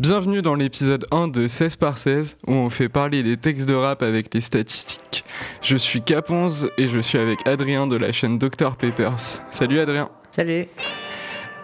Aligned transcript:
Bienvenue 0.00 0.40
dans 0.40 0.54
l'épisode 0.54 1.04
1 1.10 1.28
de 1.28 1.46
16 1.46 1.76
par 1.76 1.98
16 1.98 2.38
où 2.46 2.52
on 2.52 2.70
fait 2.70 2.88
parler 2.88 3.22
des 3.22 3.36
textes 3.36 3.68
de 3.68 3.74
rap 3.74 4.02
avec 4.02 4.32
les 4.32 4.40
statistiques. 4.40 5.26
Je 5.60 5.76
suis 5.76 6.00
Caponze 6.00 6.70
et 6.78 6.88
je 6.88 7.00
suis 7.00 7.18
avec 7.18 7.46
Adrien 7.46 7.86
de 7.86 7.96
la 7.96 8.10
chaîne 8.10 8.38
Dr 8.38 8.76
Papers. 8.76 9.42
Salut 9.50 9.78
Adrien. 9.78 10.08
Salut. 10.30 10.68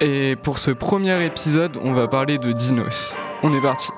Et 0.02 0.36
pour 0.42 0.58
ce 0.58 0.70
premier 0.70 1.24
épisode, 1.24 1.78
on 1.82 1.94
va 1.94 2.08
parler 2.08 2.36
de 2.36 2.52
Dinos. 2.52 3.16
On 3.42 3.54
est 3.54 3.62
parti. 3.62 3.88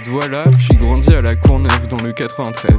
Puis 0.00 0.76
grandit 0.76 1.14
à 1.14 1.20
la 1.20 1.34
Courneuve 1.34 1.88
dans 1.88 2.02
le 2.04 2.12
93. 2.12 2.72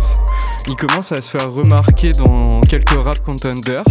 Il 0.68 0.76
commence 0.76 1.12
à 1.12 1.22
se 1.22 1.30
faire 1.30 1.52
remarquer 1.52 2.12
dans 2.12 2.62
quelques 2.62 2.90
rap 2.92 3.20
contenders. 3.24 3.84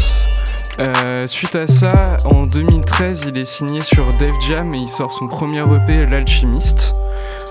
Euh, 0.78 1.26
suite 1.26 1.54
à 1.56 1.66
ça, 1.66 2.16
en 2.24 2.42
2013, 2.42 3.26
il 3.28 3.38
est 3.38 3.44
signé 3.44 3.82
sur 3.82 4.12
Def 4.16 4.34
Jam 4.46 4.74
et 4.74 4.78
il 4.78 4.88
sort 4.88 5.12
son 5.12 5.26
premier 5.26 5.60
EP, 5.60 6.06
L'Alchimiste. 6.06 6.94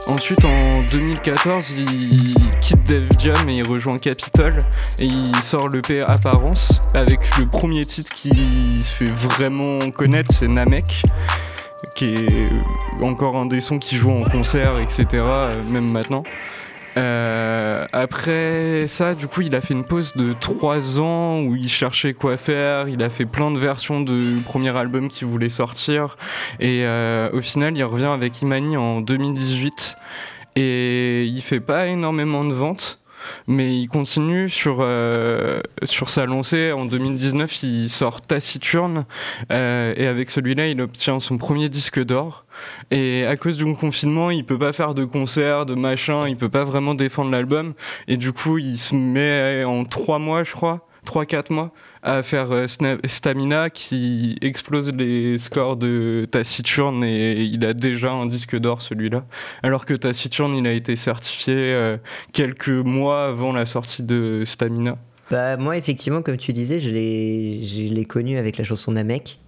Ensuite, 0.07 0.45
en 0.45 0.81
2014, 0.91 1.71
il 1.71 2.35
quitte 2.61 2.83
Def 2.85 3.03
Jam 3.19 3.49
et 3.49 3.57
il 3.57 3.67
rejoint 3.67 3.97
Capitol 3.97 4.57
et 4.99 5.05
il 5.05 5.35
sort 5.43 5.69
l'EP 5.69 6.01
Apparence 6.01 6.81
avec 6.93 7.19
le 7.37 7.45
premier 7.45 7.85
titre 7.85 8.13
qui 8.13 8.81
se 8.81 8.93
fait 8.93 9.11
vraiment 9.11 9.91
connaître, 9.91 10.33
c'est 10.33 10.47
Namek 10.47 11.03
qui 11.95 12.15
est 12.15 12.49
encore 13.01 13.35
un 13.35 13.45
des 13.45 13.59
sons 13.59 13.79
qui 13.79 13.95
joue 13.95 14.11
en 14.11 14.23
concert, 14.23 14.79
etc., 14.79 15.05
euh, 15.13 15.63
même 15.63 15.91
maintenant. 15.91 16.23
Euh, 16.97 17.85
après 17.93 18.87
ça, 18.87 19.13
du 19.13 19.27
coup, 19.27 19.41
il 19.41 19.53
a 19.53 19.61
fait 19.61 19.75
une 19.75 19.83
pause 19.83 20.13
de 20.15 20.33
3 20.33 20.99
ans 20.99 21.41
où 21.41 21.55
il 21.55 21.69
cherchait 21.69 22.13
quoi 22.13 22.37
faire. 22.37 22.87
Il 22.87 23.03
a 23.03 23.09
fait 23.09 23.25
plein 23.25 23.51
de 23.51 23.59
versions 23.59 24.01
de 24.01 24.39
premier 24.41 24.75
album 24.75 25.07
qu'il 25.07 25.27
voulait 25.27 25.49
sortir. 25.49 26.17
Et 26.59 26.83
euh, 26.85 27.29
au 27.33 27.41
final, 27.41 27.77
il 27.77 27.83
revient 27.83 28.05
avec 28.05 28.41
Imani 28.41 28.77
en 28.77 29.01
2018. 29.01 29.95
Et 30.55 31.25
il 31.25 31.41
fait 31.41 31.59
pas 31.59 31.87
énormément 31.87 32.43
de 32.43 32.53
ventes. 32.53 32.99
Mais 33.47 33.75
il 33.75 33.87
continue 33.87 34.49
sur, 34.49 34.77
euh, 34.81 35.61
sur 35.83 36.09
sa 36.09 36.25
lancée. 36.25 36.71
En 36.71 36.85
2019, 36.85 37.63
il 37.63 37.89
sort 37.89 38.21
Taciturne. 38.21 39.05
euh, 39.51 39.93
et 39.95 40.07
avec 40.07 40.29
celui-là, 40.29 40.67
il 40.67 40.81
obtient 40.81 41.19
son 41.19 41.37
premier 41.37 41.69
disque 41.69 42.03
d'or. 42.03 42.45
Et 42.91 43.25
à 43.25 43.35
cause 43.37 43.57
du 43.57 43.75
confinement, 43.75 44.31
il 44.31 44.45
peut 44.45 44.57
pas 44.57 44.73
faire 44.73 44.93
de 44.93 45.05
concerts, 45.05 45.65
de 45.65 45.75
machin, 45.75 46.27
il 46.27 46.37
peut 46.37 46.49
pas 46.49 46.63
vraiment 46.63 46.95
défendre 46.95 47.31
l'album. 47.31 47.73
Et 48.07 48.17
du 48.17 48.33
coup, 48.33 48.57
il 48.57 48.77
se 48.77 48.95
met 48.95 49.63
en 49.63 49.85
trois 49.85 50.19
mois, 50.19 50.43
je 50.43 50.51
crois, 50.51 50.87
3-4 51.07 51.53
mois, 51.53 51.71
à 52.03 52.21
faire 52.23 52.51
euh, 52.51 52.65
Stamina 52.67 53.69
qui 53.69 54.37
explose 54.41 54.93
les 54.93 55.37
scores 55.37 55.77
de 55.77 56.27
Taciturne 56.29 57.03
et 57.03 57.41
il 57.41 57.65
a 57.65 57.73
déjà 57.73 58.11
un 58.11 58.25
disque 58.25 58.55
d'or 58.57 58.81
celui-là. 58.81 59.25
Alors 59.63 59.85
que 59.85 59.93
Taciturne, 59.93 60.55
il 60.55 60.67
a 60.67 60.73
été 60.73 60.95
certifié 60.95 61.53
euh, 61.55 61.97
quelques 62.33 62.69
mois 62.69 63.25
avant 63.27 63.51
la 63.51 63.65
sortie 63.65 64.03
de 64.03 64.43
Stamina. 64.45 64.97
Bah 65.29 65.57
moi 65.57 65.75
effectivement 65.75 66.21
comme 66.21 66.37
tu 66.37 66.53
disais 66.53 66.79
je 66.79 66.89
l'ai 66.89 67.61
je 67.65 67.93
l'ai 67.93 68.05
connu 68.05 68.37
avec 68.37 68.57
la 68.57 68.63
chanson 68.63 68.93
Namek 68.93 69.39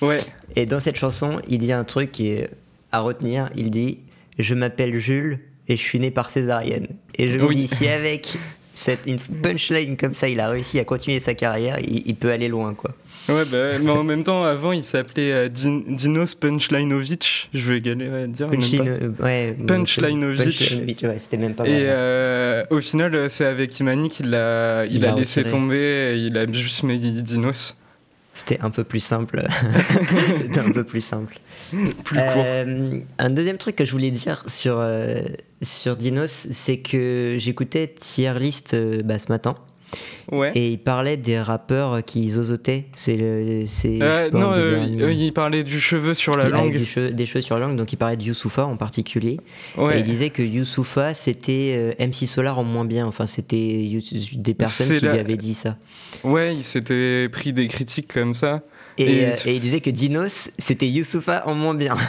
Ouais, 0.00 0.18
et 0.54 0.64
dans 0.64 0.78
cette 0.78 0.94
chanson 0.94 1.40
il 1.48 1.58
dit 1.58 1.72
un 1.72 1.82
truc 1.82 2.12
qui 2.12 2.28
est 2.28 2.48
à 2.92 3.00
retenir 3.00 3.50
il 3.56 3.70
dit 3.72 3.98
je 4.38 4.54
m'appelle 4.54 4.96
Jules 4.98 5.40
et 5.66 5.76
je 5.76 5.82
suis 5.82 5.98
né 5.98 6.12
par 6.12 6.30
césarienne 6.30 6.86
et 7.16 7.26
je 7.26 7.36
me 7.36 7.46
Oui. 7.48 7.56
dis 7.56 7.66
si 7.66 7.88
avec 7.88 8.36
cette 8.78 9.06
une 9.06 9.18
punchline 9.18 9.96
comme 9.96 10.14
ça 10.14 10.28
il 10.28 10.38
a 10.40 10.48
réussi 10.48 10.78
à 10.78 10.84
continuer 10.84 11.18
sa 11.20 11.34
carrière 11.34 11.78
il, 11.80 12.02
il 12.06 12.14
peut 12.14 12.30
aller 12.30 12.46
loin 12.48 12.74
quoi 12.74 12.92
ouais, 13.28 13.44
bah, 13.44 13.78
mais 13.82 13.90
en 13.90 14.04
même 14.04 14.24
temps, 14.24 14.44
avant, 14.44 14.72
il 14.72 14.84
s'appelait 14.84 15.32
euh, 15.32 15.48
Din- 15.48 15.82
Dinos 15.86 16.34
Punchlinovic. 16.34 17.50
Je 17.52 17.72
vais 17.72 17.80
galérer 17.80 18.22
à 18.22 18.26
dire. 18.26 18.48
même 18.48 18.60
pas. 18.60 18.66
Punchline 18.66 18.88
euh, 18.88 19.22
ouais 19.22 19.56
Punchlinovic. 19.66 20.44
Punchlinovich, 20.58 21.02
ouais 21.02 21.18
c'était 21.18 21.36
même 21.36 21.54
pas 21.54 21.64
mal 21.64 21.72
Et 21.72 21.84
euh, 21.88 22.64
au 22.70 22.80
final, 22.80 23.14
euh, 23.14 23.28
c'est 23.28 23.44
avec 23.44 23.78
Imani 23.80 24.08
qu'il 24.08 24.34
a, 24.34 24.84
il 24.86 24.94
Il 24.96 25.06
a 25.06 25.12
a 25.12 25.14
laissé 25.14 25.44
tomber, 25.44 26.14
et 26.14 26.16
il 26.16 26.38
a 26.38 26.50
juste 26.50 26.84
mis 26.84 26.98
Dinos. 26.98 27.76
c'était 28.32 28.60
un 28.60 28.70
peu 28.70 28.84
plus 28.84 29.00
simple 29.00 29.44
c'était 30.36 30.60
un 30.60 30.70
peu 30.70 30.84
plus 30.84 31.00
simple 31.04 31.36
Plus 32.04 32.16
court. 32.18 32.44
Un 33.18 33.30
deuxième 33.30 33.58
truc 33.58 33.76
que 33.76 33.84
je 33.84 33.92
voulais 33.92 34.10
dire 34.10 34.42
sur, 34.46 34.80
sur 35.62 35.96
Dinos, 35.96 36.30
c'est 36.30 36.78
que 36.78 37.36
j'écoutais 37.38 37.88
Tier 37.98 38.34
List 38.38 38.74
euh, 38.74 39.02
bah, 39.04 39.18
ce 39.18 39.30
matin 39.32 39.54
Ouais. 40.30 40.52
et 40.54 40.68
il 40.72 40.78
parlait 40.78 41.16
des 41.16 41.40
rappeurs 41.40 42.04
qui 42.04 42.28
zozotaient. 42.28 42.84
C'est 42.94 43.16
Euh, 43.22 44.30
non, 44.32 44.52
des 44.52 44.58
euh, 44.58 44.86
derniers- 44.98 45.12
il, 45.24 45.32
parlait 45.32 45.64
du 45.64 45.80
cheveu 45.80 46.12
sur 46.12 46.36
la 46.36 46.50
langue. 46.50 46.76
du 46.76 46.84
cheveu- 46.84 47.10
des 47.10 47.24
cheveux 47.24 47.40
sur 47.40 47.58
la 47.58 47.66
langue, 47.66 47.78
donc 47.78 47.90
il 47.94 47.96
parlait 47.96 48.18
de 48.18 48.22
Youssoufa 48.22 48.66
en 48.66 48.76
particulier. 48.76 49.38
Et 49.78 49.96
il 49.96 50.02
disait 50.02 50.28
que 50.28 50.42
Youssoufa 50.42 51.14
c'était 51.14 51.74
euh, 51.98 52.06
MC 52.06 52.26
Solar 52.26 52.58
en 52.58 52.64
moins 52.64 52.84
bien. 52.84 53.06
Enfin, 53.06 53.24
c'était 53.24 53.88
des 54.34 54.52
personnes 54.52 54.98
qui 54.98 55.06
lui 55.06 55.18
avaient 55.18 55.38
dit 55.38 55.54
ça. 55.54 55.78
ouais, 56.22 56.54
il 56.54 56.64
s'était 56.64 57.30
pris 57.30 57.54
des 57.54 57.66
critiques 57.68 58.12
comme 58.12 58.34
ça. 58.34 58.62
Et, 58.98 59.04
Et 59.20 59.26
euh, 59.26 59.32
tu- 59.34 59.48
et 59.48 59.54
il 59.54 59.60
disait 59.60 59.80
que 59.80 59.90
Dinos 59.90 60.50
c'était 60.58 60.88
Youssoufa 60.88 61.46
en 61.46 61.54
moins 61.54 61.74
bien. 61.74 61.96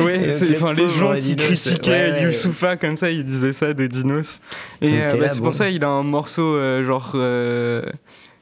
Ouais, 0.00 0.18
le 0.18 0.52
enfin 0.56 0.72
les 0.72 0.88
gens 0.90 1.14
qui 1.14 1.34
Dinos, 1.36 1.46
critiquaient 1.46 1.90
ouais, 1.90 2.12
ouais. 2.12 2.22
Youssoufa 2.24 2.76
comme 2.76 2.96
ça, 2.96 3.10
ils 3.10 3.24
disaient 3.24 3.52
ça 3.52 3.72
de 3.72 3.86
Dinos. 3.86 4.40
Et 4.82 5.00
euh, 5.00 5.16
bah, 5.16 5.28
c'est 5.28 5.38
bon. 5.38 5.46
pour 5.46 5.54
ça 5.54 5.70
il 5.70 5.84
a 5.84 5.88
un 5.88 6.02
morceau 6.02 6.42
euh, 6.56 6.84
genre 6.84 7.12
euh, 7.14 7.82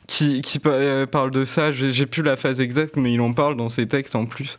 qui, 0.07 0.41
qui 0.43 0.59
pa- 0.59 1.07
parle 1.07 1.31
de 1.31 1.45
ça. 1.45 1.71
J'ai 1.71 1.93
j'ai 1.93 2.07
plus 2.07 2.23
la 2.23 2.37
phase 2.37 2.61
exacte, 2.61 2.97
mais 2.97 3.13
il 3.13 3.21
en 3.21 3.33
parle 3.33 3.57
dans 3.57 3.69
ses 3.69 3.87
textes 3.87 4.17
en 4.17 4.27
plus. 4.27 4.59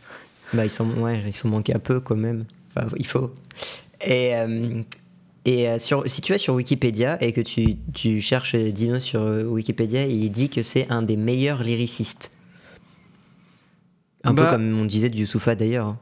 Bah, 0.52 0.64
ils 0.64 0.70
sont, 0.70 0.88
ouais, 1.00 1.22
ils 1.26 1.32
sont 1.32 1.48
manqués 1.48 1.74
un 1.74 1.80
peu 1.80 1.98
quand 2.00 2.16
même. 2.16 2.44
Enfin, 2.76 2.86
il 2.96 3.06
faut. 3.06 3.32
Et, 4.06 4.36
euh, 4.36 4.80
et 5.44 5.78
sur, 5.78 6.04
si 6.06 6.20
tu 6.22 6.32
vas 6.32 6.38
sur 6.38 6.54
Wikipédia 6.54 7.18
et 7.22 7.32
que 7.32 7.40
tu, 7.40 7.76
tu 7.94 8.20
cherches 8.20 8.54
Dino 8.54 9.00
sur 9.00 9.20
Wikipédia, 9.22 10.04
il 10.06 10.30
dit 10.30 10.48
que 10.48 10.62
c'est 10.62 10.86
un 10.90 11.02
des 11.02 11.16
meilleurs 11.16 11.62
lyricistes. 11.62 12.30
Un 14.26 14.34
Bah- 14.34 14.44
peu 14.46 14.50
comme 14.56 14.80
on 14.80 14.84
disait 14.84 15.08
de 15.08 15.16
Youssoufa 15.16 15.54
d'ailleurs. 15.54 15.96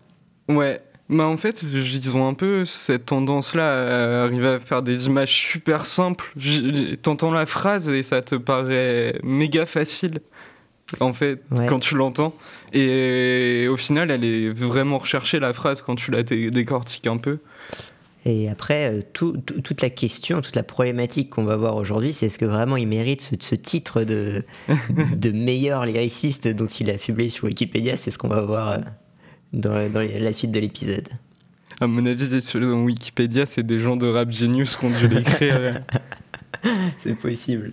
Ouais. 0.48 0.80
Bah 1.10 1.24
en 1.24 1.36
fait, 1.36 1.62
ils 1.62 2.16
ont 2.16 2.26
un 2.26 2.32
peu 2.32 2.64
cette 2.64 3.04
tendance-là 3.06 4.20
à 4.22 4.24
arriver 4.24 4.48
à 4.48 4.58
faire 4.60 4.82
des 4.82 5.06
images 5.06 5.32
super 5.34 5.84
simples. 5.84 6.32
T'entends 7.02 7.30
la 7.30 7.44
phrase 7.44 7.90
et 7.90 8.02
ça 8.02 8.22
te 8.22 8.34
paraît 8.36 9.18
méga 9.22 9.66
facile, 9.66 10.20
en 11.00 11.12
fait, 11.12 11.42
Ouais. 11.50 11.66
quand 11.66 11.78
tu 11.78 11.94
l'entends. 11.94 12.34
Et 12.72 13.66
au 13.70 13.76
final, 13.76 14.10
elle 14.10 14.24
est 14.24 14.48
vraiment 14.48 14.96
recherchée, 14.98 15.38
la 15.40 15.52
phrase, 15.52 15.82
quand 15.82 15.94
tu 15.94 16.10
la 16.10 16.22
dé- 16.22 16.50
décortiques 16.50 17.06
un 17.06 17.18
peu. 17.18 17.38
Et 18.26 18.48
après, 18.48 18.90
euh, 18.90 19.02
tout- 19.12 19.36
tout- 19.44 19.60
toute 19.60 19.82
la 19.82 19.90
question, 19.90 20.40
toute 20.40 20.56
la 20.56 20.62
problématique 20.62 21.28
qu'on 21.30 21.44
va 21.44 21.56
voir 21.56 21.76
aujourd'hui, 21.76 22.12
c'est 22.14 22.26
est-ce 22.26 22.38
que 22.38 22.46
vraiment 22.46 22.76
il 22.78 22.88
mérite 22.88 23.20
ce, 23.20 23.34
ce 23.38 23.54
titre 23.54 24.02
de, 24.02 24.42
de 25.16 25.30
meilleur 25.30 25.84
lyriciste 25.84 26.48
dont 26.48 26.66
il 26.66 26.88
a 26.90 26.96
fublé 26.98 27.28
sur 27.28 27.44
Wikipédia? 27.44 27.96
C'est 27.98 28.10
ce 28.10 28.16
qu'on 28.18 28.28
va 28.28 28.40
voir 28.40 28.68
euh, 28.70 28.78
dans, 29.52 29.90
dans 29.92 30.00
la 30.00 30.32
suite 30.32 30.52
de 30.52 30.58
l'épisode. 30.60 31.08
À 31.80 31.86
mon 31.86 32.06
avis, 32.06 32.40
sur 32.40 32.60
Wikipédia, 32.60 33.46
c'est 33.46 33.62
des 33.64 33.78
gens 33.80 33.96
de 33.96 34.06
Rap 34.06 34.30
Genius 34.30 34.76
qui 34.76 34.84
ont 34.86 34.90
dû 34.90 35.08
l'écrire. 35.08 35.82
C'est 36.98 37.14
possible. 37.16 37.72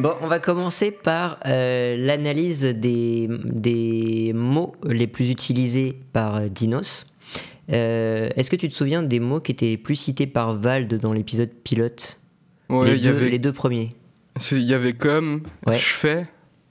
Bon, 0.00 0.14
on 0.22 0.26
va 0.28 0.38
commencer 0.38 0.90
par 0.90 1.38
euh, 1.46 1.94
l'analyse 1.96 2.62
des, 2.64 3.28
des 3.44 4.32
mots 4.34 4.74
les 4.86 5.06
plus 5.06 5.30
utilisés 5.30 5.94
par 6.14 6.36
euh, 6.36 6.48
Dinos. 6.48 7.14
Euh, 7.70 8.30
Est-ce 8.34 8.50
que 8.50 8.56
tu 8.56 8.68
te 8.68 8.74
souviens 8.74 9.02
des 9.02 9.20
mots 9.20 9.40
qui 9.40 9.52
étaient 9.52 9.76
plus 9.76 9.96
cités 9.96 10.26
par 10.26 10.54
Vald 10.54 10.92
dans 11.00 11.12
l'épisode 11.12 11.50
pilote? 11.64 12.18
Ouais, 12.70 12.92
les, 12.92 12.96
y 12.96 13.02
deux, 13.02 13.08
avait, 13.10 13.28
les 13.28 13.38
deux 13.38 13.52
premiers. 13.52 13.90
il 14.52 14.62
y 14.62 14.72
avait 14.74 14.94
comme, 14.94 15.42
Ouais. 15.66 15.76
je 15.78 15.84
fais, 15.84 16.26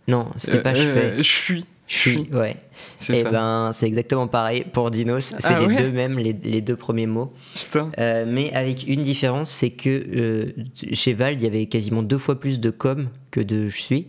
Non, 0.08 0.30
c'était 0.38 0.58
euh, 0.58 0.62
pas 0.64 0.74
je 0.74 0.82
fais. 0.88 1.18
je 1.18 1.22
suis. 1.24 1.66
Je 1.90 1.98
suis, 1.98 2.30
ouais. 2.32 2.56
C'est 2.98 3.24
ça. 3.24 3.32
ben, 3.32 3.72
c'est 3.74 3.88
exactement 3.88 4.28
pareil 4.28 4.64
pour 4.72 4.92
Dinos. 4.92 5.34
C'est 5.40 5.44
Ah 5.44 5.60
les 5.60 5.66
ouais 5.66 5.76
deux 5.76 5.92
mêmes, 5.92 6.20
les, 6.20 6.34
les 6.34 6.62
deux 6.62 6.76
premiers 6.76 7.08
mots. 7.08 7.34
Putain. 7.56 7.92
Euh, 7.98 8.26
mais 8.28 8.54
avec 8.54 8.88
une 8.88 9.02
différence, 9.02 9.50
c'est 9.50 9.72
que 9.72 9.90
euh, 9.90 10.54
chez 10.94 11.14
Vald, 11.14 11.42
il 11.42 11.46
y 11.46 11.48
avait 11.48 11.66
quasiment 11.66 12.04
deux 12.04 12.20
fois 12.20 12.40
plus 12.40 12.60
de 12.60 12.70
com 12.70 13.10
que 13.32 13.40
de 13.42 13.68
je 13.70 13.82
suis. 13.82 14.08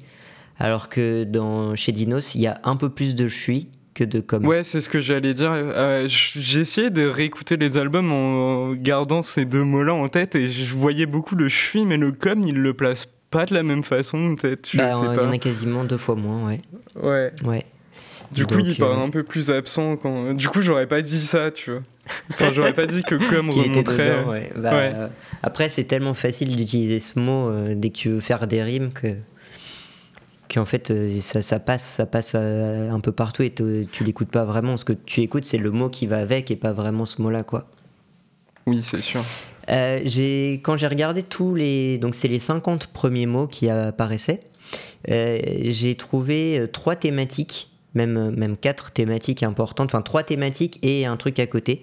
Alors 0.58 0.90
que 0.90 1.24
dans, 1.24 1.74
chez 1.74 1.92
Dinos, 1.92 2.34
il 2.34 2.42
y 2.42 2.46
a 2.46 2.60
un 2.64 2.76
peu 2.76 2.90
plus 2.90 3.14
de 3.14 3.28
je 3.28 3.36
suis 3.36 3.68
que 3.94 4.04
de 4.04 4.20
com. 4.20 4.44
Ouais, 4.46 4.62
c'est 4.62 4.82
ce 4.82 4.90
que 4.90 5.00
j'allais 5.00 5.32
dire. 5.32 5.50
Euh, 5.50 6.06
J'ai 6.06 6.60
essayé 6.60 6.90
de 6.90 7.06
réécouter 7.06 7.56
les 7.56 7.78
albums 7.78 8.12
en 8.12 8.74
gardant 8.74 9.22
ces 9.22 9.46
deux 9.46 9.64
mots-là 9.64 9.94
en 9.94 10.08
tête 10.08 10.34
et 10.34 10.48
je 10.48 10.74
voyais 10.74 11.06
beaucoup 11.06 11.34
le 11.34 11.48
je 11.48 11.56
suis, 11.56 11.86
mais 11.86 11.96
le 11.96 12.12
com, 12.12 12.42
il 12.46 12.56
le 12.56 12.74
place 12.74 13.06
pas 13.06 13.12
de 13.32 13.54
la 13.54 13.62
même 13.62 13.82
façon, 13.82 14.34
peut-être. 14.36 14.70
Bah, 14.76 14.90
il 15.02 15.12
y 15.12 15.16
pas. 15.16 15.26
en 15.26 15.32
a 15.32 15.38
quasiment 15.38 15.84
deux 15.84 15.98
fois 15.98 16.16
moins, 16.16 16.46
ouais. 16.46 16.60
Ouais. 17.00 17.32
ouais. 17.44 17.64
Du 18.32 18.46
coup, 18.46 18.58
il 18.58 18.76
paraît 18.76 19.00
euh, 19.00 19.04
un 19.04 19.10
peu 19.10 19.22
plus 19.24 19.50
absent 19.50 19.96
quand. 19.96 20.34
Du 20.34 20.48
coup, 20.48 20.62
j'aurais 20.62 20.86
pas 20.86 21.00
dit 21.02 21.20
ça, 21.20 21.50
tu 21.50 21.72
vois. 21.72 21.82
Enfin, 22.30 22.52
j'aurais 22.52 22.74
pas 22.74 22.86
dit 22.86 23.02
que 23.02 23.14
com 23.16 23.48
Qui 23.50 23.60
était 23.60 23.70
remontrait. 23.70 24.18
dedans, 24.20 24.30
ouais. 24.30 24.50
Bah, 24.56 24.70
Ouais. 24.72 24.92
euh, 24.94 25.08
après, 25.42 25.68
c'est 25.68 25.84
tellement 25.84 26.14
facile 26.14 26.56
d'utiliser 26.56 27.00
ce 27.00 27.18
mot 27.18 27.48
euh, 27.48 27.74
dès 27.76 27.90
que 27.90 27.94
tu 27.96 28.08
veux 28.10 28.20
faire 28.20 28.46
des 28.46 28.62
rimes 28.62 28.92
que 28.92 29.14
qu'en 30.52 30.64
fait 30.64 30.90
euh, 30.90 31.20
ça, 31.20 31.42
ça 31.42 31.60
passe 31.60 31.84
ça 31.84 32.06
passe 32.06 32.32
euh, 32.34 32.90
un 32.90 32.98
peu 32.98 33.12
partout 33.12 33.44
et 33.44 33.54
tu 33.92 34.02
l'écoutes 34.02 34.30
pas 34.32 34.44
vraiment 34.44 34.76
ce 34.76 34.84
que 34.84 34.92
tu 34.92 35.20
écoutes 35.20 35.44
c'est 35.44 35.58
le 35.58 35.70
mot 35.70 35.88
qui 35.88 36.08
va 36.08 36.18
avec 36.18 36.50
et 36.50 36.56
pas 36.56 36.72
vraiment 36.72 37.06
ce 37.06 37.22
mot 37.22 37.30
là 37.30 37.44
quoi 37.44 37.68
Oui, 38.66 38.82
c'est 38.82 39.00
sûr. 39.00 39.20
Euh, 39.70 40.00
j'ai 40.04 40.60
quand 40.64 40.76
j'ai 40.76 40.86
regardé 40.86 41.22
tous 41.22 41.54
les 41.54 41.98
donc 41.98 42.14
c'est 42.14 42.28
les 42.28 42.38
50 42.38 42.88
premiers 42.88 43.26
mots 43.26 43.46
qui 43.46 43.68
apparaissaient 43.68 44.40
euh, 45.08 45.38
j'ai 45.64 45.94
trouvé 45.94 46.58
euh, 46.58 46.66
trois 46.66 46.96
thématiques 46.96 47.70
même 47.94 48.30
même 48.30 48.56
quatre 48.56 48.90
thématiques 48.90 49.42
importantes 49.42 49.90
enfin 49.90 50.02
trois 50.02 50.22
thématiques 50.22 50.78
et 50.82 51.06
un 51.06 51.16
truc 51.16 51.38
à 51.38 51.46
côté 51.46 51.82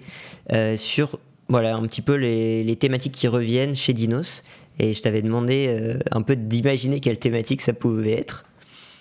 euh, 0.52 0.76
sur 0.76 1.18
voilà 1.48 1.76
un 1.76 1.82
petit 1.82 2.02
peu 2.02 2.14
les, 2.14 2.62
les 2.62 2.76
thématiques 2.76 3.12
qui 3.12 3.26
reviennent 3.26 3.74
chez 3.74 3.92
Dinos. 3.94 4.44
Et 4.80 4.94
je 4.94 5.02
t'avais 5.02 5.22
demandé 5.22 5.96
un 6.12 6.22
peu 6.22 6.36
d'imaginer 6.36 7.00
quelle 7.00 7.18
thématique 7.18 7.62
ça 7.62 7.72
pouvait 7.72 8.12
être. 8.12 8.44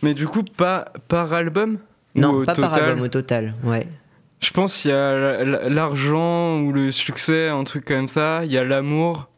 Mais 0.02 0.16
du 0.16 0.26
coup, 0.26 0.42
pas 0.42 0.86
par 1.08 1.34
album? 1.34 1.78
Non 2.16 2.44
pas 2.46 2.56
par 2.56 2.74
album 2.74 3.02
au 3.02 3.10
total 3.10 3.54
ouais 3.64 3.86
Je 4.40 4.52
pense 4.52 4.82
qu'il 4.82 4.92
y 4.92 4.94
a 4.94 5.44
l'argent 5.70 6.60
ou 6.62 6.72
le 6.72 6.92
succès, 6.92 7.50
un 7.50 7.64
truc 7.64 7.86
comme 7.86 8.08
ça. 8.08 8.42
Il 8.46 8.52
y 8.52 8.58
a 8.58 8.64
l'amour. 8.64 9.30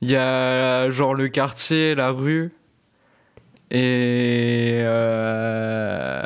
Il 0.00 0.10
y 0.10 0.16
a 0.16 0.90
genre 0.90 1.14
le 1.14 1.28
quartier, 1.28 1.94
la 1.94 2.10
rue. 2.10 2.50
Et. 3.70 4.80
euh, 4.82 6.22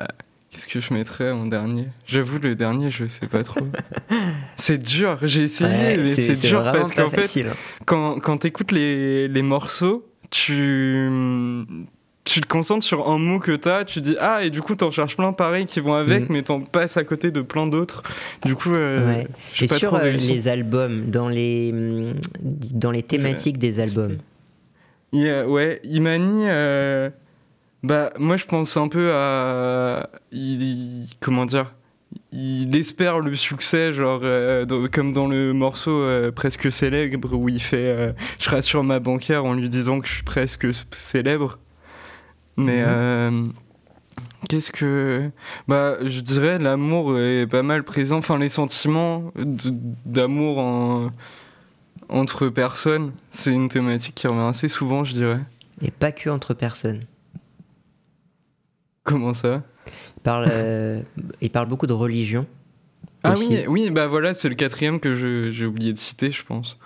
Qu'est-ce 0.51 0.67
que 0.69 0.81
je 0.81 0.95
mettrais 0.95 1.31
en 1.31 1.45
dernier? 1.45 1.89
J'avoue, 2.07 2.39
le 2.39 2.55
dernier, 2.55 2.91
je 2.91 3.07
sais 3.07 3.27
pas 3.27 3.45
trop. 3.45 3.61
c'est 4.57 4.79
dur, 4.79 5.19
j'ai 5.23 5.43
essayé, 5.43 5.69
Ouais, 5.71 5.97
mais 5.99 6.07
c'est 6.07 6.49
dur 6.49 6.63
parce 6.63 6.93
qu'en 6.93 7.11
fait, 7.11 7.21
facile. 7.23 7.49
quand, 7.85 8.19
quand 8.21 8.39
t'écoutes 8.39 8.73
les, 8.73 9.29
les 9.29 9.43
morceaux, 9.43 10.09
tu, 10.31 11.09
tu 12.27 12.41
te 12.43 12.47
concentres 12.47 12.85
sur 12.85 13.09
un 13.09 13.19
mot 13.19 13.39
que 13.39 13.53
t'as, 13.53 13.85
tu 13.85 14.01
dis 14.03 14.17
ah, 14.21 14.45
et 14.45 14.51
du 14.51 14.61
coup 14.61 14.75
t'en 14.75 14.91
cherches 14.91 15.17
plein 15.17 15.33
pareils 15.33 15.65
qui 15.65 15.81
vont 15.81 15.95
avec, 15.95 16.29
Mm. 16.29 16.33
mais 16.33 16.43
t'en 16.43 16.61
passes 16.61 16.97
à 16.99 17.05
côté 17.05 17.31
de 17.31 17.41
plein 17.41 17.67
d'autres. 17.67 18.03
Du 18.45 18.55
coup, 18.55 18.75
euh, 18.75 19.07
Ouais. 19.07 19.27
Et 19.63 19.67
pas 19.69 19.77
sur 19.79 19.91
trop 19.93 19.99
euh, 20.01 20.11
les 20.13 20.49
albums, 20.49 21.07
dans 21.11 21.29
les, 21.29 21.71
hum, 21.73 22.15
dans 22.43 22.91
les 22.91 23.03
thématiques 23.03 23.59
des 23.59 23.81
albums, 23.81 24.19
Il 25.13 25.21
y 25.23 25.31
a- 25.31 25.47
ouais, 25.49 25.81
Imani, 25.85 26.43
euh, 26.49 27.09
bah, 27.83 28.13
moi 28.19 28.37
je 28.37 28.45
pense 28.45 28.77
un 28.77 28.89
peu 28.89 29.13
à. 29.15 30.11
il- 30.33 31.07
comment 31.21 31.47
dire 31.47 31.73
Il 32.33 32.75
espère 32.77 33.21
le 33.21 33.35
succès, 33.35 33.93
genre, 33.93 34.21
euh, 34.23 34.65
dans- 34.65 34.87
comme 34.89 35.13
dans 35.13 35.27
le 35.29 35.53
morceau 35.53 36.05
presque 36.35 36.71
célèbre 36.73 37.35
où 37.35 37.49
il 37.49 37.61
fait 37.63 38.15
Je 38.41 38.51
rassure 38.51 38.83
ma 38.85 38.99
banquière 39.01 39.45
en 39.45 39.55
lui 39.55 39.69
disant 39.69 40.01
que 40.01 40.09
je 40.09 40.15
suis 40.15 40.23
presque 40.23 40.67
célèbre. 40.93 41.59
Mais. 42.57 42.83
Mhm. 42.83 42.87
euh, 42.89 43.43
Qu'est-ce 44.49 44.71
que. 44.73 45.31
Bah, 45.67 45.97
je 46.05 46.21
dirais 46.21 46.59
l'amour 46.59 47.19
est 47.19 47.47
pas 47.47 47.63
mal 47.63 47.83
présent. 47.83 48.19
Enfin, 48.19 48.39
les 48.39 48.49
sentiments 48.49 49.33
d'amour 50.05 50.59
en- 50.59 51.11
entre 52.09 52.49
personnes, 52.49 53.13
c'est 53.31 53.53
une 53.53 53.69
thématique 53.69 54.15
qui 54.15 54.27
revient 54.29 54.41
assez 54.49 54.69
souvent, 54.69 55.03
je 55.05 55.13
dirais. 55.15 55.41
et 55.83 55.91
pas 55.91 56.13
que 56.13 56.31
entre 56.31 56.55
personnes. 56.55 57.01
Comment 59.03 59.35
ça? 59.35 59.63
Il 60.17 60.23
parle, 60.23 60.49
euh, 60.51 61.01
il 61.41 61.51
parle 61.51 61.69
beaucoup 61.69 61.87
de 61.87 61.93
religion. 61.93 62.47
Ah 63.23 63.33
aussi. 63.33 63.49
oui, 63.49 63.65
oui, 63.69 63.91
bah 63.91 64.07
voilà, 64.07 64.35
c'est 64.35 64.49
le 64.49 64.55
quatrième 64.55 64.99
que 65.01 65.15
j'ai 65.51 65.67
oublié 65.67 65.93
de 65.93 65.99
citer, 65.99 66.31
je 66.31 66.45
pense. 66.45 66.79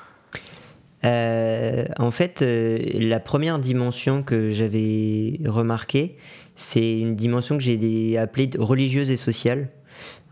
Euh, 1.04 1.84
en 1.98 2.10
fait, 2.10 2.42
euh, 2.42 2.78
la 2.94 3.20
première 3.20 3.58
dimension 3.58 4.22
que 4.22 4.50
j'avais 4.50 5.40
remarquée, 5.46 6.16
c'est 6.56 6.98
une 7.00 7.16
dimension 7.16 7.56
que 7.56 7.64
j'ai 7.64 8.18
appelée 8.18 8.50
religieuse 8.58 9.10
et 9.10 9.16
sociale. 9.16 9.70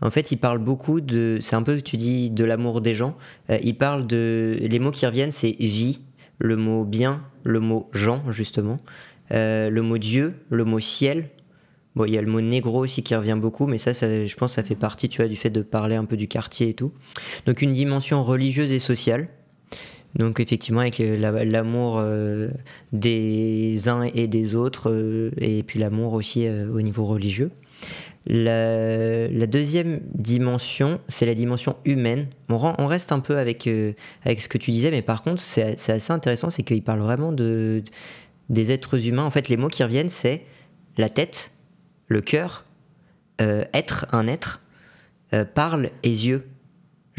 En 0.01 0.11
fait, 0.11 0.31
il 0.31 0.37
parle 0.37 0.59
beaucoup 0.59 1.01
de. 1.01 1.39
C'est 1.41 1.55
un 1.55 1.63
peu, 1.63 1.81
tu 1.81 1.97
dis, 1.97 2.29
de 2.29 2.43
l'amour 2.43 2.81
des 2.81 2.95
gens. 2.95 3.17
Euh, 3.49 3.57
il 3.63 3.77
parle 3.77 4.07
de. 4.07 4.57
Les 4.61 4.79
mots 4.79 4.91
qui 4.91 5.05
reviennent, 5.05 5.31
c'est 5.31 5.55
vie, 5.59 6.01
le 6.37 6.55
mot 6.55 6.85
bien, 6.85 7.23
le 7.43 7.59
mot 7.59 7.89
gens, 7.93 8.31
justement, 8.31 8.77
le 9.31 9.79
mot 9.81 9.97
Dieu, 9.97 10.35
le 10.49 10.65
mot 10.65 10.79
ciel. 10.79 11.29
Bon, 11.95 12.05
il 12.05 12.13
y 12.13 12.17
a 12.17 12.21
le 12.21 12.31
mot 12.31 12.39
négro 12.39 12.79
aussi 12.79 13.01
qui 13.01 13.15
revient 13.15 13.37
beaucoup, 13.39 13.65
mais 13.65 13.79
ça, 13.79 13.91
je 13.93 14.33
pense, 14.35 14.53
ça 14.53 14.63
fait 14.63 14.75
partie, 14.75 15.09
tu 15.09 15.17
vois, 15.17 15.27
du 15.27 15.35
fait 15.35 15.49
de 15.49 15.63
parler 15.63 15.95
un 15.95 16.05
peu 16.05 16.15
du 16.15 16.27
quartier 16.27 16.69
et 16.69 16.73
tout. 16.75 16.93
Donc, 17.45 17.61
une 17.61 17.73
dimension 17.73 18.23
religieuse 18.23 18.71
et 18.71 18.79
sociale. 18.79 19.27
Donc 20.15 20.39
effectivement 20.39 20.81
avec 20.81 20.99
euh, 20.99 21.17
la- 21.17 21.45
l'amour 21.45 21.97
euh, 21.99 22.49
des 22.91 23.89
uns 23.89 24.03
et 24.03 24.27
des 24.27 24.55
autres 24.55 24.91
euh, 24.91 25.31
et 25.37 25.63
puis 25.63 25.79
l'amour 25.79 26.13
aussi 26.13 26.47
au 26.49 26.81
niveau 26.81 27.05
religieux. 27.05 27.51
La, 28.25 29.47
deuxième 29.47 30.01
dimension, 30.13 30.99
c'est 31.07 31.25
la 31.25 31.33
dimension 31.33 31.77
humaine. 31.85 32.27
On, 32.49 32.85
reste 32.85 33.11
un 33.11 33.21
peu 33.21 33.37
avec, 33.37 33.67
avec 34.23 34.41
ce 34.41 34.49
que 34.49 34.57
tu 34.57 34.71
disais, 34.71 34.91
mais 34.91 35.01
par 35.01 35.23
contre 35.23 35.41
c'est 35.41 35.89
assez 35.89 36.11
intéressant, 36.11 36.49
c'est 36.49 36.61
qu'il 36.61 36.83
parle 36.83 36.99
vraiment 36.99 37.31
de, 37.31 37.81
des 38.49 38.71
êtres 38.71 39.07
humains. 39.07 39.23
En 39.23 39.31
fait 39.31 39.47
les 39.47 39.57
mots 39.57 39.69
qui 39.69 39.83
reviennent 39.83 40.09
c'est 40.09 40.43
la 40.97 41.09
tête, 41.09 41.51
le 42.07 42.21
cœur, 42.21 42.65
être, 43.39 44.05
un 44.11 44.27
être, 44.27 44.61
parle 45.55 45.89
et 46.03 46.09
yeux. 46.09 46.45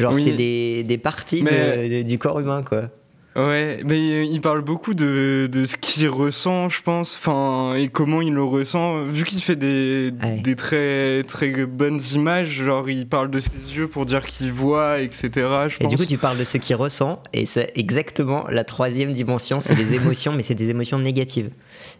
Genre 0.01 0.13
Oui. 0.13 0.23
c'est 0.23 0.33
des, 0.33 0.83
des 0.83 0.97
parties 0.97 1.39
de- 1.41 1.45
Mais- 1.45 1.89
de- 1.89 2.01
du 2.07 2.17
corps 2.17 2.39
humain 2.39 2.63
quoi. 2.63 2.89
Ouais, 3.35 3.79
mais 3.85 3.95
euh, 4.11 4.23
il 4.25 4.41
parle 4.41 4.61
beaucoup 4.61 4.93
de, 4.93 5.47
de 5.49 5.63
ce 5.63 5.77
qu'il 5.77 6.09
ressent, 6.09 6.67
je 6.67 6.81
pense, 6.81 7.15
enfin, 7.15 7.75
et 7.75 7.87
comment 7.87 8.21
il 8.21 8.33
le 8.33 8.43
ressent. 8.43 9.05
Vu 9.05 9.23
qu'il 9.23 9.39
fait 9.41 9.55
des, 9.55 10.11
Ouais. 10.21 10.41
des 10.41 10.55
très, 10.57 11.23
très 11.23 11.65
bonnes 11.65 11.99
images, 12.13 12.49
genre 12.49 12.89
il 12.89 13.07
parle 13.07 13.31
de 13.31 13.39
ses 13.39 13.51
yeux 13.73 13.87
pour 13.87 14.05
dire 14.05 14.25
qu'il 14.25 14.51
voit, 14.51 14.99
etc. 14.99 15.29
Je 15.69 15.75
Et 15.75 15.83
pense. 15.83 15.87
du 15.87 15.95
coup, 15.97 16.05
tu 16.05 16.17
parles 16.17 16.37
de 16.37 16.43
ce 16.43 16.57
qu'il 16.57 16.75
ressent, 16.75 17.23
et 17.31 17.45
c'est 17.45 17.71
exactement 17.75 18.43
la 18.49 18.65
troisième 18.65 19.13
dimension, 19.13 19.61
c'est 19.61 19.75
les 19.75 19.93
émotions, 19.95 20.33
mais 20.33 20.43
c'est 20.43 20.55
des 20.55 20.69
émotions 20.69 20.99
négatives. 20.99 21.51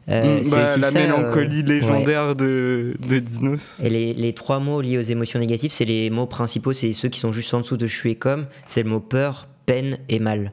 Euh, 0.09 0.39
Mm, 0.41 0.43
c'est 0.43 0.51
bah, 0.55 0.61
la 0.63 0.67
ça, 0.67 0.99
euh, 0.99 1.01
mélancolie 1.07 1.59
ouais. 1.61 1.63
légendaire 1.75 2.35
de, 2.35 2.95
de 3.07 3.19
Dinos. 3.19 3.77
Et 3.81 3.89
les, 3.89 4.13
les 4.13 4.33
trois 4.33 4.59
mots 4.59 4.81
liés 4.81 4.97
aux 4.97 5.01
émotions 5.01 5.39
négatives, 5.39 5.71
c'est 5.71 5.85
les 5.85 6.09
mots 6.09 6.25
principaux, 6.25 6.73
c'est 6.73 6.91
ceux 6.91 7.07
qui 7.07 7.19
sont 7.21 7.31
juste 7.31 7.53
en 7.53 7.59
dessous 7.61 7.77
de 7.77 7.87
je 7.87 7.95
suis 7.95 8.11
et 8.11 8.15
comme, 8.15 8.47
c'est 8.67 8.83
le 8.83 8.89
mot 8.89 8.99
peur, 8.99 9.47
peine 9.65 9.97
et 10.09 10.19
mal. 10.19 10.51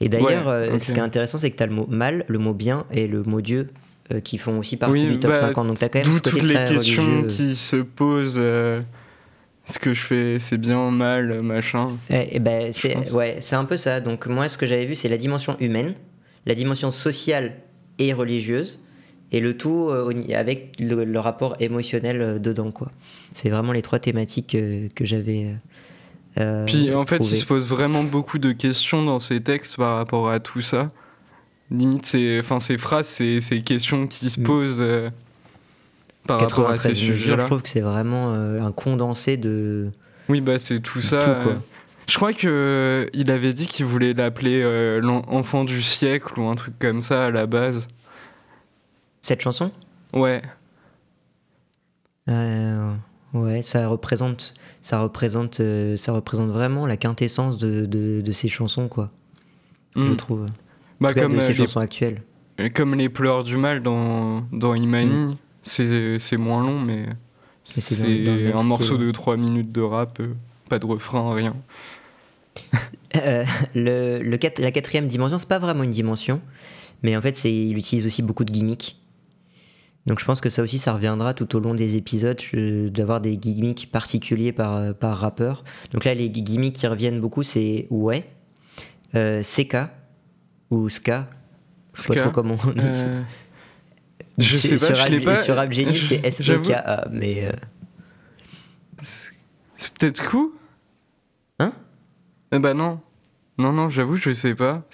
Et 0.00 0.08
d'ailleurs, 0.08 0.46
Ouais, 0.46 0.52
euh, 0.52 0.78
ce 0.78 0.92
qui 0.92 0.98
est 0.98 1.02
intéressant, 1.02 1.38
c'est 1.38 1.50
que 1.50 1.56
tu 1.56 1.62
as 1.62 1.66
le 1.66 1.72
mot 1.74 1.86
mal, 1.88 2.24
le 2.28 2.38
mot 2.38 2.52
bien 2.54 2.84
et 2.92 3.06
le 3.06 3.22
mot 3.22 3.40
Dieu 3.40 3.68
euh, 4.12 4.20
qui 4.20 4.36
font 4.38 4.58
aussi 4.58 4.76
partie 4.76 5.02
Oui, 5.04 5.06
du 5.06 5.18
top 5.18 5.30
bah, 5.32 5.36
50. 5.36 5.66
Donc 5.66 5.76
tu 5.78 5.84
as 5.84 5.88
quand 5.88 5.98
même 5.98 6.04
ce 6.04 6.18
côté 6.18 6.30
toutes 6.30 6.42
les 6.42 6.54
questions 6.54 7.02
religieux. 7.22 7.26
qui 7.28 7.54
se 7.56 7.76
posent. 7.76 8.36
euh, 8.38 8.80
ce 9.64 9.78
que 9.80 9.92
je 9.94 10.00
fais, 10.02 10.36
c'est 10.38 10.58
bien, 10.58 10.90
mal, 10.92 11.42
machin. 11.42 11.88
Eh, 12.10 12.28
eh 12.32 12.38
ben, 12.38 12.72
c'est 12.72 13.10
ouais, 13.10 13.38
un 13.52 13.64
peu 13.64 13.76
ça. 13.76 14.00
Donc 14.00 14.26
moi, 14.26 14.48
ce 14.48 14.56
que 14.58 14.66
j'avais 14.66 14.84
vu, 14.86 14.94
c'est 14.94 15.08
la 15.08 15.18
dimension 15.18 15.56
humaine, 15.58 15.94
la 16.46 16.54
dimension 16.54 16.92
sociale 16.92 17.54
et 17.98 18.12
religieuse, 18.12 18.78
et 19.32 19.40
le 19.40 19.56
tout 19.56 19.88
euh, 19.90 20.12
avec 20.34 20.76
le, 20.78 21.04
le 21.04 21.18
rapport 21.18 21.56
émotionnel 21.58 22.40
dedans, 22.40 22.70
quoi. 22.70 22.92
C'est 23.32 23.48
vraiment 23.50 23.72
les 23.72 23.82
trois 23.82 23.98
thématiques 23.98 24.56
que 24.94 25.04
j'avais. 25.04 25.56
Euh, 26.38 26.64
Puis 26.66 26.94
en 26.94 27.06
fait, 27.06 27.18
il 27.30 27.36
se 27.38 27.44
pose 27.46 27.66
vraiment 27.66 28.02
beaucoup 28.04 28.38
de 28.38 28.52
questions 28.52 29.02
dans 29.04 29.18
ses 29.18 29.40
textes 29.40 29.76
par 29.76 29.96
rapport 29.96 30.28
à 30.30 30.40
tout 30.40 30.62
ça. 30.62 30.88
Limite, 31.70 32.06
c'est, 32.06 32.38
enfin, 32.40 32.60
ces 32.60 32.78
phrases, 32.78 33.06
ces 33.08 33.40
questions 33.64 34.06
qui 34.06 34.30
se 34.30 34.40
Mm. 34.40 34.44
posent 34.44 34.76
euh, 34.80 35.10
par 36.26 36.40
rapport 36.40 36.70
à 36.70 36.76
ces 36.76 36.88
93 36.90 36.90
mesures, 37.00 37.14
sujets-là. 37.16 37.42
je 37.42 37.46
trouve 37.46 37.62
que 37.62 37.68
c'est 37.68 37.80
vraiment 37.80 38.32
euh, 38.34 38.60
un 38.62 38.72
condensé 38.72 39.36
de. 39.36 39.90
Oui, 40.28 40.40
bah 40.40 40.58
c'est 40.58 40.80
tout 40.80 41.00
ça. 41.00 41.18
Tout, 41.20 41.42
quoi. 41.44 41.52
euh, 41.52 41.56
Je 42.08 42.16
crois 42.16 42.32
que 42.32 43.08
il 43.14 43.30
avait 43.30 43.52
dit 43.52 43.66
qu'il 43.66 43.86
voulait 43.86 44.12
l'appeler 44.12 45.00
l'enfant 45.00 45.64
du 45.64 45.82
siècle 45.82 46.38
ou 46.38 46.48
un 46.48 46.54
truc 46.54 46.74
comme 46.78 47.00
ça 47.02 47.26
à 47.26 47.30
la 47.30 47.46
base. 47.46 47.88
Cette 49.22 49.40
chanson? 49.40 49.72
Ouais. 50.12 50.42
Ouais, 52.28 53.60
ça 53.62 53.86
représente, 53.88 54.54
ça 54.86 55.00
représente, 55.00 55.58
euh, 55.58 55.96
ça 55.96 56.12
représente 56.12 56.48
vraiment 56.48 56.86
la 56.86 56.96
quintessence 56.96 57.58
de, 57.58 57.86
de, 57.86 58.20
de 58.20 58.32
ces 58.32 58.46
chansons, 58.46 58.86
quoi. 58.86 59.10
Je 59.96 60.00
Mm. 60.12 60.16
trouve. 60.16 60.46
Bah, 61.00 61.12
cas, 61.12 61.22
comme, 61.22 61.32
de 61.32 61.38
euh, 61.38 61.40
ces 61.40 61.48
les, 61.48 61.54
chansons 61.54 61.80
actuelles. 61.80 62.22
comme 62.72 62.94
les 62.94 63.08
pleurs 63.08 63.42
du 63.42 63.56
mal 63.56 63.82
dans, 63.82 64.42
dans 64.52 64.74
Imani, 64.76 65.10
Mm. 65.10 65.36
c'est 65.64 66.36
moins 66.36 66.62
long, 66.62 66.78
mais 66.78 67.06
c'est 67.64 68.28
un 68.54 68.62
morceau 68.62 68.96
de 68.96 69.10
3 69.10 69.36
minutes 69.36 69.72
de 69.72 69.80
rap, 69.80 70.20
euh, 70.20 70.34
pas 70.68 70.78
de 70.78 70.86
refrain, 70.86 71.34
rien. 71.34 71.56
Euh, 73.16 73.44
le, 73.74 74.20
le 74.22 74.36
quat- 74.36 74.60
la 74.60 74.70
quatrième 74.70 75.06
dimension, 75.08 75.38
c'est 75.38 75.48
pas 75.48 75.58
vraiment 75.58 75.82
une 75.84 75.90
dimension, 75.90 76.40
mais 77.02 77.16
en 77.16 77.22
fait, 77.22 77.44
il 77.44 77.76
utilise 77.78 78.04
aussi 78.04 78.20
beaucoup 78.22 78.44
de 78.44 78.52
gimmicks. 78.52 78.96
Donc 80.06 80.20
je 80.20 80.24
pense 80.24 80.40
que 80.40 80.48
ça 80.50 80.62
aussi, 80.62 80.78
ça 80.78 80.92
reviendra 80.92 81.34
tout 81.34 81.56
au 81.56 81.60
long 81.60 81.74
des 81.74 81.96
épisodes, 81.96 82.40
d'avoir 82.90 83.20
des 83.20 83.36
gimmicks 83.36 83.90
particuliers 83.90 84.52
par, 84.52 84.94
par 84.94 85.16
rappeur. 85.18 85.64
Donc 85.92 86.04
là, 86.04 86.14
les 86.14 86.30
gimmicks 86.30 86.76
qui 86.76 86.86
reviennent 86.86 87.20
beaucoup, 87.20 87.42
c'est 87.42 87.86
ouais, 87.90 88.24
euh, 89.16 89.42
CK 89.42 89.76
ou 90.70 90.88
Ska. 90.88 91.28
Je 91.94 92.02
sais 92.02 92.08
pas 92.08 92.20
trop 92.20 92.30
comment 92.30 92.56
on 92.64 92.70
dit 92.72 92.80
ça. 92.94 93.08
Euh, 93.08 93.22
je 94.38 94.56
Sur- 94.56 94.68
sais 94.68 94.76
pas, 94.76 94.94
sur 94.94 95.06
je 95.06 95.10
l'ai 95.10 95.20
pas. 95.20 95.36
Sur 95.36 95.54
c'est 96.02 96.24
S-E-K-A, 96.26 97.08
mais... 97.10 97.44
euh, 97.44 97.52
C'est 99.76 99.92
peut-être 99.94 100.28
coup 100.28 100.54
Hein? 101.58 101.72
Eh 102.52 102.58
bah 102.58 102.74
non. 102.74 103.00
Non, 103.58 103.72
non, 103.72 103.88
j'avoue, 103.88 104.16
je 104.16 104.32
sais 104.32 104.54
pas. 104.54 104.86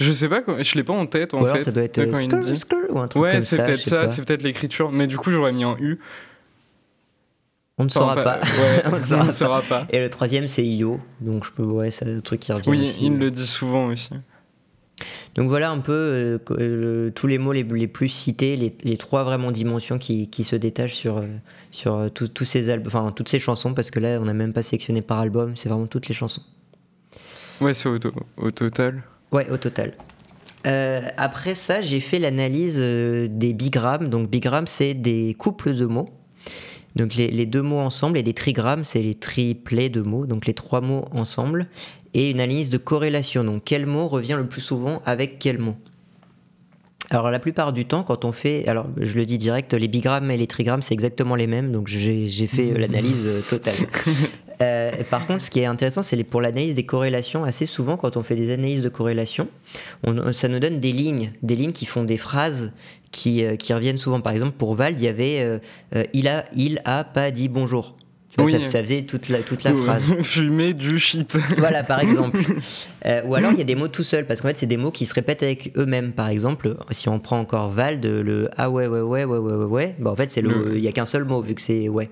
Je 0.00 0.12
sais 0.12 0.28
pas, 0.28 0.42
je 0.62 0.74
l'ai 0.76 0.82
pas 0.84 0.94
en 0.94 1.06
tête 1.06 1.34
en 1.34 1.42
ou 1.42 1.44
alors 1.44 1.56
fait. 1.58 1.62
ça 1.62 1.72
doit 1.72 1.82
être 1.82 1.98
euh, 1.98 2.54
skrr, 2.56 2.74
ou 2.88 2.98
un 2.98 3.06
truc 3.08 3.22
Ouais, 3.22 3.32
comme 3.32 3.40
c'est 3.42 3.56
ça. 3.56 3.64
peut-être 3.64 3.80
ça, 3.82 3.96
pas. 4.02 4.08
c'est 4.08 4.24
peut-être 4.24 4.42
l'écriture. 4.42 4.90
Mais 4.90 5.06
du 5.06 5.16
coup, 5.18 5.30
j'aurais 5.30 5.52
mis 5.52 5.64
en 5.64 5.76
U. 5.78 5.98
On 7.78 7.84
ne 7.84 7.88
Enfin, 7.90 8.00
saura 8.00 8.14
pas. 8.16 8.38
Ouais, 8.40 8.82
On 8.92 8.96
ne 8.98 9.02
saura 9.02 9.24
pas. 9.26 9.32
saura 9.32 9.62
pas. 9.62 9.86
Et 9.90 9.98
le 10.00 10.08
troisième, 10.10 10.48
c'est 10.48 10.64
Yo. 10.66 11.00
Donc 11.20 11.44
je 11.44 11.50
peux, 11.52 11.64
ouais, 11.64 11.90
c'est 11.90 12.06
un 12.16 12.20
truc 12.20 12.40
qui 12.40 12.52
revient 12.52 12.68
Oui, 12.70 12.82
aussi. 12.82 13.06
il 13.06 13.18
le 13.18 13.30
dit 13.30 13.46
souvent 13.46 13.86
aussi. 13.88 14.10
Donc 15.34 15.48
voilà 15.48 15.70
un 15.70 15.78
peu 15.78 15.92
euh, 15.92 16.38
euh, 16.58 17.10
tous 17.10 17.26
les 17.26 17.38
mots 17.38 17.52
les, 17.52 17.62
les 17.62 17.86
plus 17.88 18.08
cités, 18.10 18.56
les, 18.56 18.74
les 18.82 18.96
trois 18.98 19.22
vraiment 19.24 19.50
dimensions 19.50 19.98
qui, 19.98 20.28
qui 20.28 20.44
se 20.44 20.56
détachent 20.56 20.94
sur, 20.94 21.18
euh, 21.18 21.26
sur 21.70 21.94
euh, 21.94 22.08
tous 22.10 22.28
tous 22.28 22.44
ces 22.44 22.70
enfin 22.86 23.10
toutes 23.14 23.30
ces 23.30 23.38
chansons, 23.38 23.72
parce 23.72 23.90
que 23.90 23.98
là 23.98 24.18
on 24.20 24.26
n'a 24.26 24.34
même 24.34 24.52
pas 24.52 24.62
sélectionné 24.62 25.00
par 25.00 25.18
album, 25.20 25.56
c'est 25.56 25.70
vraiment 25.70 25.86
toutes 25.86 26.08
les 26.08 26.14
chansons. 26.14 26.42
Ouais, 27.62 27.72
c'est 27.72 27.88
au 27.88 28.50
total. 28.50 29.02
Ouais, 29.32 29.48
au 29.50 29.56
total. 29.56 29.94
Euh, 30.66 31.00
après 31.16 31.54
ça, 31.54 31.80
j'ai 31.80 32.00
fait 32.00 32.18
l'analyse 32.18 32.78
euh, 32.80 33.28
des 33.30 33.52
bigrammes. 33.52 34.08
Donc 34.08 34.28
bigrammes, 34.28 34.66
c'est 34.66 34.94
des 34.94 35.34
couples 35.38 35.74
de 35.74 35.86
mots. 35.86 36.10
Donc 36.96 37.14
les, 37.14 37.46
deux 37.46 37.62
mots 37.62 37.78
ensemble 37.78 38.18
et 38.18 38.22
des 38.22 38.34
trigrammes, 38.34 38.84
c'est 38.84 39.00
les 39.00 39.14
triplets 39.14 39.88
de 39.88 40.02
mots, 40.02 40.26
donc 40.26 40.46
les 40.46 40.54
trois 40.54 40.80
mots 40.80 41.04
ensemble. 41.12 41.68
Et 42.14 42.30
une 42.30 42.40
analyse 42.40 42.68
de 42.68 42.78
corrélation, 42.78 43.44
donc 43.44 43.62
quel 43.64 43.86
mot 43.86 44.08
revient 44.08 44.34
le 44.36 44.48
plus 44.48 44.60
souvent 44.60 45.00
avec 45.06 45.38
quel 45.38 45.58
mot? 45.58 45.76
Alors 47.10 47.30
la 47.30 47.38
plupart 47.38 47.72
du 47.72 47.86
temps, 47.86 48.02
quand 48.02 48.24
on 48.24 48.32
fait, 48.32 48.66
alors 48.66 48.88
je 48.96 49.16
le 49.16 49.24
dis 49.24 49.38
direct, 49.38 49.72
les 49.72 49.86
bigrammes 49.86 50.32
et 50.32 50.36
les 50.36 50.48
trigrammes, 50.48 50.82
c'est 50.82 50.94
exactement 50.94 51.36
les 51.36 51.46
mêmes, 51.46 51.70
donc 51.70 51.86
j'ai 51.86 52.28
fait 52.48 52.72
euh, 52.72 52.78
l'analyse 52.78 53.28
totale. 53.48 53.76
Euh, 54.62 54.90
par 55.10 55.26
contre, 55.26 55.42
ce 55.42 55.50
qui 55.50 55.60
est 55.60 55.64
intéressant, 55.66 56.02
c'est 56.02 56.22
pour 56.24 56.40
l'analyse 56.40 56.74
des 56.74 56.84
corrélations. 56.84 57.44
Assez 57.44 57.66
souvent, 57.66 57.96
quand 57.96 58.16
on 58.16 58.22
fait 58.22 58.34
des 58.36 58.52
analyses 58.52 58.82
de 58.82 58.88
corrélation, 58.88 59.48
on- 60.06 60.32
ça 60.32 60.48
nous 60.48 60.58
donne 60.58 60.80
des 60.80 60.92
lignes, 60.92 61.32
des 61.42 61.56
lignes 61.56 61.72
qui 61.72 61.86
font 61.86 62.04
des 62.04 62.18
phrases 62.18 62.72
qui, 63.10 63.44
euh, 63.44 63.56
qui 63.56 63.72
reviennent 63.72 63.98
souvent. 63.98 64.20
Par 64.20 64.32
exemple, 64.32 64.52
pour 64.58 64.74
Vald, 64.74 65.00
il 65.00 65.04
y 65.04 65.08
avait 65.08 65.40
euh, 65.40 66.04
il 66.12 66.28
a, 66.28 66.44
il 66.54 66.80
a 66.84 67.04
pas 67.04 67.30
dit 67.30 67.48
bonjour. 67.48 67.96
Tu 68.28 68.36
vois, 68.36 68.44
Oui. 68.44 68.52
ça, 68.64 68.70
ça 68.70 68.80
faisait 68.80 69.02
toute 69.02 69.28
la, 69.28 69.40
toute 69.40 69.64
la 69.64 69.72
Ou- 69.74 69.82
phrase. 69.82 70.04
Fumer 70.22 70.72
du 70.72 71.00
shit. 71.00 71.36
Voilà, 71.58 71.82
par 71.82 72.00
exemple. 72.00 72.38
Euh, 73.06 73.22
ou 73.24 73.34
alors, 73.34 73.52
il 73.52 73.56
y 73.58 73.62
a 73.62 73.64
des 73.64 73.74
mots 73.76 73.88
tout 73.88 74.02
seuls, 74.02 74.26
parce 74.26 74.42
qu'en 74.42 74.48
fait, 74.48 74.58
c'est 74.58 74.66
des 74.66 74.76
mots 74.76 74.90
qui 74.90 75.06
se 75.06 75.14
répètent 75.14 75.42
avec 75.42 75.72
eux-mêmes. 75.78 76.12
Par 76.12 76.28
exemple, 76.28 76.76
si 76.90 77.08
on 77.08 77.18
prend 77.18 77.40
encore 77.40 77.70
Vald, 77.70 78.04
le 78.04 78.50
ah 78.58 78.68
ouais, 78.68 78.86
ouais, 78.86 79.00
ouais, 79.00 79.24
ouais, 79.24 79.38
ouais, 79.38 79.54
ouais, 79.54 79.64
ouais, 79.64 79.94
bah, 79.98 80.10
en 80.10 80.16
fait, 80.16 80.36
Le- 80.36 80.76
il 80.76 80.84
y 80.84 80.86
a 80.86 80.92
qu'un 80.92 81.06
seul 81.06 81.24
mot, 81.24 81.40
vu 81.40 81.54
que 81.54 81.62
c'est 81.62 81.88
ouais. 81.88 82.10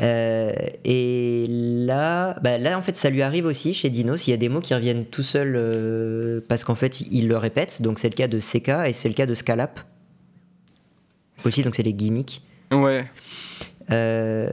Euh, 0.00 0.52
et 0.84 1.46
là, 1.48 2.36
bah 2.42 2.58
là, 2.58 2.78
en 2.78 2.82
fait, 2.82 2.96
ça 2.96 3.10
lui 3.10 3.22
arrive 3.22 3.44
aussi 3.44 3.74
chez 3.74 3.90
Dinos. 3.90 4.26
Il 4.26 4.30
y 4.30 4.34
a 4.34 4.36
des 4.36 4.48
mots 4.48 4.60
qui 4.60 4.74
reviennent 4.74 5.04
tout 5.04 5.22
seuls 5.22 5.54
euh, 5.56 6.40
parce 6.48 6.64
qu'en 6.64 6.74
fait, 6.74 7.00
il 7.00 7.28
le 7.28 7.36
répète. 7.36 7.82
Donc, 7.82 7.98
c'est 7.98 8.08
le 8.08 8.14
cas 8.14 8.28
de 8.28 8.38
CK 8.38 8.68
et 8.86 8.92
c'est 8.92 9.08
le 9.08 9.14
cas 9.14 9.26
de 9.26 9.34
Scalap. 9.34 9.80
Aussi, 11.44 11.62
donc 11.62 11.74
c'est 11.74 11.82
les 11.82 11.94
gimmicks. 11.94 12.42
Ouais. 12.70 13.06
Euh, 13.90 14.50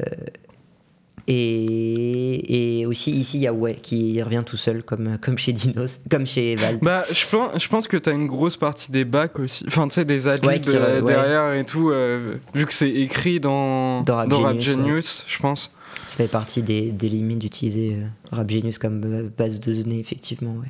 et, 1.27 2.79
et 2.81 2.85
aussi 2.85 3.11
ici 3.11 3.37
il 3.37 3.41
y 3.43 3.47
a 3.47 3.53
ouais 3.53 3.75
qui 3.75 4.21
revient 4.21 4.43
tout 4.45 4.57
seul 4.57 4.83
comme, 4.83 5.17
comme 5.19 5.37
chez 5.37 5.51
Dinos, 5.53 5.99
comme 6.09 6.25
chez 6.25 6.55
Val. 6.55 6.79
Bah, 6.81 7.03
je 7.11 7.25
pense, 7.29 7.61
je 7.61 7.67
pense 7.67 7.87
que 7.87 7.97
t'as 7.97 8.13
une 8.13 8.27
grosse 8.27 8.57
partie 8.57 8.91
des 8.91 9.05
bacs 9.05 9.39
aussi. 9.39 9.63
Enfin, 9.67 9.87
tu 9.87 9.95
sais, 9.95 10.05
des 10.05 10.27
adlibs 10.27 10.47
Ouais, 10.47 10.59
qui 10.59 10.69
re- 10.71 10.75
euh, 10.77 11.01
ouais. 11.01 11.13
derrière 11.13 11.53
et 11.53 11.65
tout, 11.65 11.89
euh, 11.89 12.35
vu 12.53 12.65
que 12.65 12.73
c'est 12.73 12.89
écrit 12.89 13.39
dans, 13.39 14.01
Dans 14.03 14.15
Rap 14.17 14.29
Genius, 14.59 14.63
Genius, 14.65 15.23
je 15.27 15.39
pense. 15.39 15.71
Ça 16.05 16.17
fait 16.17 16.27
partie 16.29 16.61
des, 16.61 16.91
des 16.91 17.09
limites 17.09 17.39
d'utiliser 17.39 17.95
euh, 17.95 18.05
Rap 18.31 18.49
Genius 18.49 18.77
comme 18.79 19.29
base 19.37 19.59
de 19.59 19.73
données 19.73 19.99
effectivement. 19.99 20.51
Ouais. 20.53 20.67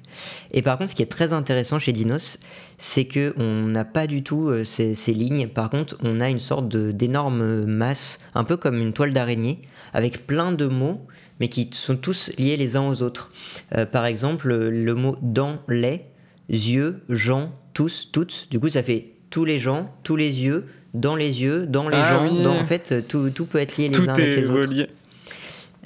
Et 0.51 0.63
par 0.63 0.79
contre, 0.79 0.89
ce 0.91 0.95
qui 0.95 1.03
est 1.03 1.11
très 1.11 1.31
intéressant 1.31 1.77
chez 1.77 1.91
Dinos, 1.91 2.39
c'est 2.79 3.05
que 3.05 3.35
on 3.37 3.67
n'a 3.67 3.85
pas 3.85 4.07
du 4.07 4.23
tout 4.23 4.47
euh, 4.49 4.63
ces, 4.63 4.95
ces 4.95 5.13
lignes. 5.13 5.47
Par 5.47 5.69
contre, 5.69 5.95
on 6.01 6.19
a 6.21 6.29
une 6.29 6.39
sorte 6.39 6.75
d'énorme 6.75 7.65
masse, 7.65 8.19
un 8.33 8.43
peu 8.45 8.57
comme 8.57 8.77
une 8.79 8.93
toile 8.93 9.13
d'araignée, 9.13 9.59
avec 9.97 10.27
plein 10.27 10.51
de 10.51 10.67
mots, 10.67 11.01
mais 11.39 11.47
qui 11.47 11.67
sont 11.73 11.95
tous 11.97 12.31
liés 12.37 12.55
les 12.55 12.77
uns 12.77 12.87
aux 12.87 13.01
autres. 13.01 13.31
Euh, 13.75 13.85
par 13.87 14.05
exemple, 14.05 14.53
le 14.53 14.93
mot 14.93 15.15
dans 15.23 15.57
les 15.67 16.01
yeux, 16.49 17.01
gens, 17.09 17.51
tous, 17.73 18.09
toutes. 18.11 18.47
Du 18.51 18.59
coup, 18.59 18.69
ça 18.69 18.83
fait 18.83 19.07
tous 19.31 19.43
les 19.43 19.57
gens, 19.57 19.91
tous 20.03 20.15
les 20.15 20.43
yeux, 20.43 20.65
dans 20.93 21.15
les 21.15 21.41
yeux, 21.41 21.65
dans 21.65 21.89
les 21.89 21.97
Ah 21.99 22.09
gens. 22.13 22.23
oui. 22.31 22.43
dans- 22.43 22.55
en 22.59 22.65
fait, 22.65 23.07
tout, 23.07 23.31
tout 23.31 23.45
peut 23.45 23.57
être 23.59 23.77
lié 23.77 23.87
les 23.87 23.93
Tout 23.95 24.03
uns 24.03 24.13
avec 24.13 24.35
les 24.35 24.49
autres. 24.49 24.67
relié. 24.69 24.87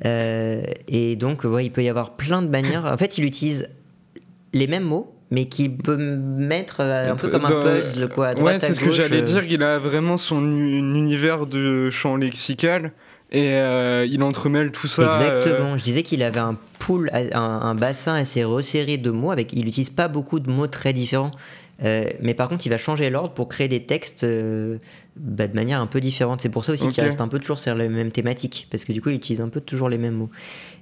Euh, 0.06 0.62
et 0.88 1.16
donc, 1.16 1.44
ouais, 1.44 1.66
il 1.66 1.70
peut 1.72 1.84
y 1.84 1.90
avoir 1.90 2.16
plein 2.16 2.42
de 2.42 2.48
manières. 2.50 2.86
En 2.86 2.98
fait, 2.98 3.18
il 3.18 3.24
utilise 3.24 3.70
les 4.54 4.68
mêmes 4.68 4.84
mots, 4.84 5.16
mais 5.30 5.46
qu'il 5.46 5.78
peut 5.78 5.96
mettre 5.98 6.78
euh, 6.82 7.12
un 7.12 7.16
peu 7.16 7.30
comme 7.30 7.46
un 7.46 7.62
puzzle, 7.62 8.10
quoi. 8.10 8.28
à 8.30 8.34
droite, 8.36 8.56
Ouais, 8.56 8.60
c'est 8.60 8.74
ce 8.74 8.82
que 8.82 8.92
j'allais 8.92 9.20
euh. 9.22 9.22
dire. 9.22 9.44
Il 9.50 9.64
a 9.64 9.80
vraiment 9.80 10.18
son 10.18 10.42
univers 10.46 11.46
de 11.46 11.90
champ 11.90 12.16
lexical 12.18 12.92
et 13.32 13.54
euh, 13.56 14.06
il 14.10 14.22
entremêle 14.24 14.72
tout 14.72 14.88
ça. 14.88 15.02
euh, 15.22 15.38
Exactement. 15.40 15.78
Je 15.78 15.84
disais 15.84 16.04
qu'il 16.04 16.22
avait 16.24 16.40
un 16.40 16.58
pool, 16.80 17.10
un, 17.14 17.42
un 17.42 17.76
bassin 17.76 18.16
assez 18.16 18.44
resserré 18.44 18.98
de 18.98 19.10
mots. 19.12 19.32
Avec, 19.32 19.54
il 19.54 19.66
n'utilise 19.66 19.90
pas 19.90 20.08
beaucoup 20.08 20.40
de 20.40 20.50
mots 20.52 20.68
très 20.68 20.94
différents. 20.94 21.32
Euh, 21.84 22.06
mais 22.22 22.34
par 22.36 22.48
contre, 22.48 22.66
il 22.68 22.70
va 22.70 22.78
changer 22.78 23.10
l'ordre 23.10 23.34
pour 23.34 23.48
créer 23.48 23.68
des 23.68 23.84
textes 23.86 24.24
euh, 24.24 24.78
bah, 25.16 25.48
de 25.48 25.56
manière 25.56 25.82
un 25.82 25.88
peu 25.88 26.00
différente. 26.00 26.40
C'est 26.42 26.50
pour 26.50 26.64
ça 26.64 26.74
aussi 26.74 26.84
qu'il 26.90 27.04
reste 27.04 27.22
un 27.22 27.28
peu 27.28 27.40
toujours 27.40 27.58
sur 27.60 27.74
la 27.74 27.88
même 27.88 28.12
thématique. 28.12 28.68
Parce 28.70 28.86
que 28.86 28.94
du 28.94 29.02
coup, 29.02 29.10
il 29.10 29.16
utilise 29.16 29.42
un 29.42 29.50
peu 29.50 29.62
toujours 29.62 29.90
les 29.90 29.98
mêmes 29.98 30.14
mots. 30.14 30.30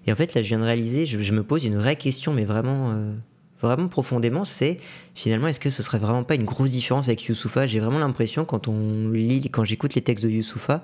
Et 0.07 0.11
en 0.11 0.15
fait, 0.17 0.33
là, 0.33 0.41
je 0.41 0.47
viens 0.47 0.59
de 0.59 0.65
réaliser, 0.65 1.05
je, 1.05 1.19
je 1.21 1.31
me 1.33 1.43
pose 1.43 1.63
une 1.63 1.77
vraie 1.77 1.95
question, 1.95 2.33
mais 2.33 2.43
vraiment, 2.43 2.91
euh, 2.91 3.13
vraiment 3.61 3.87
profondément 3.87 4.43
c'est 4.43 4.77
finalement, 5.15 5.47
est-ce 5.47 5.59
que 5.59 5.69
ce 5.69 5.83
serait 5.83 5.99
vraiment 5.99 6.23
pas 6.23 6.35
une 6.35 6.45
grosse 6.45 6.71
différence 6.71 7.07
avec 7.07 7.23
Youssoufa 7.25 7.65
J'ai 7.67 7.79
vraiment 7.79 7.99
l'impression, 7.99 8.43
quand 8.43 8.67
on 8.67 9.09
lit, 9.09 9.41
quand 9.51 9.63
j'écoute 9.63 9.95
les 9.95 10.01
textes 10.01 10.25
de 10.25 10.29
Youssoufa, 10.29 10.83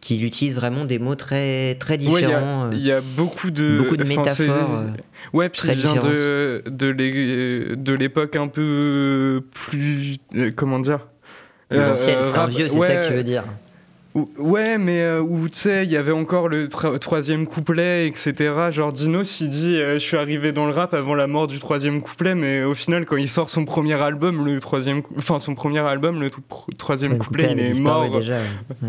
qu'il 0.00 0.24
utilise 0.24 0.54
vraiment 0.56 0.84
des 0.84 0.98
mots 0.98 1.14
très, 1.14 1.74
très 1.76 1.96
il 1.96 2.04
y 2.04 2.06
différents. 2.06 2.64
euh, 2.66 2.70
il 2.72 2.84
y, 2.86 2.90
a 2.92 3.00
beaucoup 3.00 3.50
de, 3.50 3.76
beaucoup 3.78 3.96
de 3.96 4.04
métaphores, 4.04 4.70
euh, 4.74 4.86
ouais, 5.36 5.48
puis 5.50 5.60
très 5.60 5.72
il 5.74 5.78
vient 5.80 5.94
de, 5.94 6.62
de 6.66 6.86
l'é- 6.86 7.76
de 7.76 7.92
l'époque 7.94 8.36
un 8.36 8.48
peu 8.48 9.42
plus. 9.52 10.16
euh, 10.36 10.50
Comment 10.56 10.78
dire 10.78 11.06
plus 11.68 11.78
Euh, 11.78 11.96
c'est 11.96 12.38
un 12.38 12.46
vieux, 12.46 12.68
c'est 12.68 12.80
ça 12.80 12.96
que 12.96 13.06
tu 13.08 13.12
veux 13.14 13.22
dire 13.22 13.44
Ou- 14.16 14.28
Ouais, 14.38 14.76
mais 14.76 15.02
euh, 15.02 15.20
où 15.20 15.48
tu 15.48 15.56
sais, 15.58 15.84
il 15.84 15.92
y 15.92 15.96
avait 15.96 16.10
encore 16.10 16.48
le 16.48 16.68
troisième 16.68 17.46
couplet, 17.46 18.08
etc. 18.08 18.52
Genre 18.72 18.92
Dinos, 18.92 19.40
il 19.40 19.50
dit 19.50 19.76
euh, 19.76 19.94
Je 19.94 19.98
suis 20.00 20.16
arrivé 20.16 20.50
dans 20.50 20.66
le 20.66 20.72
rap 20.72 20.94
avant 20.94 21.14
la 21.14 21.28
mort 21.28 21.46
du 21.46 21.60
troisième 21.60 22.00
couplet, 22.02 22.34
mais 22.34 22.64
au 22.64 22.74
final, 22.74 23.04
quand 23.06 23.16
il 23.18 23.28
sort 23.28 23.50
son 23.50 23.64
premier 23.64 23.94
album, 23.94 24.44
le 24.44 24.58
troisième, 24.58 25.02
enfin 25.16 25.38
son 25.38 25.54
premier 25.54 25.78
album, 25.78 26.20
le 26.20 26.28
troisième 26.76 27.12
Le 27.12 27.18
couplet, 27.18 27.48
couplet 27.48 27.64
il 27.70 27.76
est 27.76 27.80
mort. 27.80 28.10
déjà. 28.10 28.34
ouais. 28.38 28.40
Ouais. 28.82 28.88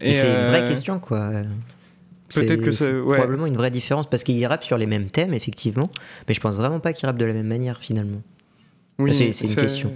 Mais 0.00 0.12
c'est 0.12 0.28
une 0.28 0.48
vraie 0.48 0.62
euh, 0.62 0.68
question, 0.68 0.98
quoi. 1.00 1.30
peut-être 2.34 2.62
que 2.62 2.70
c'est- 2.72 2.92
ouais. 2.92 3.16
probablement 3.16 3.46
une 3.46 3.56
vraie 3.56 3.70
différence 3.70 4.08
parce 4.08 4.22
qu'il 4.24 4.44
rappe 4.46 4.64
sur 4.64 4.76
les 4.78 4.86
mêmes 4.86 5.10
thèmes, 5.10 5.34
effectivement, 5.34 5.88
mais 6.28 6.34
je 6.34 6.40
pense 6.40 6.56
vraiment 6.56 6.80
pas 6.80 6.92
qu'il 6.92 7.06
rappe 7.06 7.16
de 7.18 7.24
la 7.24 7.34
même 7.34 7.46
manière 7.46 7.78
finalement. 7.78 8.22
oui, 8.98 9.14
c'est- 9.14 9.30
une 9.46 9.54
question. 9.54 9.92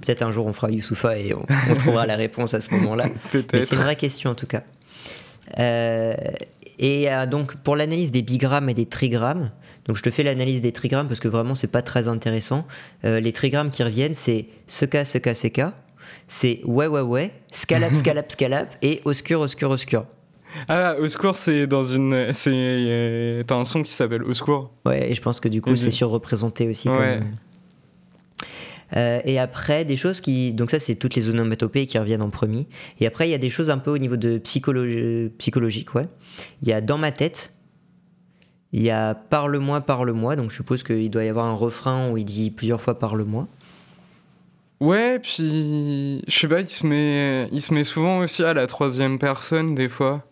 Peut-être 0.00 0.22
un 0.22 0.30
jour 0.32 0.46
on 0.46 0.52
fera 0.52 0.70
Youssoufa 0.70 1.18
et 1.18 1.34
on, 1.34 1.46
on 1.70 1.74
trouvera 1.76 2.04
la 2.06 2.16
réponse 2.16 2.52
à 2.54 2.60
ce 2.60 2.72
moment-là. 2.74 3.06
Mais 3.52 3.60
c'est 3.60 3.74
une 3.76 3.82
vraie 3.82 3.96
question 3.96 4.30
en 4.30 4.34
tout 4.34 4.46
cas. 4.46 4.62
Euh, 5.58 6.14
et 6.78 7.10
euh, 7.12 7.26
donc 7.26 7.56
pour 7.56 7.76
l'analyse 7.76 8.10
des 8.10 8.22
bigrammes 8.22 8.68
et 8.68 8.74
des 8.74 8.86
trigrammes, 8.86 9.50
donc 9.86 9.96
je 9.96 10.02
te 10.02 10.10
fais 10.10 10.22
l'analyse 10.22 10.60
des 10.60 10.72
trigrammes 10.72 11.06
parce 11.06 11.20
que 11.20 11.28
vraiment 11.28 11.54
c'est 11.54 11.70
pas 11.70 11.82
très 11.82 12.08
intéressant. 12.08 12.66
Euh, 13.04 13.20
les 13.20 13.32
trigrammes 13.32 13.70
qui 13.70 13.82
reviennent 13.82 14.14
c'est 14.14 14.46
ce 14.66 14.84
cas, 14.84 15.04
ce 15.04 15.18
cas, 15.18 15.34
ce 15.34 15.46
cas. 15.48 15.74
C'est 16.28 16.60
ouais, 16.64 16.86
ouais, 16.86 17.00
ouais, 17.00 17.32
scalap, 17.50 17.94
scalap, 17.94 18.30
scalap 18.32 18.74
et 18.82 19.00
oscur, 19.04 19.40
oscur, 19.40 19.70
oscur. 19.70 20.06
Ah, 20.68 20.94
au 21.00 21.08
secours, 21.08 21.34
c'est 21.34 21.66
dans 21.66 21.82
une. 21.82 22.32
c'est 22.32 22.52
euh, 22.54 23.42
T'as 23.44 23.56
un 23.56 23.64
son 23.64 23.82
qui 23.82 23.90
s'appelle 23.92 24.22
Au 24.22 24.34
secours. 24.34 24.70
Ouais, 24.86 25.10
et 25.10 25.14
je 25.14 25.20
pense 25.20 25.40
que 25.40 25.48
du 25.48 25.60
coup, 25.60 25.74
c'est 25.74 25.90
surreprésenté 25.90 26.68
aussi. 26.68 26.88
Ouais. 26.88 27.18
Comme... 27.18 27.28
Euh, 28.96 29.20
et 29.24 29.38
après, 29.40 29.84
des 29.84 29.96
choses 29.96 30.20
qui. 30.20 30.52
Donc, 30.52 30.70
ça, 30.70 30.78
c'est 30.78 30.94
toutes 30.94 31.16
les 31.16 31.28
onomatopées 31.28 31.86
qui 31.86 31.98
reviennent 31.98 32.22
en 32.22 32.30
premier. 32.30 32.68
Et 33.00 33.06
après, 33.06 33.26
il 33.26 33.32
y 33.32 33.34
a 33.34 33.38
des 33.38 33.50
choses 33.50 33.70
un 33.70 33.78
peu 33.78 33.90
au 33.90 33.98
niveau 33.98 34.16
de 34.16 34.38
psycholo- 34.38 35.28
psychologique, 35.38 35.94
ouais. 35.96 36.06
Il 36.62 36.68
y 36.68 36.72
a 36.72 36.80
dans 36.80 36.98
ma 36.98 37.10
tête. 37.10 37.54
Il 38.72 38.82
y 38.82 38.90
a 38.90 39.14
parle-moi, 39.14 39.80
parle-moi. 39.80 40.36
Donc, 40.36 40.50
je 40.50 40.56
suppose 40.56 40.82
qu'il 40.84 41.10
doit 41.10 41.24
y 41.24 41.28
avoir 41.28 41.46
un 41.46 41.54
refrain 41.54 42.10
où 42.10 42.16
il 42.18 42.24
dit 42.24 42.50
plusieurs 42.52 42.80
fois 42.80 42.98
parle-moi. 42.98 43.48
Ouais, 44.84 45.18
puis. 45.18 46.22
Je 46.28 46.38
sais 46.38 46.48
pas, 46.48 46.60
il 46.60 46.68
se, 46.68 46.86
met, 46.86 47.48
il 47.52 47.62
se 47.62 47.72
met 47.72 47.84
souvent 47.84 48.18
aussi 48.18 48.42
à 48.44 48.52
la 48.54 48.66
troisième 48.66 49.18
personne, 49.18 49.74
des 49.74 49.88
fois. 49.88 50.22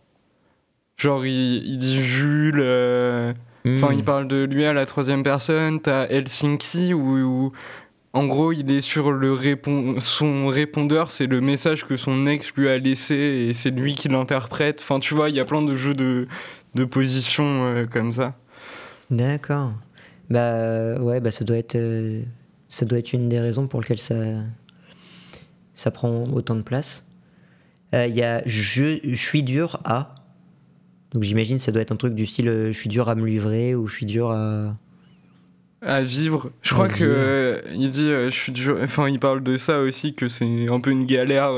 Genre, 0.96 1.24
il, 1.26 1.64
il 1.66 1.76
dit 1.78 2.00
Jules. 2.02 2.60
euh, 2.60 3.32
Enfin, 3.64 3.90
Hmm. 3.90 3.98
il 3.98 4.02
parle 4.04 4.26
de 4.26 4.42
lui 4.42 4.64
à 4.66 4.72
la 4.72 4.86
troisième 4.86 5.22
personne. 5.22 5.80
T'as 5.80 6.06
Helsinki 6.08 6.92
où, 6.94 7.18
où, 7.18 7.52
en 8.12 8.26
gros, 8.26 8.50
il 8.52 8.68
est 8.72 8.80
sur 8.80 9.12
le 9.12 9.32
répon 9.32 10.00
son 10.00 10.48
répondeur, 10.48 11.12
c'est 11.12 11.26
le 11.28 11.40
message 11.40 11.84
que 11.86 11.96
son 11.96 12.26
ex 12.26 12.52
lui 12.56 12.68
a 12.68 12.76
laissé 12.76 13.14
et 13.48 13.52
c'est 13.54 13.70
lui 13.70 13.94
qui 13.94 14.08
l'interprète. 14.08 14.80
Enfin, 14.82 14.98
tu 14.98 15.14
vois, 15.14 15.30
il 15.30 15.36
y 15.36 15.40
a 15.40 15.44
plein 15.44 15.62
de 15.62 15.76
jeux 15.76 15.94
de, 15.94 16.26
de 16.74 16.84
positions 16.84 17.64
euh, 17.66 17.86
comme 17.86 18.10
ça. 18.10 18.34
D'accord. 19.10 19.70
Bah 20.28 20.98
ouais, 21.00 21.20
bah 21.20 21.30
ça 21.30 21.44
doit 21.44 21.56
être 21.58 21.76
euh, 21.76 22.22
ça 22.72 22.86
doit 22.86 22.98
être 22.98 23.12
une 23.12 23.28
des 23.28 23.38
raisons 23.38 23.66
pour 23.66 23.80
lesquelles 23.82 23.98
ça 23.98 24.14
ça 25.74 25.90
prend 25.90 26.24
autant 26.32 26.54
de 26.54 26.62
place. 26.62 27.06
Euh, 27.94 28.06
Il 28.06 28.14
y 28.14 28.22
a 28.22 28.42
je, 28.46 28.98
je 29.04 29.14
suis 29.14 29.42
dur 29.42 29.80
à. 29.84 30.14
Donc 31.12 31.22
j'imagine 31.22 31.58
ça 31.58 31.70
doit 31.72 31.82
être 31.82 31.92
un 31.92 31.96
truc 31.96 32.14
du 32.14 32.24
style 32.24 32.48
euh, 32.48 32.66
je 32.72 32.78
suis 32.78 32.88
dur 32.88 33.08
à 33.10 33.14
me 33.14 33.26
livrer 33.26 33.74
ou 33.74 33.86
je 33.88 33.94
suis 33.94 34.06
dur 34.06 34.30
à. 34.30 34.74
À 35.82 36.00
vivre. 36.00 36.50
Je 36.62 36.70
À 36.70 36.74
crois 36.74 36.88
que 36.88 36.94
vivre. 36.94 37.10
euh, 37.14 37.60
il 37.74 37.90
dit, 37.90 38.06
je 38.08 38.30
suis 38.30 38.52
dur. 38.52 38.78
Enfin, 38.82 39.08
il 39.08 39.18
parle 39.18 39.42
de 39.42 39.56
ça 39.56 39.80
aussi, 39.80 40.14
que 40.14 40.28
c'est 40.28 40.68
un 40.68 40.80
peu 40.80 40.90
une 40.90 41.06
galère 41.06 41.50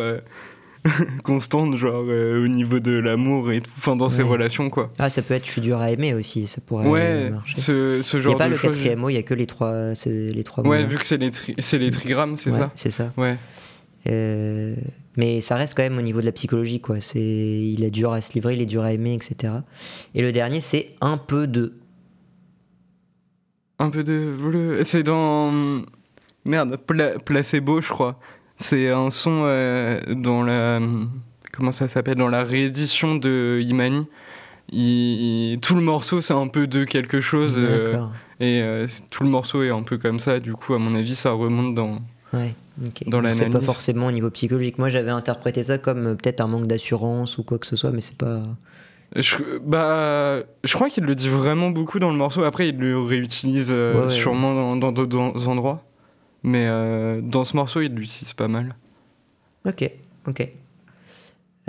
constante, 1.25 1.77
genre 1.77 2.05
euh, 2.09 2.45
au 2.45 2.49
niveau 2.49 2.79
de 2.81 2.93
l'amour 2.99 3.51
et 3.53 3.61
tout. 3.61 3.71
Enfin, 3.79 3.97
dans 3.97 4.09
ses 4.09 4.23
Ouais. 4.23 4.29
relations, 4.29 4.69
quoi. 4.71 4.93
Ah 4.99 5.09
ça 5.11 5.23
peut 5.23 5.35
être 5.35 5.47
je 5.47 5.51
suis 5.51 5.61
dur 5.61 5.79
à 5.81 5.91
aimer 5.91 6.13
aussi, 6.15 6.47
ça 6.47 6.61
pourrait 6.61 6.87
Ouais, 6.89 7.31
marcher. 7.31 7.55
ce, 7.61 8.03
ce 8.03 8.17
Il 8.17 8.21
n'y 8.21 8.25
genre 8.25 8.35
a 8.35 8.39
pas 8.39 8.47
de 8.47 8.51
le 8.53 8.59
quatrième 8.59 8.99
mot, 8.99 9.09
il 9.09 9.15
y 9.15 9.19
a 9.19 9.23
que 9.23 9.35
les 9.35 9.47
trois 9.47 9.93
les 10.07 10.45
trois 10.45 10.63
mots. 10.63 10.71
Ouais, 10.71 10.83
là. 10.83 10.87
vu 10.87 10.97
que 10.97 11.07
c'est 11.07 11.17
les, 11.17 11.31
tri- 11.31 11.55
c'est 11.59 11.79
les 11.79 11.91
trigrammes, 11.91 12.37
c'est 12.37 12.51
Ouais, 12.51 12.59
ça 12.59 12.73
C'est 12.75 12.91
ça. 12.91 13.13
Ouais. 13.17 13.37
Euh, 14.11 14.75
mais 15.17 15.41
ça 15.41 15.57
reste 15.57 15.75
quand 15.75 15.83
même 15.83 15.97
au 15.97 16.03
niveau 16.03 16.21
de 16.21 16.27
la 16.27 16.33
psychologie, 16.33 16.81
quoi. 16.81 17.01
C'est, 17.01 17.19
il 17.21 17.83
est 17.83 17.91
dur 17.91 18.13
à 18.13 18.21
se 18.21 18.35
livrer, 18.35 18.53
il 18.55 18.61
est 18.61 18.67
dur 18.67 18.83
à 18.83 18.93
aimer, 18.93 19.15
etc. 19.15 19.55
Et 20.15 20.21
le 20.21 20.31
dernier, 20.33 20.61
c'est 20.61 20.91
un 21.01 21.17
peu 21.17 21.47
de. 21.47 21.73
Un 23.79 23.89
peu 23.91 24.05
de. 24.05 24.81
C'est 24.85 25.03
dans. 25.03 25.81
Merde, 26.45 26.77
Pla- 26.77 27.19
Placebo, 27.19 27.81
je 27.81 27.89
crois. 27.89 28.19
C'est 28.57 28.89
un 28.91 29.11
son 29.11 29.43
euh, 29.45 30.01
dans 30.15 30.43
la. 30.43 30.81
Comment 31.53 31.73
ça 31.73 31.89
s'appelle 31.89 32.17
Dans 32.17 32.29
la 32.29 32.45
réédition 32.45 33.15
de 33.17 33.61
Imani. 33.63 34.07
Il- 34.71 35.53
il- 35.53 35.61
tout 35.61 35.75
le 35.75 35.83
morceau, 35.83 36.21
c'est 36.21 36.33
un 36.35 36.49
peu 36.49 36.67
de 36.67 36.85
quelque 36.85 37.21
chose. 37.21 37.57
euh, 37.59 38.07
et 38.41 38.61
euh, 38.63 38.87
tout 39.11 39.25
le 39.25 39.31
morceau 39.31 39.63
est 39.63 39.71
un 39.71 39.83
peu 39.83 39.99
comme 39.99 40.19
ça. 40.19 40.41
Du 40.41 40.53
coup, 40.55 40.75
à 40.75 40.79
mon 40.79 40.95
avis, 40.95 41.15
ça 41.15 41.33
remonte 41.33 41.75
dans. 41.75 41.99
Ouais. 42.33 42.55
ok. 42.85 43.03
dans 43.09 43.21
Donc 43.23 43.35
C'est 43.35 43.41
pas 43.43 43.45
l'analyse. 43.49 43.67
forcément 43.67 44.07
au 44.07 44.13
niveau 44.13 44.31
psychologique. 44.31 44.79
Moi, 44.79 44.89
j'avais 44.89 45.11
interprété 45.11 45.63
ça 45.63 45.79
comme 45.79 46.17
peut-être 46.17 46.41
un 46.41 46.47
manque 46.47 46.67
d'assurance 46.67 47.39
ou 47.39 47.45
quoi 47.45 47.59
que 47.59 47.67
ce 47.67 47.77
soit, 47.77 47.91
mais 47.91 48.01
c'est 48.01 48.17
pas. 48.19 48.43
Je, 49.15 49.37
bah, 49.65 50.41
je 50.65 50.75
crois 50.75 50.89
qu'il 50.89 51.05
le 51.05 51.15
dit 51.15 51.29
vraiment 51.29 51.71
beaucoup 51.71 52.01
dans 52.01 52.11
le 52.11 52.17
morceau. 52.17 52.43
Après, 52.43 52.69
il 52.71 52.79
le 52.79 52.99
réutilise 52.99 53.71
Ouais, 53.71 53.93
ouais, 54.07 54.11
sûrement 54.11 54.75
dans- 54.77 54.91
d'autres 54.93 55.17
en- 55.19 55.37
endroits. 55.47 55.85
Mais 56.45 56.67
euh, 56.69 57.23
dans 57.23 57.45
ce 57.45 57.57
morceau, 57.57 57.81
il 57.81 57.93
l'utilise 57.95 58.35
pas 58.35 58.49
mal. 58.49 58.77
Ok, 59.67 59.91
ok. 60.29 60.49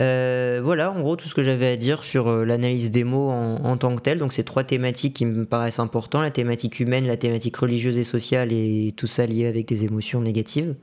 Euh, 0.01 0.59
voilà, 0.61 0.91
en 0.91 0.99
gros, 0.99 1.15
tout 1.15 1.29
ce 1.29 1.33
que 1.33 1.43
j'avais 1.43 1.67
à 1.67 1.77
dire 1.77 2.03
sur 2.03 2.27
euh, 2.27 2.43
l'analyse 2.43 2.91
des 2.91 3.05
mots 3.05 3.29
en, 3.29 3.77
tant 3.77 3.95
que 3.95 4.01
tel. 4.01 4.19
Donc, 4.19 4.33
c'est 4.33 4.43
trois 4.43 4.65
thématiques 4.65 5.13
qui 5.13 5.25
me 5.25 5.45
paraissent 5.45 5.79
importantes 5.79 6.23
la 6.23 6.31
thématique 6.31 6.81
humaine, 6.81 7.07
la 7.07 7.15
thématique 7.15 7.55
religieuse 7.55 7.97
et 7.97 8.03
sociale, 8.03 8.51
et 8.51 8.93
tout 8.97 9.07
ça 9.07 9.25
lié 9.25 9.47
avec 9.47 9.65
des 9.65 9.85
émotions 9.85 10.21
négatives. 10.21 10.75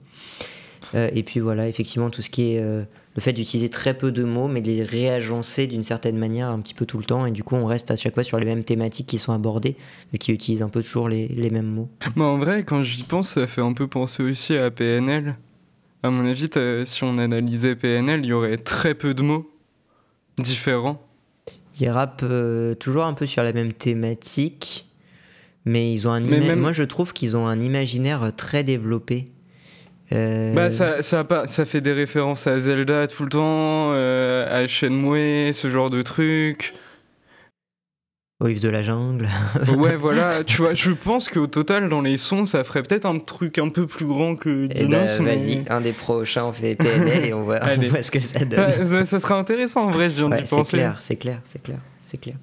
Et 0.94 1.22
puis 1.22 1.40
voilà, 1.40 1.68
effectivement, 1.68 2.10
tout 2.10 2.20
ce 2.20 2.28
qui 2.28 2.52
est 2.52 2.62
le 3.14 3.20
fait 3.20 3.32
d'utiliser 3.34 3.68
très 3.68 3.92
peu 3.94 4.10
de 4.10 4.24
mots, 4.24 4.48
mais 4.48 4.60
de 4.62 4.68
les 4.68 4.82
réagencer 4.82 5.66
d'une 5.66 5.84
certaine 5.84 6.16
manière 6.16 6.48
un 6.48 6.60
petit 6.60 6.72
peu 6.74 6.86
tout 6.86 6.98
le 6.98 7.04
temps. 7.04 7.26
Et 7.26 7.30
du 7.30 7.44
coup, 7.44 7.56
on 7.56 7.66
reste 7.66 7.90
à 7.90 7.96
chaque 7.96 8.14
fois 8.14 8.22
sur 8.24 8.38
les 8.38 8.46
mêmes 8.46 8.64
thématiques 8.64 9.06
qui 9.06 9.18
sont 9.18 9.32
abordées, 9.32 9.76
et 10.14 10.18
qui 10.18 10.32
utilisent 10.32 10.62
un 10.62 10.68
peu 10.70 10.82
toujours 10.82 11.08
les, 11.08 11.28
les 11.28 11.50
mêmes 11.50 11.66
mots. 11.66 11.88
Mais 12.16 12.24
en 12.24 12.38
vrai, 12.38 12.64
quand 12.64 12.82
j'y 12.82 13.02
pense, 13.02 13.28
ça 13.30 13.46
fait 13.46 13.60
un 13.60 13.74
peu 13.74 13.86
penser 13.86 14.22
aussi 14.22 14.54
à 14.56 14.70
PNL. 14.70 15.36
À 16.02 16.10
mon 16.10 16.26
avis, 16.28 16.48
si 16.86 17.04
on 17.04 17.18
analysait 17.18 17.76
PNL, 17.76 18.20
il 18.24 18.26
y 18.28 18.32
aurait 18.32 18.56
très 18.56 18.94
peu 18.94 19.14
de 19.14 19.22
mots 19.22 19.48
différents. 20.38 21.00
Ils 21.80 21.88
rappent 21.88 22.22
euh, 22.24 22.74
toujours 22.74 23.04
un 23.04 23.14
peu 23.14 23.26
sur 23.26 23.42
la 23.42 23.52
même 23.52 23.72
thématique, 23.72 24.88
mais 25.64 25.92
ils 25.92 26.06
ont 26.08 26.12
un 26.12 26.20
Mais 26.20 26.40
même- 26.40 26.60
moi 26.60 26.72
je 26.72 26.82
trouve 26.84 27.12
qu'ils 27.12 27.36
ont 27.36 27.46
un 27.46 27.60
imaginaire 27.60 28.32
très 28.36 28.62
développé. 28.64 29.31
Euh, 30.12 30.52
Bah, 30.54 30.70
ça, 30.70 31.02
ça, 31.02 31.20
a 31.20 31.24
pas, 31.24 31.48
ça 31.48 31.64
fait 31.64 31.80
des 31.80 31.92
références 31.92 32.46
à 32.46 32.58
Zelda 32.60 33.06
tout 33.06 33.22
le 33.24 33.28
temps, 33.30 33.92
euh, 33.92 34.64
à 34.64 34.66
Shenmue, 34.66 35.52
ce 35.52 35.70
genre 35.70 35.90
de 35.90 36.02
trucs. 36.02 36.74
Au 38.40 38.48
livre 38.48 38.60
de 38.60 38.68
la 38.68 38.82
jungle. 38.82 39.28
Ouais, 39.76 39.94
voilà, 39.94 40.42
tu 40.42 40.56
vois, 40.58 40.74
je 40.74 40.90
pense 40.90 41.28
qu'au 41.28 41.46
total, 41.46 41.88
dans 41.88 42.00
les 42.00 42.16
sons, 42.16 42.44
ça 42.44 42.64
ferait 42.64 42.82
peut-être 42.82 43.06
un 43.06 43.18
truc 43.20 43.58
un 43.58 43.68
peu 43.68 43.86
plus 43.86 44.04
grand 44.04 44.34
que 44.34 44.66
Dinos. 44.66 45.18
bah, 45.18 45.22
mais- 45.24 45.36
vas-y, 45.36 45.62
un 45.70 45.80
des 45.80 45.92
prochains 45.92 46.46
on 46.46 46.52
fait 46.52 46.74
PNL 46.74 47.26
et 47.26 47.32
on 47.34 47.44
voit, 47.44 47.60
on 47.62 47.80
voit 47.88 48.02
ce 48.02 48.10
que 48.10 48.18
ça 48.20 48.44
donne. 48.44 48.58
Ouais, 48.58 48.84
ça, 48.84 49.04
ça 49.04 49.20
serait 49.20 49.34
intéressant 49.34 49.82
en 49.88 49.90
vrai, 49.92 50.10
je 50.10 50.16
viens 50.16 50.30
Ouais, 50.30 50.42
d'y 50.42 50.48
c'est 50.48 50.56
penser. 50.56 50.70
clair, 50.76 50.96
c'est 51.00 51.16
clair, 51.16 51.38
c'est 51.44 51.62
clair, 51.62 51.78
c'est 52.04 52.18
clair. 52.20 52.34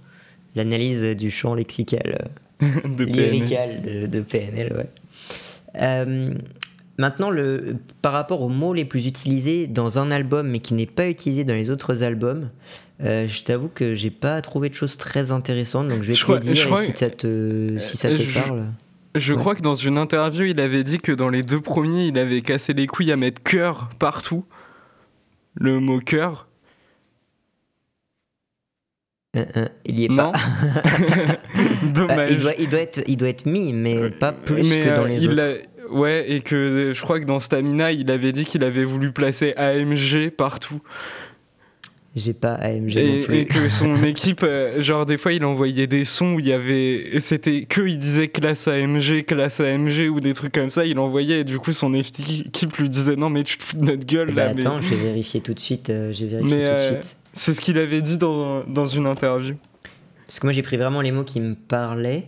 L'analyse 0.56 1.04
du 1.04 1.30
champ 1.30 1.54
lexical. 1.54 2.18
euh, 2.64 2.66
de 2.86 3.06
PNL. 3.06 3.32
lyrical 3.32 3.82
de, 3.82 4.06
de 4.08 4.22
PNL, 4.22 4.74
ouais. 4.78 4.90
Euh, 5.82 6.34
maintenant, 7.00 7.32
le, 7.32 7.78
par 8.04 8.14
rapport 8.14 8.42
aux 8.44 8.50
mots 8.50 8.74
les 8.76 8.86
plus 8.86 9.08
utilisés 9.08 9.66
dans 9.66 9.98
un 9.98 10.12
album, 10.12 10.48
mais 10.50 10.60
qui 10.60 10.76
n'est 10.76 10.86
pas 10.86 11.10
utilisé 11.10 11.44
dans 11.44 11.56
les 11.56 11.72
autres 11.72 12.04
albums, 12.04 12.50
euh, 13.02 13.28
je 13.28 13.44
t'avoue 13.44 13.70
que 13.70 13.96
j'ai 13.96 14.12
pas 14.12 14.40
trouvé 14.42 14.70
de 14.70 14.76
choses 14.76 14.98
très 14.98 15.32
intéressantes, 15.32 15.88
donc 15.90 16.04
je 16.04 16.10
vais 16.10 16.14
Je 16.14 16.20
te 16.20 16.24
crois- 16.26 16.40
les 16.40 16.52
dire 16.54 16.66
crois 16.68 16.84
si 16.84 16.92
que- 16.94 17.00
ça 17.00 17.10
te, 17.10 17.78
si 17.80 17.98
ça 17.98 18.10
Euh, 18.10 18.18
te 18.18 18.22
je- 18.22 18.40
parle. 18.40 18.66
Je 19.16 19.34
Ouais. 19.34 19.40
crois 19.40 19.56
que 19.56 19.62
dans 19.62 19.74
une 19.74 19.98
interview, 19.98 20.46
il 20.46 20.60
avait 20.60 20.84
dit 20.84 21.00
que 21.00 21.12
dans 21.12 21.30
les 21.30 21.42
deux 21.42 21.62
premiers, 21.62 22.06
il 22.08 22.18
avait 22.20 22.42
cassé 22.42 22.74
les 22.74 22.86
couilles 22.86 23.12
à 23.12 23.16
mettre 23.18 23.42
cœur 23.42 23.90
partout. 23.98 24.46
Le 25.56 25.80
mot 25.80 26.00
cœur. 26.00 26.48
Euh, 29.36 29.46
euh, 29.58 29.66
il 29.86 30.00
y 30.00 30.06
est 30.06 30.10
Non. 30.10 30.32
pas. 30.32 30.40
Bah, 30.40 31.38
Dommage. 31.94 32.32
il, 32.32 32.38
doit, 32.40 32.54
il, 32.60 32.70
doit 32.70 32.80
être, 32.80 33.02
il 33.08 33.18
doit 33.18 33.30
être 33.30 33.46
mis, 33.46 33.74
mais 33.74 34.10
pas 34.10 34.32
plus 34.32 34.68
Mais, 34.68 34.82
que 34.82 34.96
dans 34.96 35.06
les 35.06 35.24
il 35.24 35.30
autres. 35.32 35.58
Ouais, 35.92 36.26
et 36.32 36.42
que 36.42 36.56
euh, 36.56 36.94
je 36.94 37.02
crois 37.02 37.20
que 37.20 37.26
dans 37.26 37.40
Stamina, 37.40 37.92
il 37.92 38.10
avait 38.12 38.32
dit 38.32 38.46
qu'il 38.46 38.64
avait 38.64 38.84
voulu 38.84 39.12
placer 39.12 39.54
AMG 39.56 40.30
partout. 40.30 40.82
J'ai 42.16 42.34
pas 42.34 42.54
AMG 42.56 42.98
Et, 42.98 43.20
non 43.20 43.24
plus. 43.26 43.38
et 43.38 43.46
que 43.46 43.70
son 43.70 44.04
équipe, 44.04 44.42
euh, 44.44 44.82
genre 44.82 45.06
des 45.06 45.18
fois, 45.18 45.32
il 45.32 45.46
envoyait 45.46 45.86
des 45.88 46.06
sons 46.06 46.34
où 46.34 46.40
il 46.40 46.48
y 46.48 46.54
avait. 46.54 47.20
C'était 47.20 47.64
que 47.66 47.82
il 47.82 48.00
disait 48.00 48.28
classe 48.28 48.68
AMG, 48.68 49.24
classe 49.26 49.60
AMG 49.60 50.10
ou 50.12 50.20
des 50.20 50.34
trucs 50.34 50.54
comme 50.54 50.72
ça. 50.72 50.86
Il 50.86 50.98
envoyait 50.98 51.42
et 51.42 51.44
du 51.44 51.60
coup, 51.60 51.72
son 51.72 51.94
équipe 51.94 52.76
lui 52.78 52.90
disait 52.90 53.16
non, 53.16 53.30
mais 53.30 53.44
tu 53.44 53.58
te 53.58 53.64
fous 53.64 53.78
de 53.78 53.86
notre 53.86 54.06
gueule 54.06 54.30
Eh 54.32 54.34
ben, 54.34 54.46
là. 54.48 54.54
mais- 54.56 54.62
attends, 54.66 54.82
je 54.82 54.90
vais 54.90 55.04
vérifier 55.04 55.42
tout 55.42 55.54
de 55.54 55.60
suite. 55.60 55.90
euh, 55.92 56.12
je 56.12 56.24
vais 56.24 56.30
vérifier 56.38 56.58
Mais, 56.58 56.64
tout 56.66 56.72
euh, 56.72 56.90
de 56.90 56.94
suite. 56.96 57.16
C'est 57.34 57.54
ce 57.54 57.62
qu'il 57.62 57.78
avait 57.78 58.02
dit 58.02 58.18
dans, 58.18 58.64
dans 58.64 58.88
une 58.88 59.06
interview. 59.06 59.56
Parce 60.26 60.40
que 60.40 60.48
moi 60.48 60.54
j'ai 60.54 60.64
pris 60.64 60.78
vraiment 60.78 61.02
les 61.02 61.12
mots 61.12 61.24
qui 61.24 61.40
me 61.40 61.54
parlaient. 61.54 62.26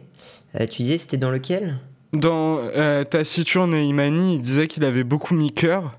Euh, 0.59 0.67
tu 0.67 0.83
disais 0.83 0.99
c'était 0.99 1.17
dans 1.17 1.31
lequel? 1.31 1.79
Dans 2.13 2.57
euh, 2.59 3.03
Taciturne 3.03 3.73
et 3.73 3.83
Imani, 3.85 4.35
il 4.35 4.41
disait 4.41 4.67
qu'il 4.67 4.83
avait 4.83 5.03
beaucoup 5.05 5.33
mis 5.33 5.51
cœur. 5.51 5.97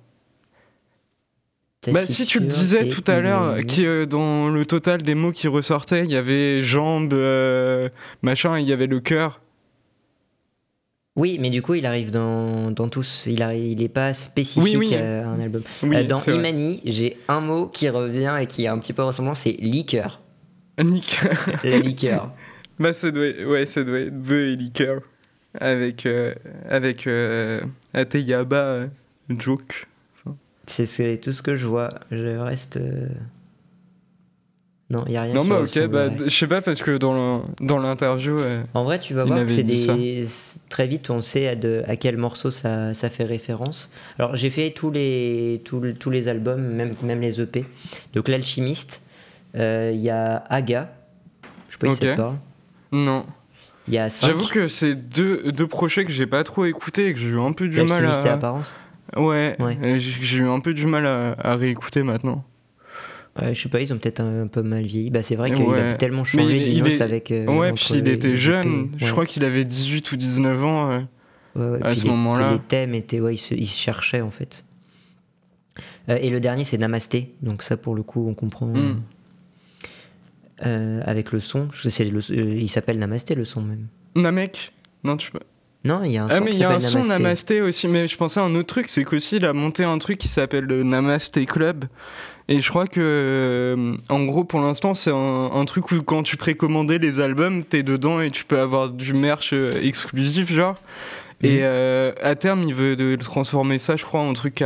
Bah, 1.91 2.05
si 2.05 2.27
tu 2.27 2.39
le 2.39 2.47
disais 2.47 2.89
tout 2.89 3.03
à 3.09 3.21
l'heure, 3.21 3.59
qui 3.61 3.87
euh, 3.87 4.07
dans 4.07 4.49
le 4.51 4.65
total 4.67 5.03
des 5.03 5.17
mots 5.17 5.33
qui 5.33 5.49
ressortaient, 5.49 6.05
il 6.05 6.13
y 6.13 6.17
avait 6.17 6.63
jambes, 6.63 7.13
euh, 7.13 7.89
machin, 8.23 8.59
il 8.61 8.69
y 8.69 8.73
avait 8.73 8.87
le 8.87 9.01
cœur. 9.01 9.41
Oui, 11.17 11.39
mais 11.41 11.51
du 11.51 11.61
coup 11.61 11.75
il 11.75 11.85
arrive 11.85 12.11
dans, 12.11 12.71
dans 12.71 12.89
tous. 12.89 13.25
Il, 13.27 13.43
arrive, 13.43 13.73
il 13.73 13.83
est 13.83 13.89
pas 13.89 14.15
spécifique 14.15 14.79
Oui, 14.79 14.87
oui. 14.91 14.95
à 14.95 15.29
un 15.29 15.41
album. 15.41 15.63
Oui, 15.83 15.97
Euh, 15.97 16.05
dans 16.05 16.19
c'est. 16.21 16.35
Imani, 16.35 16.81
j'ai 16.85 17.19
un 17.29 17.41
mot 17.41 17.67
qui 17.67 17.89
revient 17.89 18.35
et 18.41 18.47
qui 18.47 18.65
est 18.65 18.69
un 18.69 18.79
petit 18.79 18.93
peu 18.93 19.03
ressemblant, 19.03 19.35
c'est 19.35 19.53
liqueur. 19.53 20.21
Nick. 20.83 21.21
La 21.65 21.79
liqueur. 21.81 22.31
bah, 22.79 22.93
ça 22.93 23.11
doit, 23.11 23.27
être- 23.27 23.45
ouais, 23.45 23.67
ça 23.67 23.83
doit 23.83 23.99
être 23.99 24.17
bœuf 24.23 24.53
et 24.53 24.57
liqueur. 24.57 25.01
Avec, 25.61 26.07
euh, 26.07 26.35
avec 26.69 27.07
euh, 27.07 27.61
Ateyaba, 27.95 28.57
euh, 28.57 28.87
joke. 29.39 29.87
C'est 30.67 30.87
ce- 30.87 31.17
tout 31.17 31.33
ce 31.33 31.43
que 31.43 31.57
je 31.57 31.67
vois. 31.67 31.91
Je 32.11 32.37
reste. 32.39 32.77
euh, 32.79 33.09
Non, 34.91 35.05
il 35.07 35.13
n'y 35.13 35.17
a 35.17 35.23
rien 35.23 35.35
Non, 35.35 35.43
qui 35.43 35.49
mais 35.51 35.57
ok, 35.57 35.89
bah, 35.89 36.09
je 36.25 36.29
sais 36.29 36.47
pas 36.47 36.61
parce 36.61 36.83
que 36.83 36.97
dans 36.99 37.45
dans 37.61 37.79
l'interview. 37.79 38.39
euh, 38.39 38.63
En 38.75 38.85
vrai, 38.85 39.01
tu 39.01 39.15
vas 39.15 39.25
voir 39.25 39.39
que 39.47 39.53
c'est 39.53 39.63
des. 39.63 40.27
Très 40.69 40.87
vite, 40.87 41.09
on 41.11 41.21
sait 41.23 41.49
à, 41.49 41.55
de- 41.55 41.83
à 41.87 41.97
quel 41.97 42.17
morceau 42.19 42.51
ça, 42.51 42.93
ça 42.95 43.09
fait 43.09 43.25
référence. 43.25 43.93
Alors, 44.19 44.37
j'ai 44.37 44.51
fait 44.51 44.71
tous 44.71 44.91
les, 44.91 45.63
tous, 45.65 45.81
tous 45.99 46.11
les 46.11 46.29
albums, 46.29 46.63
même, 46.63 46.93
même 47.03 47.21
les 47.21 47.41
EP. 47.41 47.65
Donc, 48.13 48.29
L'Alchimiste, 48.29 49.07
il 49.55 49.97
y 50.01 50.11
a 50.11 50.37
Aga. 50.49 50.93
Je 51.69 51.73
sais 51.73 51.79
pas 51.79 51.87
si 51.91 51.97
ça 51.97 52.13
te 52.13 52.21
parle. 52.21 52.37
Non. 52.93 53.25
Il 53.89 53.95
y 53.95 53.99
a 53.99 54.11
5. 54.11 54.27
J'avoue 54.29 54.47
que 54.49 54.69
c'est 54.69 54.95
deux, 54.95 55.51
deux 55.53 55.67
projets 55.67 56.05
que 56.05 56.13
j'ai 56.13 56.27
pas 56.27 56.45
trop 56.45 56.65
écoutés 56.65 57.09
et 57.09 57.13
que 57.15 57.19
j'ai 57.19 57.31
eu 57.31 57.41
un 57.41 57.53
peu 57.53 57.67
du 57.69 57.83
mal 57.83 58.07
à. 58.07 58.33
Apparence. 58.33 58.77
Ouais, 59.17 59.57
Ouais. 59.59 59.99
j'ai 59.99 60.39
eu 60.39 60.49
un 60.49 60.61
peu 60.61 60.73
du 60.73 60.87
mal 60.87 61.05
à, 61.07 61.33
à 61.39 61.57
réécouter 61.57 62.03
maintenant. 62.03 62.45
Ouais, 63.41 63.55
je 63.55 63.63
sais 63.63 63.69
pas, 63.69 63.81
ils 63.81 63.93
ont 63.93 63.99
peut-être 63.99 64.21
un, 64.21 64.43
un 64.43 64.47
peu 64.47 64.63
mal 64.63 64.85
vieilli. 64.85 65.11
Bah, 65.11 65.23
c'est 65.23 65.37
vrai 65.37 65.53
qu'il 65.53 65.65
Ouais. 65.65 65.81
a 65.81 65.93
tellement 65.95 66.23
changé 66.25 66.61
Dinos 66.61 66.95
est- 66.99 67.01
avec. 67.03 67.31
euh, 67.33 67.47
ouais, 67.47 67.73
puis 67.73 67.95
il 67.95 68.09
était 68.09 68.37
jeune, 68.37 68.91
je 68.99 69.11
crois 69.11 69.25
qu'il 69.27 69.43
avait 69.45 69.65
18 69.65 70.13
ou 70.13 70.17
19 70.17 70.65
ans. 70.65 70.91
euh. 71.57 71.79
À 71.83 71.95
ce 71.95 72.07
moment-là. 72.07 72.53
Les 72.53 72.59
thèmes 72.61 72.95
étaient. 72.95 73.21
Ouais, 73.21 73.35
ils 73.35 73.39
se, 73.39 73.55
ils 73.55 73.67
se 73.67 73.79
cherchaient 73.79 74.21
en 74.23 74.31
fait. 74.31 74.65
Euh, 76.09 76.17
et 76.21 76.31
le 76.31 76.41
dernier, 76.41 76.65
c'est 76.65 76.79
Namasté. 76.79 77.35
Donc, 77.43 77.63
ça, 77.63 77.77
pour 77.77 77.95
le 77.95 78.03
coup, 78.03 78.27
on 78.29 78.35
comprend. 78.35 78.67
Mm. 78.67 79.01
Euh, 80.65 81.01
avec 81.05 81.33
le 81.33 81.41
son. 81.41 81.69
Je 81.73 81.83
sais, 81.83 81.91
c'est 81.91 82.05
le- 82.05 82.19
euh, 82.19 82.55
il 82.57 82.69
s'appelle 82.69 82.99
Namasté, 82.99 83.35
le 83.35 83.45
son 83.45 83.63
même. 83.63 83.87
Namek 84.17 84.73
Non, 85.05 85.17
tu 85.17 85.31
vois. 85.31 85.41
Non, 85.85 86.05
il 86.05 86.13
y 86.13 86.19
a 86.19 86.25
un 86.25 86.29
son 86.29 86.37
Ah, 86.37 86.41
mais 86.41 86.51
qui 86.53 86.59
il 86.59 86.61
y 86.61 86.65
a 86.65 86.69
un 86.69 86.79
s'appelle 86.81 86.91
son 86.91 86.99
Namasté. 87.09 87.23
Namasté 87.23 87.61
aussi, 87.63 87.89
mais 87.89 88.07
je 88.07 88.17
pensais 88.17 88.39
à 88.41 88.45
un 88.45 88.55
autre 88.55 88.69
truc, 88.69 88.89
c'est 88.89 89.05
qu'aussi 89.05 89.37
il 89.37 89.45
a 89.47 89.53
monté 89.53 89.83
un 89.85 89.99
truc 89.99 90.19
qui 90.19 90.29
s'appelle 90.29 90.65
le 90.65 90.83
Namasté 90.85 91.45
Club. 91.47 91.87
Et 92.49 92.61
je 92.61 92.69
crois 92.69 92.87
que, 92.87 93.01
euh, 93.01 93.95
en 94.09 94.25
gros, 94.25 94.45
pour 94.45 94.61
l'instant, 94.61 94.95
c'est 94.95 95.11
un, 95.13 95.51
un 95.53 95.65
truc 95.65 95.91
où 95.93 96.03
quand 96.03 96.23
tu 96.23 96.37
précommandais 96.37 96.99
les 96.99 97.21
albums, 97.21 97.65
t'es 97.65 97.83
dedans 97.83 98.21
et 98.21 98.31
tu 98.31 98.45
peux 98.45 98.59
avoir 98.59 98.91
du 98.91 99.13
merch 99.15 99.53
exclusif, 99.83 100.53
genre. 100.53 100.77
Et 101.45 101.57
Mhm. 101.57 101.61
euh, 101.63 102.13
à 102.23 102.35
terme, 102.37 102.63
il 102.65 102.75
veut 102.75 102.95
de 102.95 103.17
transformer 103.17 103.79
ça, 103.79 103.97
je 103.97 104.05
crois, 104.05 104.21
en 104.21 104.33
truc 104.35 104.63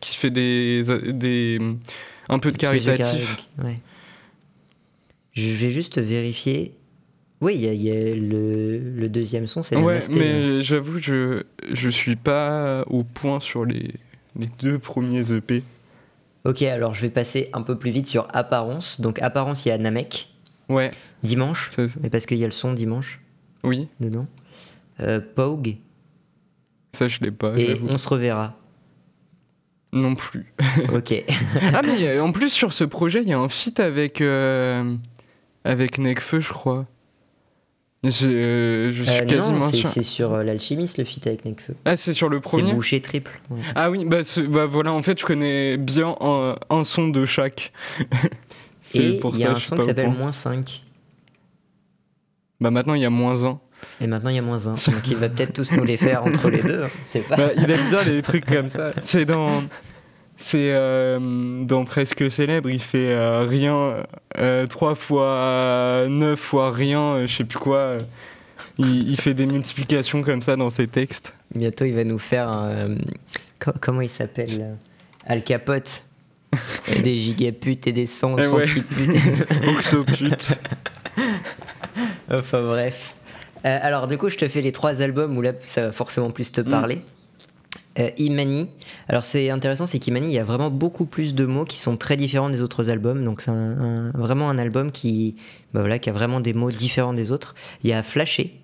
qui 0.00 0.16
fait 0.16 0.30
des, 0.30 0.82
des 1.12 1.58
un 2.28 2.38
peu 2.38 2.52
de 2.52 2.56
caritatif. 2.58 3.36
cari- 3.58 3.68
ouais. 3.68 3.74
Je 5.32 5.48
vais 5.48 5.70
juste 5.70 5.98
vérifier. 5.98 6.74
Oui, 7.40 7.54
il 7.54 7.62
y 7.62 7.68
a, 7.68 7.72
il 7.72 7.82
y 7.82 7.90
a 7.90 8.14
le, 8.14 8.78
le 8.78 9.08
deuxième 9.08 9.46
son, 9.46 9.62
c'est 9.62 9.76
Ouais, 9.76 9.96
hein. 10.04 10.14
mais 10.14 10.62
j'avoue, 10.62 10.98
je 10.98 11.42
je 11.72 11.88
suis 11.88 12.16
pas 12.16 12.84
au 12.88 13.02
point 13.02 13.40
sur 13.40 13.64
les, 13.64 13.94
les 14.38 14.48
deux 14.58 14.78
premiers 14.78 15.32
EP. 15.32 15.62
Ok, 16.44 16.62
alors 16.62 16.94
je 16.94 17.02
vais 17.02 17.10
passer 17.10 17.48
un 17.52 17.62
peu 17.62 17.78
plus 17.78 17.90
vite 17.90 18.06
sur 18.06 18.26
Apparence. 18.32 19.00
Donc, 19.00 19.20
Apparence, 19.22 19.64
il 19.64 19.70
y 19.70 19.72
a 19.72 19.78
Namek. 19.78 20.28
Ouais, 20.68 20.90
Dimanche. 21.22 21.70
Mais 22.02 22.10
parce 22.10 22.26
qu'il 22.26 22.38
y 22.38 22.44
a 22.44 22.46
le 22.46 22.52
son 22.52 22.72
dimanche 22.72 23.20
oui, 23.64 23.88
dedans. 24.00 24.26
Euh, 25.00 25.20
Pogue. 25.34 25.76
ça 26.92 27.08
je 27.08 27.20
l'ai 27.20 27.30
pas. 27.30 27.58
et. 27.58 27.80
On 27.88 27.98
se 27.98 28.08
reverra. 28.08 28.56
Non 29.92 30.14
plus. 30.14 30.52
Ok. 30.92 31.12
ah 31.74 31.82
mais 31.82 32.06
euh, 32.06 32.22
en 32.22 32.32
plus 32.32 32.50
sur 32.52 32.72
ce 32.72 32.84
projet, 32.84 33.22
il 33.22 33.28
y 33.28 33.32
a 33.32 33.38
un 33.38 33.48
feat 33.48 33.80
avec 33.80 34.20
euh, 34.20 34.94
avec 35.64 35.98
Nekfeu, 35.98 36.40
je 36.40 36.52
crois. 36.52 36.86
Je, 38.02 38.26
euh, 38.26 38.92
je 38.92 39.02
suis 39.04 39.20
Euh, 39.20 39.24
quasiment 39.26 39.58
non, 39.58 39.68
c'est 39.70 39.76
sûr. 39.76 39.88
c'est 39.90 40.02
sur 40.02 40.32
euh, 40.34 40.42
l'alchimiste 40.42 40.96
le 40.96 41.04
feat 41.04 41.26
avec 41.26 41.44
Nekfeu. 41.44 41.74
Ah, 41.84 41.96
c'est 41.98 42.14
sur 42.14 42.30
le 42.30 42.38
C'est 42.38 42.40
premier. 42.42 42.72
bouché 42.72 43.00
triple. 43.02 43.38
ouais. 43.50 43.60
Ah 43.74 43.90
oui, 43.90 44.06
bah, 44.06 44.20
bah 44.48 44.64
voilà, 44.66 44.92
en 44.92 45.02
fait, 45.02 45.20
je 45.20 45.26
connais 45.26 45.76
bien 45.76 46.16
un, 46.20 46.56
un 46.70 46.84
son 46.84 47.08
de 47.08 47.26
chaque. 47.26 47.72
c'est 48.82 48.98
Et 48.98 49.18
pour 49.18 49.34
il 49.34 49.40
y 49.40 49.44
a 49.44 49.48
ça, 49.48 49.52
un 49.56 49.60
son 49.60 49.76
qui 49.76 49.82
s'appelle 49.86 50.10
moins 50.10 50.32
5. 50.32 50.82
Bah 52.60 52.70
maintenant, 52.70 52.94
il 52.94 53.02
y 53.02 53.06
a 53.06 53.10
moins 53.10 53.44
un. 53.44 53.60
Et 54.02 54.06
maintenant 54.06 54.30
il 54.30 54.36
y 54.36 54.38
a 54.38 54.42
moins 54.42 54.66
1. 54.66 54.74
Donc 54.92 55.08
il 55.08 55.16
va 55.16 55.28
peut-être 55.28 55.52
tous 55.54 55.72
nous 55.72 55.84
les 55.84 55.96
faire 55.98 56.24
entre 56.24 56.48
les 56.50 56.62
deux. 56.62 56.84
hein. 56.84 56.90
C'est 57.02 57.20
pas. 57.20 57.36
Bah, 57.36 57.50
il 57.56 57.70
aime 57.70 57.88
bien 57.90 58.02
les 58.02 58.22
trucs 58.22 58.46
comme 58.46 58.68
ça. 58.70 58.92
C'est 59.02 59.24
dans. 59.26 59.62
C'est 60.42 60.72
euh, 60.72 61.18
dans 61.64 61.84
Presque 61.84 62.30
Célèbre, 62.30 62.70
il 62.70 62.80
fait 62.80 63.10
euh, 63.12 63.44
rien, 63.46 63.96
euh, 64.38 64.66
3 64.66 64.94
fois 64.94 66.06
9 66.08 66.40
fois 66.40 66.72
rien, 66.72 67.00
euh, 67.16 67.26
je 67.26 67.36
sais 67.36 67.44
plus 67.44 67.58
quoi. 67.58 67.76
euh, 67.76 68.00
il, 68.78 69.10
il 69.10 69.20
fait 69.20 69.34
des 69.34 69.44
multiplications 69.44 70.22
comme 70.22 70.40
ça 70.40 70.56
dans 70.56 70.70
ses 70.70 70.86
textes. 70.86 71.34
Bientôt 71.54 71.84
il 71.84 71.94
va 71.94 72.04
nous 72.04 72.18
faire 72.18 72.48
un. 72.48 72.68
euh, 72.70 72.96
co- 73.58 73.72
comment 73.82 74.00
il 74.00 74.08
s'appelle 74.08 74.76
Al 75.26 75.44
Capote. 75.44 76.04
Et 76.88 77.00
des 77.00 77.16
gigaputes 77.18 77.86
et 77.86 77.92
des 77.92 78.06
sons 78.06 78.34
Eh 78.38 78.46
ouais. 78.48 78.66
centiputes. 78.66 78.86
Octopute. 79.68 80.58
enfin 82.30 82.62
bref. 82.62 83.14
Euh, 83.66 83.78
alors 83.82 84.06
du 84.08 84.16
coup 84.18 84.28
je 84.30 84.36
te 84.38 84.48
fais 84.48 84.60
les 84.62 84.72
trois 84.72 85.02
albums 85.02 85.36
où 85.36 85.42
là 85.42 85.52
ça 85.64 85.82
va 85.86 85.92
forcément 85.92 86.30
plus 86.30 86.50
te 86.50 86.60
parler. 86.62 87.02
Euh, 87.98 88.08
Imani. 88.18 88.68
Alors 89.08 89.24
c'est 89.24 89.50
intéressant, 89.50 89.84
c'est 89.86 89.98
qu'Imani, 89.98 90.26
il 90.28 90.32
y 90.32 90.38
a 90.38 90.44
vraiment 90.44 90.70
beaucoup 90.70 91.06
plus 91.06 91.34
de 91.34 91.44
mots 91.44 91.64
qui 91.64 91.78
sont 91.80 91.96
très 91.96 92.16
différents 92.16 92.48
des 92.48 92.60
autres 92.62 92.88
albums. 92.88 93.24
Donc 93.24 93.40
c'est 93.40 93.50
un- 93.50 93.80
un- 93.80 94.10
vraiment 94.12 94.48
un 94.48 94.58
album 94.58 94.92
qui, 94.92 95.34
bah 95.74 95.80
voilà, 95.80 95.98
qui 95.98 96.08
a 96.08 96.12
vraiment 96.12 96.40
des 96.40 96.52
mots 96.54 96.70
différents 96.70 97.14
des 97.14 97.32
autres. 97.32 97.54
Il 97.82 97.90
y 97.90 97.92
a 97.92 98.02
Flashé. 98.04 98.54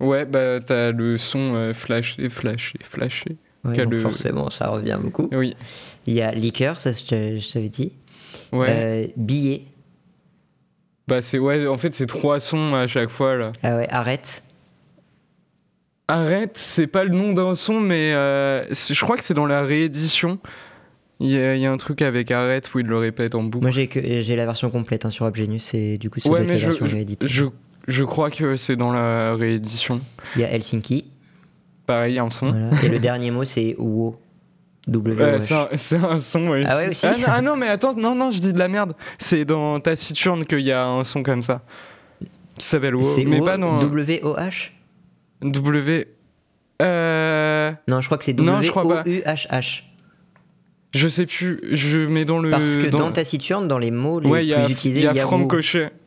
ouais, 0.00 0.26
bah 0.26 0.60
t'as 0.60 0.90
le 0.92 1.16
son 1.16 1.54
euh, 1.54 1.72
flashé, 1.72 2.28
flashé, 2.28 2.74
flashé. 2.82 3.36
Ouais, 3.64 3.72
Quel 3.74 3.84
donc 3.84 3.92
le- 3.94 3.98
forcément 4.00 4.50
ça 4.50 4.68
revient 4.68 4.98
beaucoup. 5.00 5.28
Oui, 5.32 5.56
Il 6.06 6.12
y 6.14 6.20
a 6.20 6.30
Liqueur, 6.32 6.78
ça 6.80 6.92
je 6.92 7.52
t'avais 7.52 7.68
dit. 7.70 7.92
ouais. 8.52 8.66
Euh, 8.68 9.06
Billet. 9.16 9.62
Bah 11.08 11.20
c'est 11.22 11.38
ouais, 11.38 11.66
en 11.66 11.78
fait 11.78 11.94
c'est 11.94 12.06
trois 12.06 12.38
sons 12.40 12.74
à 12.74 12.86
chaque 12.86 13.10
fois 13.10 13.36
là. 13.36 13.52
Ah 13.62 13.76
ouais, 13.76 13.88
Arrête. 13.90 14.42
Arrête, 16.12 16.58
c'est 16.58 16.86
pas 16.86 17.04
le 17.04 17.10
nom 17.10 17.32
d'un 17.32 17.54
son, 17.54 17.80
mais 17.80 18.12
euh, 18.12 18.64
c'est- 18.72 18.92
je 18.92 19.00
crois 19.00 19.16
que 19.16 19.24
c'est 19.24 19.32
dans 19.34 19.46
la 19.46 19.62
réédition. 19.62 20.38
Il 21.20 21.30
y, 21.30 21.38
a, 21.38 21.54
il 21.54 21.60
y 21.62 21.66
a 21.66 21.72
un 21.72 21.76
truc 21.76 22.02
avec 22.02 22.30
Arrête 22.30 22.74
où 22.74 22.80
il 22.80 22.86
le 22.86 22.98
répète 22.98 23.34
en 23.34 23.42
boucle. 23.44 23.62
Moi 23.62 23.70
j'ai 23.70 24.36
la 24.36 24.44
version 24.44 24.70
complète 24.70 25.06
hein, 25.06 25.10
sur 25.10 25.24
Abgenius 25.24 25.72
et 25.72 25.96
du 25.96 26.10
coup 26.10 26.18
ouais, 26.28 26.40
mais 26.40 26.46
la 26.48 26.56
je, 26.56 26.66
version 26.66 26.84
rééditée. 26.86 27.28
je, 27.28 27.46
je 27.88 28.04
crois 28.04 28.30
que 28.30 28.56
c'est 28.56 28.76
dans 28.76 28.92
la 28.92 29.34
réédition. 29.36 30.00
Il 30.36 30.42
y 30.42 30.44
a 30.44 30.50
Helsinki. 30.52 31.06
Pareil, 31.86 32.18
un 32.18 32.28
son. 32.28 32.48
Voilà. 32.48 32.70
Et 32.82 32.88
le 32.88 32.98
dernier 32.98 33.30
mot 33.30 33.44
c'est 33.44 33.74
Wo. 33.78 34.18
W. 34.88 35.22
Ouais, 35.24 35.40
c'est 35.40 35.54
un, 35.54 35.68
c'est 35.76 35.96
un 35.96 36.18
son. 36.18 36.48
ouais. 36.48 36.64
Ah 36.66 36.76
ouais, 36.76 36.88
aussi 36.88 37.06
ah, 37.06 37.16
non, 37.16 37.24
ah 37.28 37.40
non, 37.40 37.56
mais 37.56 37.68
attends, 37.68 37.94
non, 37.94 38.16
non, 38.16 38.32
je 38.32 38.40
dis 38.40 38.52
de 38.52 38.58
la 38.58 38.66
merde. 38.68 38.94
C'est 39.16 39.44
dans 39.44 39.78
Taciturne 39.78 40.44
qu'il 40.44 40.60
y 40.60 40.72
a 40.72 40.84
un 40.86 41.04
son 41.04 41.22
comme 41.22 41.42
ça. 41.42 41.62
Qui 42.58 42.66
s'appelle. 42.66 42.94
C'est 43.02 43.24
Mais 43.24 43.40
pas 43.40 43.56
dans 43.56 43.78
W-O-H 43.78 44.70
W. 45.42 46.08
Euh. 46.80 47.72
Non, 47.88 48.00
je 48.00 48.06
crois 48.06 48.18
que 48.18 48.24
c'est. 48.24 48.32
W-O-U-H-H. 48.32 49.82
Je 50.94 51.08
sais 51.08 51.26
plus. 51.26 51.60
Je 51.72 52.00
mets 52.00 52.24
dans 52.24 52.38
le. 52.38 52.50
Parce 52.50 52.76
que 52.76 52.88
dans, 52.88 52.98
dans 52.98 53.12
Taciturne, 53.12 53.66
dans 53.66 53.78
les 53.78 53.90
mots 53.90 54.20
les 54.20 54.28
Ouais, 54.28 54.52
a, 54.52 54.64
plus 54.64 54.72
utilisés, 54.72 55.00
il 55.00 55.04
y 55.04 55.08
a 55.08 55.14
y 55.14 55.20
a 55.20 55.22
Frank. 55.22 55.52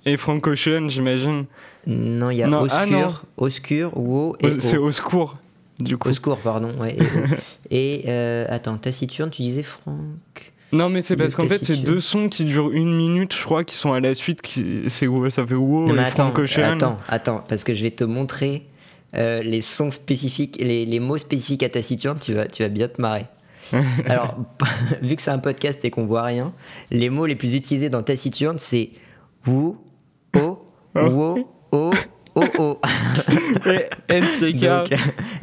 Et 0.05 0.17
Frank 0.17 0.45
Ocean, 0.45 0.87
j'imagine. 0.89 1.45
Non, 1.87 2.29
il 2.29 2.37
y 2.37 2.43
a 2.43 2.47
Non, 2.47 2.67
ah 2.69 2.85
non. 2.85 3.05
Oscur, 3.05 3.23
Oscur, 3.37 3.97
Wo 3.97 4.35
et 4.39 4.59
C'est 4.59 4.77
O. 4.77 4.85
au 4.85 4.91
secours, 4.91 5.33
du 5.79 5.97
coup. 5.97 6.11
Secours, 6.13 6.37
pardon. 6.37 6.71
Ouais, 6.79 6.95
et 7.69 8.01
et 8.03 8.03
euh, 8.07 8.45
attends, 8.49 8.77
Taciturne, 8.77 9.31
tu 9.31 9.41
disais 9.41 9.63
Franck. 9.63 10.53
Non, 10.71 10.89
mais 10.89 11.01
c'est 11.01 11.15
parce 11.15 11.35
qu'en 11.35 11.47
fait, 11.47 11.63
c'est 11.63 11.77
deux 11.77 11.99
sons 11.99 12.27
qui 12.27 12.43
durent 12.43 12.71
une 12.71 12.93
minute, 12.93 13.33
je 13.35 13.43
crois, 13.43 13.63
qui 13.63 13.75
sont 13.75 13.93
à 13.93 13.99
la 13.99 14.13
suite. 14.13 14.41
Qui... 14.41 14.83
C'est 14.87 15.07
ça 15.29 15.45
fait 15.45 15.55
wow 15.55 15.87
Non, 15.87 15.95
et 15.95 15.99
attends, 15.99 16.31
Frank 16.31 16.39
Ocean. 16.39 16.73
attends, 16.73 16.99
attends, 17.07 17.43
parce 17.47 17.63
que 17.63 17.73
je 17.73 17.81
vais 17.81 17.91
te 17.91 18.03
montrer 18.03 18.65
euh, 19.17 19.41
les 19.43 19.61
sons 19.61 19.91
spécifiques, 19.91 20.57
les, 20.59 20.85
les 20.85 20.99
mots 20.99 21.17
spécifiques 21.17 21.63
à 21.63 21.69
Taciturne, 21.69 22.17
tu 22.19 22.33
vas, 22.33 22.47
tu 22.47 22.63
vas 22.63 22.69
bien 22.69 22.87
te 22.87 23.01
marrer. 23.01 23.25
Alors, 24.07 24.35
vu 25.01 25.15
que 25.15 25.21
c'est 25.21 25.31
un 25.31 25.39
podcast 25.39 25.83
et 25.85 25.89
qu'on 25.89 26.05
voit 26.05 26.23
rien, 26.23 26.53
les 26.91 27.09
mots 27.09 27.25
les 27.25 27.35
plus 27.35 27.55
utilisés 27.55 27.89
dans 27.89 28.03
Taciturne, 28.03 28.57
c'est 28.57 28.91
ou, 29.47 29.77
o, 30.35 30.59
wo, 30.95 31.49
o, 31.71 31.91
o, 32.35 32.43
o. 32.59 32.79
Et 33.65 33.85
NCK. 34.19 34.59
Donc, 34.59 34.89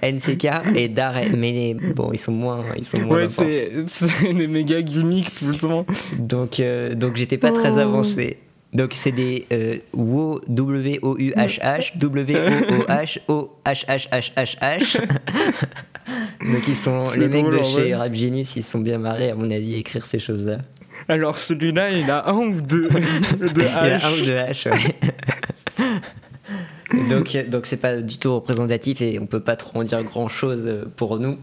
NCK 0.03 0.47
et 0.77 0.89
Daré. 0.89 1.31
Mais 1.31 1.75
bon, 1.75 2.11
ils 2.13 2.19
sont 2.19 2.33
moins, 2.33 2.65
ils 2.77 2.85
sont 2.85 3.01
moins 3.01 3.27
Ouais, 3.39 3.85
c'est 3.87 4.33
des 4.35 4.47
méga 4.49 4.83
gimmicks 4.83 5.35
tout 5.35 5.47
le 5.47 5.55
temps. 5.55 5.87
Donc, 6.19 6.61
euh, 6.61 6.95
donc 6.95 7.17
j'étais 7.17 7.39
pas 7.39 7.51
très 7.51 7.73
Oh. 7.77 7.79
avancé. 7.79 8.39
Donc 8.73 8.93
c'est 8.95 9.13
des 9.13 9.47
euh, 9.53 9.79
WO, 9.93 10.41
W-O-U-H-H, 10.49 11.99
W-O-O-H, 11.99 13.19
O-H-H-H-H-H. 13.29 15.01
Donc 16.53 16.69
ils 16.69 16.77
sont, 16.77 17.03
les 17.17 17.29
mecs 17.29 17.49
de 17.49 17.63
chez 17.63 17.93
vrai. 17.93 17.95
Rap 17.95 18.15
Genius, 18.15 18.57
ils 18.57 18.65
sont 18.65 18.81
bien 18.81 18.99
marrés 18.99 19.31
à 19.31 19.35
mon 19.35 19.51
avis 19.51 19.75
à 19.75 19.79
écrire 19.79 20.07
ces 20.07 20.19
choses-là. 20.19 20.59
Alors 21.09 21.39
celui-là, 21.39 21.91
il 21.91 22.11
a 22.11 22.29
un 22.29 22.39
ou 22.39 22.61
deux 22.61 22.89
de 23.39 23.51
Il 23.57 23.63
y 23.63 23.67
a 23.67 24.07
un 24.07 24.13
ou 24.13 24.17
H. 24.17 24.25
deux 24.25 24.37
H, 24.37 24.71
ouais. 24.71 24.95
donc, 27.11 27.35
euh, 27.35 27.47
donc 27.47 27.67
c'est 27.67 27.77
pas 27.77 27.97
du 27.97 28.19
tout 28.19 28.35
représentatif 28.35 29.01
et 29.01 29.19
on 29.19 29.27
peut 29.27 29.41
pas 29.41 29.57
trop 29.57 29.81
en 29.81 29.85
dire 29.85 30.03
grand 30.03 30.29
chose 30.29 30.65
euh, 30.67 30.85
pour 30.97 31.19
nous. 31.19 31.39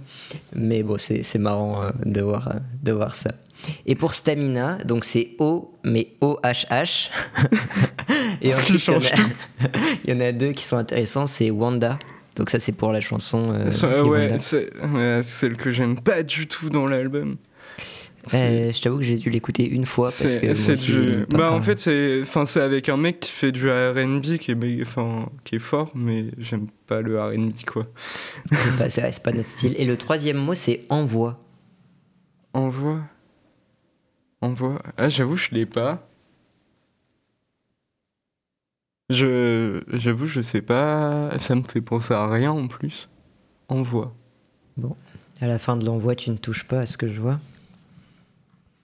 Mais 0.54 0.84
bon, 0.84 0.98
c'est 0.98 1.40
marrant 1.40 1.84
euh, 1.84 1.90
de 2.06 2.22
voir, 2.22 2.54
de 2.84 2.92
voir 2.92 3.16
ça. 3.16 3.32
Et 3.86 3.96
pour 3.96 4.14
Stamina, 4.14 4.78
donc 4.86 5.06
c'est 5.06 5.36
O, 5.40 5.74
mais 5.84 6.14
O-H-H. 6.22 7.10
et 8.42 8.54
ensuite, 8.54 8.88
il 8.88 8.94
y, 8.94 8.96
en 8.96 9.00
a, 9.00 9.04
il 10.06 10.14
y 10.14 10.18
en 10.18 10.20
a 10.20 10.32
deux 10.32 10.52
qui 10.52 10.64
sont 10.64 10.78
intéressants, 10.78 11.28
c'est 11.28 11.50
Wanda. 11.50 12.00
Donc 12.36 12.50
ça, 12.50 12.60
c'est 12.60 12.72
pour 12.72 12.92
la 12.92 13.02
chanson. 13.02 13.52
euh, 13.54 13.70
euh, 13.84 14.04
ouais, 14.04 14.38
c'est 14.38 14.70
ouais, 14.82 15.22
celle 15.24 15.58
que 15.58 15.72
j'aime 15.72 16.00
pas 16.00 16.24
du 16.24 16.48
tout 16.48 16.70
dans 16.70 16.86
l'album. 16.86 17.38
Euh, 18.34 18.72
je 18.72 18.82
t'avoue 18.82 18.98
que 18.98 19.04
j'ai 19.04 19.16
dû 19.16 19.30
l'écouter 19.30 19.68
une 19.68 19.86
fois 19.86 20.08
parce 20.08 20.38
que 20.38 20.46
moi 20.46 20.52
aussi, 20.52 20.92
du. 20.92 21.26
Bah 21.30 21.52
en 21.52 21.62
fait 21.62 21.80
c'est, 21.80 22.20
enfin 22.22 22.46
c'est 22.46 22.62
avec 22.62 22.90
un 22.90 22.98
mec 22.98 23.22
qui 23.22 23.32
fait 23.32 23.52
du 23.52 23.70
R&B 23.70 24.38
qui 24.38 24.52
est, 24.52 24.82
enfin 24.82 25.30
qui 25.46 25.56
est 25.56 25.60
fort, 25.60 25.92
mais 25.96 26.26
j'aime 26.38 26.68
pas 26.86 27.02
le 27.02 27.20
R&B 27.20 27.52
quoi. 27.66 27.88
c'est 28.90 29.24
pas, 29.24 29.32
notre 29.32 29.50
style. 29.50 29.74
Et 29.78 29.86
le 29.86 29.98
troisième 29.98 30.38
mot, 30.38 30.54
c'est 30.54 30.82
envoi. 30.90 31.40
Envoie. 32.54 33.00
Envoie. 34.42 34.82
Ah 34.98 35.10
j'avoue 35.10 35.36
je 35.38 35.50
l'ai 35.52 35.66
pas. 35.66 36.08
Je, 39.10 39.82
j'avoue 39.92 40.28
je 40.28 40.42
sais 40.42 40.62
pas. 40.62 41.32
Ça 41.40 41.56
me 41.56 41.64
fait 41.64 41.82
penser 41.82 42.14
à 42.14 42.28
rien 42.30 42.52
en 42.52 42.68
plus. 42.68 43.10
Envoie. 43.68 44.14
À 45.42 45.48
la 45.48 45.58
fin 45.60 45.76
de 45.78 45.86
l'envoi, 45.86 46.16
tu 46.16 46.30
ne 46.32 46.38
touches 46.38 46.64
pas 46.66 46.82
à 46.82 46.86
ce 46.86 46.98
que 46.98 47.08
je 47.12 47.20
vois. 47.20 47.40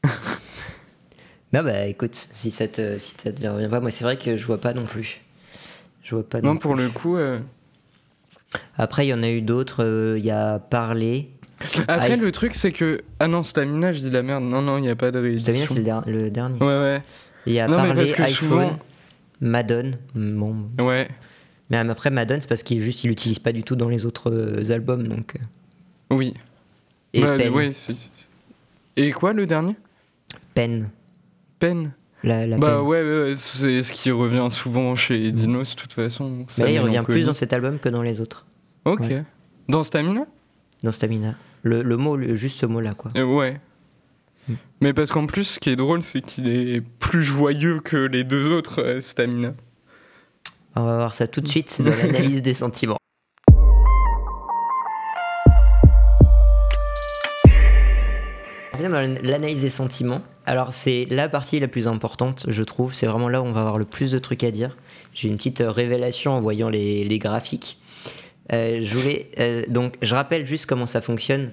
non, 1.54 1.64
bah 1.64 1.86
écoute, 1.86 2.16
si 2.16 2.52
ça 2.52 2.68
te, 2.68 2.98
si 2.98 3.16
ça 3.18 3.32
te 3.32 3.40
vient 3.40 3.58
bien 3.58 3.70
pas, 3.70 3.80
moi 3.80 3.92
c'est 3.92 4.04
vrai 4.04 4.18
que 4.18 4.36
je 4.38 4.46
vois 4.46 4.60
pas 4.60 4.74
non 4.74 4.86
plus. 4.86 5.22
Je 6.04 6.16
vois 6.16 6.28
pas 6.28 6.42
non 6.42 6.54
Non 6.54 6.58
pour 6.60 6.76
le 6.76 6.90
coup. 6.90 7.16
euh, 7.18 7.40
Après, 8.78 9.06
il 9.06 9.10
y 9.10 9.14
en 9.14 9.24
a 9.24 9.30
eu 9.30 9.42
d'autres. 9.42 9.84
euh, 9.84 10.18
Il 10.20 10.26
y 10.26 10.32
a 10.32 10.60
Parler. 10.60 11.30
Après 11.88 12.12
Ah, 12.14 12.16
le 12.16 12.32
truc 12.32 12.54
c'est 12.56 12.72
que 12.72 13.02
ah 13.20 13.28
non 13.28 13.44
Stamina 13.44 13.94
je 13.94 14.00
dis 14.00 14.10
la 14.10 14.22
merde. 14.24 14.44
Non 14.44 14.62
non 14.62 14.78
il 14.78 14.86
y 14.86 14.90
a 14.90 14.96
pas 14.96 15.12
de 15.12 15.20
réédition. 15.20 15.54
Stamina, 15.54 15.68
c'est 15.68 15.76
le, 15.76 15.84
der- 15.84 16.04
le 16.08 16.30
dernier. 16.30 16.60
Ouais 16.60 16.66
ouais. 16.66 17.02
Et 17.48 17.52
il 17.52 17.54
y 17.54 17.60
a 17.60 17.68
Non, 17.68 17.78
mais 17.82 17.88
Parler, 17.90 18.06
parce 18.08 18.12
que 18.12 18.22
iPhone, 18.24 18.50
souvent- 18.50 18.80
Madone. 19.42 19.98
Bon. 20.16 20.56
Ouais. 20.80 21.08
Mais 21.70 21.78
après, 21.78 22.10
Madone, 22.10 22.42
c'est 22.42 22.48
parce 22.48 22.64
qu'il 22.64 22.82
juste 22.82 23.04
il 23.04 23.08
l'utilise 23.10 23.40
pas 23.40 23.52
du 23.52 23.64
tout 23.64 23.76
dans 23.76 23.90
les 23.90 24.06
autres 24.06 24.32
euh, 24.32 24.72
albums. 24.72 25.08
Donc. 25.08 25.36
euh. 25.36 26.16
Oui. 26.16 26.34
Et 27.14 27.22
Bah, 27.22 27.38
Pen. 27.38 27.54
ouais, 27.54 27.72
Et 28.98 29.12
quoi 29.12 29.34
le 29.34 29.46
dernier? 29.46 29.76
Pen. 30.54 30.90
Pen. 31.60 31.92
La, 32.24 32.48
la 32.48 32.58
Bah 32.58 32.82
ouais, 32.82 33.02
ouais, 33.04 33.22
ouais, 33.24 33.34
c'est 33.38 33.84
ce 33.84 33.92
qui 33.92 34.10
revient 34.10 34.48
souvent 34.50 34.96
chez 34.96 35.32
Dinos 35.32 35.76
de 35.76 35.80
toute 35.82 35.94
façon. 35.94 36.46
Mais 36.58 36.64
là, 36.66 36.72
il 36.72 36.80
revient 36.80 37.04
plus 37.08 37.26
dans 37.26 37.34
cet 37.36 37.54
album 37.54 37.78
que 37.78 37.90
dans 37.90 38.02
les 38.02 38.20
autres. 38.22 38.46
Ok. 38.86 39.02
Ouais. 39.02 39.24
Dans 39.70 39.84
Stamina? 39.84 40.26
Dans 40.84 40.92
Stamina. 40.92 41.36
Le, 41.66 41.82
le 41.82 41.98
mot, 41.98 42.16
le- 42.16 42.36
juste 42.36 42.60
ce 42.60 42.68
mot-là, 42.68 42.94
quoi. 42.94 43.10
Euh, 43.18 43.24
Ouais. 43.26 43.60
Mm. 44.48 44.54
Mais 44.82 44.94
parce 44.94 45.10
qu'en 45.12 45.26
plus, 45.26 45.44
ce 45.46 45.60
qui 45.60 45.72
est 45.72 45.76
drôle, 45.76 46.04
c'est 46.04 46.22
qu'il 46.22 46.48
est 46.48 46.80
plus 46.82 47.24
joyeux 47.24 47.80
que 47.80 47.98
les 47.98 48.24
deux 48.24 48.52
autres 48.52 48.82
euh, 48.84 49.02
Stamina. 49.02 49.56
On 50.76 50.84
va 50.84 50.96
voir 50.98 51.14
ça 51.16 51.26
tout 51.28 51.42
de 51.42 51.48
suite 51.48 51.82
dans 51.82 51.90
l'analyse 51.96 52.42
des 52.44 52.54
sentiments. 52.54 52.98
On 58.74 58.78
revient 58.78 58.90
dans 58.92 59.28
l'analyse 59.30 59.62
des 59.62 59.70
sentiments. 59.70 60.22
Alors 60.46 60.74
c'est 60.74 61.08
la 61.10 61.30
partie 61.30 61.60
la 61.60 61.68
plus 61.70 61.88
importante, 61.88 62.46
je 62.50 62.62
trouve. 62.64 62.94
C'est 62.94 63.08
vraiment 63.08 63.30
là 63.30 63.42
où 63.42 63.46
on 63.46 63.54
va 63.54 63.62
avoir 63.62 63.78
le 63.78 63.86
plus 63.86 64.12
de 64.12 64.20
trucs 64.20 64.44
à 64.44 64.52
dire. 64.52 64.76
J'ai 65.14 65.30
une 65.30 65.38
petite 65.38 65.62
euh, 65.62 65.72
révélation 65.72 66.34
en 66.34 66.42
voyant 66.42 66.70
les, 66.70 67.04
les 67.06 67.20
graphiques. 67.20 67.78
Euh, 68.54 68.82
je 68.84 68.98
voulais 68.98 69.32
euh, 69.40 69.64
donc 69.68 69.98
je 70.02 70.14
rappelle 70.14 70.46
juste 70.46 70.68
comment 70.68 70.86
ça 70.86 71.02
fonctionne 71.02 71.52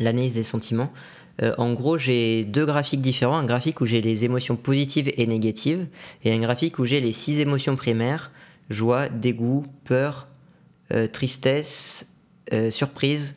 l'analyse 0.00 0.34
des 0.34 0.44
sentiments. 0.44 0.92
Euh, 1.40 1.54
en 1.56 1.72
gros, 1.72 1.98
j'ai 1.98 2.44
deux 2.44 2.66
graphiques 2.66 3.00
différents. 3.00 3.38
Un 3.38 3.44
graphique 3.44 3.80
où 3.80 3.86
j'ai 3.86 4.00
les 4.00 4.24
émotions 4.24 4.56
positives 4.56 5.10
et 5.16 5.26
négatives, 5.26 5.86
et 6.24 6.32
un 6.32 6.38
graphique 6.40 6.78
où 6.78 6.84
j'ai 6.84 7.00
les 7.00 7.12
six 7.12 7.40
émotions 7.40 7.76
primaires 7.76 8.30
joie, 8.70 9.08
dégoût, 9.08 9.64
peur, 9.84 10.28
tristesse, 11.12 12.14
surprise. 12.70 13.36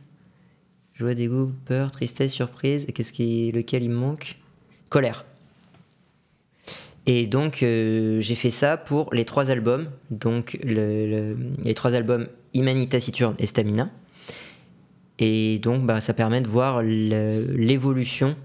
Joie, 0.94 1.14
dégoût, 1.14 1.54
peur, 1.66 1.92
tristesse, 1.92 2.34
surprise. 2.34 2.86
Et 2.90 2.92
qu'est-ce 2.92 3.14
qui, 3.14 3.52
lequel 3.52 3.84
il 3.84 3.92
me 3.92 3.96
manque? 3.96 4.36
Colère. 4.90 5.24
Et 7.08 7.26
donc, 7.26 7.64
euh, 7.64 8.20
j'ai 8.20 8.36
fait 8.36 8.52
ça 8.52 8.78
pour 8.78 9.14
les 9.14 9.26
trois 9.26 9.50
albums. 9.50 9.90
Donc, 10.12 10.58
le- 10.64 11.08
le- 11.08 11.38
les 11.64 11.74
trois 11.74 11.94
albums 11.96 12.28
Imani, 12.54 12.88
Taciturne 12.88 13.36
et 13.40 13.46
Stamina. 13.48 13.90
Et 15.20 15.60
donc, 15.60 15.86
bah, 15.86 16.02
ça 16.02 16.14
permet 16.14 16.42
de 16.42 16.48
voir 16.48 16.82
l'évolution 16.84 18.36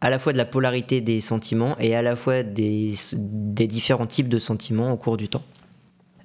à 0.00 0.10
la 0.10 0.18
fois 0.18 0.32
de 0.32 0.38
la 0.38 0.44
polarité 0.44 1.00
des 1.00 1.20
sentiments 1.20 1.76
et 1.78 1.94
à 1.96 2.02
la 2.02 2.16
fois 2.16 2.42
des, 2.42 2.94
différents 3.24 4.06
types 4.06 4.28
de 4.28 4.38
sentiments 4.38 4.92
au 4.92 4.96
cours 4.96 5.16
du 5.16 5.28
temps. 5.28 5.42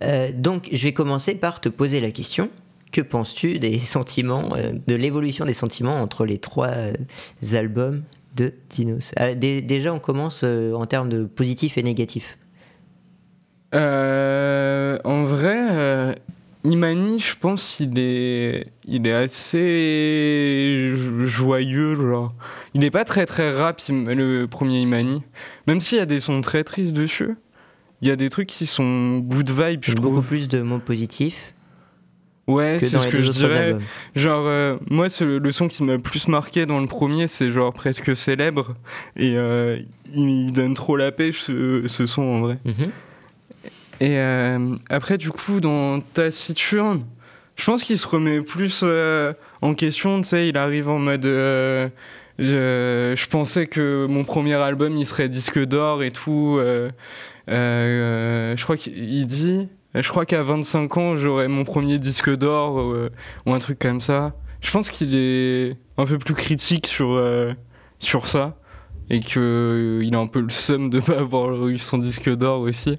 Euh, 0.04 0.32
donc, 0.34 0.70
je 0.72 0.84
vais 0.84 0.94
commencer 0.94 1.36
par 1.36 1.62
te 1.62 1.70
poser 1.70 2.00
la 2.02 2.12
question. 2.12 2.50
Que 2.92 3.02
penses-tu 3.02 3.60
des 3.60 3.80
sentiments, 3.80 4.50
euh, 4.56 4.74
de 4.88 4.96
l'évolution 4.96 5.46
des 5.46 5.54
sentiments 5.54 6.02
entre 6.02 6.26
les 6.26 6.38
trois 6.40 6.74
albums 7.54 8.04
de 8.36 8.54
Dinos 8.70 9.12
Ah, 9.18 9.34
dé- 9.36 9.62
Déjà, 9.62 9.94
on 9.94 10.00
commence 10.00 10.42
euh, 10.44 10.74
en 10.74 10.86
termes 10.86 11.10
de 11.10 11.26
positif 11.26 11.78
et 11.78 11.84
négatif. 11.84 12.38
Euh, 13.74 14.98
en 15.04 15.24
vrai, 15.24 15.58
euh, 15.72 16.14
Imani, 16.64 17.20
je 17.20 17.36
pense, 17.38 17.80
il 17.80 17.98
est, 17.98 18.68
il 18.86 19.08
est 19.08 19.14
assez 19.14 20.92
jo- 20.96 21.26
joyeux, 21.26 21.96
genre. 21.96 22.34
Il 22.74 22.84
est 22.84 22.92
pas 22.92 23.06
très 23.06 23.26
très 23.26 23.52
rap, 23.52 23.82
le 23.90 24.46
premier 24.46 24.82
Imani. 24.82 25.24
Même 25.68 25.80
s'il 25.80 25.98
y 25.98 26.02
a 26.02 26.06
des 26.06 26.20
sons 26.20 26.42
très 26.42 26.64
tristes 26.64 26.94
dessus, 26.94 27.36
il 28.02 28.08
y 28.08 28.12
a 28.12 28.16
des 28.16 28.30
trucs 28.30 28.48
qui 28.48 28.66
sont 28.66 29.20
good 29.20 29.50
vibe, 29.50 29.82
je 29.84 29.94
Beaucoup 29.94 30.08
trouve. 30.18 30.26
plus 30.26 30.48
de 30.50 30.62
mots 30.62 30.80
positifs 30.80 31.54
Ouais, 32.52 32.78
c'est 32.80 32.98
ce 32.98 33.08
que 33.08 33.22
je 33.22 33.30
dirais. 33.32 33.58
albums. 33.58 33.82
Genre, 34.16 34.44
euh, 34.46 34.78
moi, 34.90 35.10
c'est 35.10 35.26
le, 35.26 35.40
le 35.40 35.52
son 35.52 35.68
qui 35.68 35.84
m'a 35.84 35.98
plus 35.98 36.28
marqué 36.28 36.66
dans 36.66 36.80
le 36.80 36.88
premier, 36.88 37.28
c'est 37.28 37.52
genre 37.52 37.72
presque 37.74 38.16
célèbre. 38.16 38.76
Et 39.16 39.36
euh, 39.38 39.80
il, 40.14 40.30
il 40.30 40.52
donne 40.52 40.74
trop 40.74 40.98
la 40.98 41.12
pêche, 41.12 41.42
ce, 41.42 41.84
ce 41.88 42.06
son, 42.06 42.22
en 42.22 42.40
vrai. 42.42 42.58
Mhm. 42.66 42.92
Et 44.00 44.18
euh, 44.18 44.76
après, 44.90 45.18
du 45.18 45.30
coup, 45.32 45.60
dans 45.60 46.00
Taciturne, 46.02 47.04
je 47.56 47.66
pense 47.66 47.84
qu'il 47.84 47.98
se 47.98 48.08
remet 48.08 48.42
plus 48.42 48.84
en 49.62 49.74
question. 49.76 50.22
Tu 50.22 50.28
sais, 50.30 50.48
il 50.50 50.58
arrive 50.58 50.90
en 50.90 50.98
mode. 51.00 51.24
je, 51.26 51.92
je 52.40 53.28
pensais 53.28 53.68
que 53.68 54.08
mon 54.10 54.24
premier 54.24 54.56
album, 54.56 54.98
il 54.98 55.06
serait 55.06 55.30
disque 55.30 55.60
d'or 55.60 56.02
et 56.04 56.12
tout. 56.12 56.60
je 57.48 58.64
crois 58.64 58.78
qu'il 58.78 59.28
dit. 59.28 59.70
Je 59.94 60.08
crois 60.08 60.26
qu'à 60.26 60.42
25 60.42 60.98
ans, 60.98 61.16
j'aurai 61.18 61.48
mon 61.48 61.64
premier 61.66 62.00
disque 62.00 62.34
d'or 62.36 62.80
euh, 62.80 63.12
ou 63.46 63.54
un 63.54 63.60
truc 63.60 63.78
comme 63.80 64.00
ça. 64.00 64.34
Je 64.62 64.72
pense 64.72 64.90
qu'il 64.90 65.16
est 65.16 65.76
un 65.98 66.06
peu 66.06 66.18
plus 66.18 66.34
critique 66.36 66.88
sur, 66.88 67.12
euh, 67.12 67.54
sur 68.00 68.28
ça 68.28 68.58
et 69.10 69.20
qu'il 69.20 70.08
a 70.14 70.18
un 70.18 70.28
peu 70.28 70.40
le 70.40 70.50
seum 70.50 70.90
de 70.90 71.00
pas 71.02 71.20
avoir 71.20 71.68
eu 71.68 71.78
son 71.78 71.98
disque 71.98 72.30
d'or 72.34 72.62
aussi. 72.62 72.98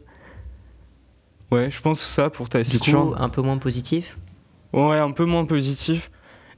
Ouais, 1.50 1.70
je 1.70 1.80
pense 1.80 2.00
ça 2.00 2.30
pour 2.30 2.48
ta 2.48 2.58
Du 2.62 2.64
coup, 2.64 2.72
situation. 2.72 3.14
un 3.16 3.28
peu 3.28 3.42
moins 3.42 3.58
positif? 3.58 4.18
Ouais, 4.72 4.98
un 4.98 5.10
peu 5.10 5.24
moins 5.24 5.44
positif. 5.44 6.10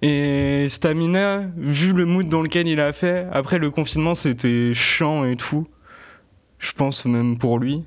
Et 0.03 0.67
Stamina, 0.69 1.43
vu 1.57 1.93
le 1.93 2.05
mood 2.05 2.29
dans 2.29 2.43
lequel 2.43 2.69
il 2.69 2.81
a 2.81 2.93
fait, 2.93 3.27
après 3.33 3.59
le 3.59 3.71
confinement 3.71 4.15
c'était 4.15 4.73
chiant 4.75 5.25
et 5.25 5.37
tout. 5.37 5.67
Je 6.59 6.73
pense 6.73 7.05
même 7.05 7.39
pour 7.39 7.59
lui. 7.59 7.85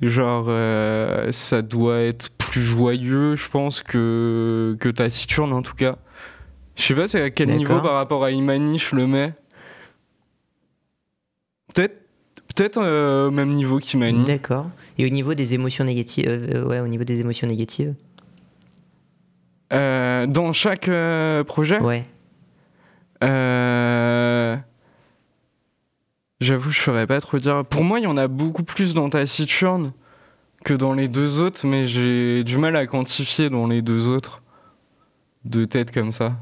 Genre, 0.00 0.46
euh, 0.48 1.32
ça 1.32 1.62
doit 1.62 2.00
être 2.00 2.30
plus 2.30 2.62
joyeux, 2.62 3.34
je 3.36 3.48
pense, 3.48 3.82
que, 3.82 4.76
que 4.78 4.88
Taciturne 4.88 5.52
en 5.52 5.62
tout 5.62 5.74
cas. 5.74 5.96
Je 6.76 6.82
sais 6.82 6.94
pas 6.94 7.08
c'est 7.08 7.20
à 7.20 7.30
quel 7.30 7.50
niveau 7.50 7.80
par 7.80 7.94
rapport 7.94 8.22
à 8.22 8.30
Imani 8.30 8.78
je 8.78 8.94
le 8.94 9.06
mets. 9.08 9.32
Peut-être 11.74 12.00
peut-être 12.54 12.78
euh, 12.78 13.28
au 13.28 13.30
même 13.32 13.52
niveau 13.52 13.78
qu'Imani. 13.78 14.24
D'accord. 14.24 14.66
Et 14.98 15.06
au 15.06 15.08
niveau 15.08 15.34
des 15.34 15.54
émotions 15.54 15.84
négatives, 15.84 16.26
euh, 16.28 16.64
ouais, 16.64 16.80
au 16.80 16.86
niveau 16.86 17.04
des 17.04 17.20
émotions 17.20 17.48
négatives, 17.48 17.94
dans 19.70 20.52
chaque 20.52 20.88
projet? 21.46 21.80
Ouais. 21.80 22.06
Euh, 23.24 24.56
J'avoue, 26.40 26.70
je 26.70 26.80
saurais 26.80 27.06
pas 27.06 27.20
trop 27.20 27.38
dire. 27.38 27.64
Pour 27.64 27.82
moi, 27.82 27.98
il 27.98 28.04
y 28.04 28.06
en 28.06 28.16
a 28.16 28.28
beaucoup 28.28 28.62
plus 28.62 28.94
dans 28.94 29.10
Taciturne 29.10 29.92
que 30.64 30.74
dans 30.74 30.92
les 30.92 31.08
deux 31.08 31.40
autres, 31.40 31.66
mais 31.66 31.86
j'ai 31.86 32.44
du 32.44 32.58
mal 32.58 32.76
à 32.76 32.86
quantifier 32.86 33.50
dans 33.50 33.66
les 33.66 33.82
deux 33.82 34.06
autres. 34.06 34.42
De 35.44 35.64
tête 35.64 35.92
comme 35.92 36.12
ça. 36.12 36.36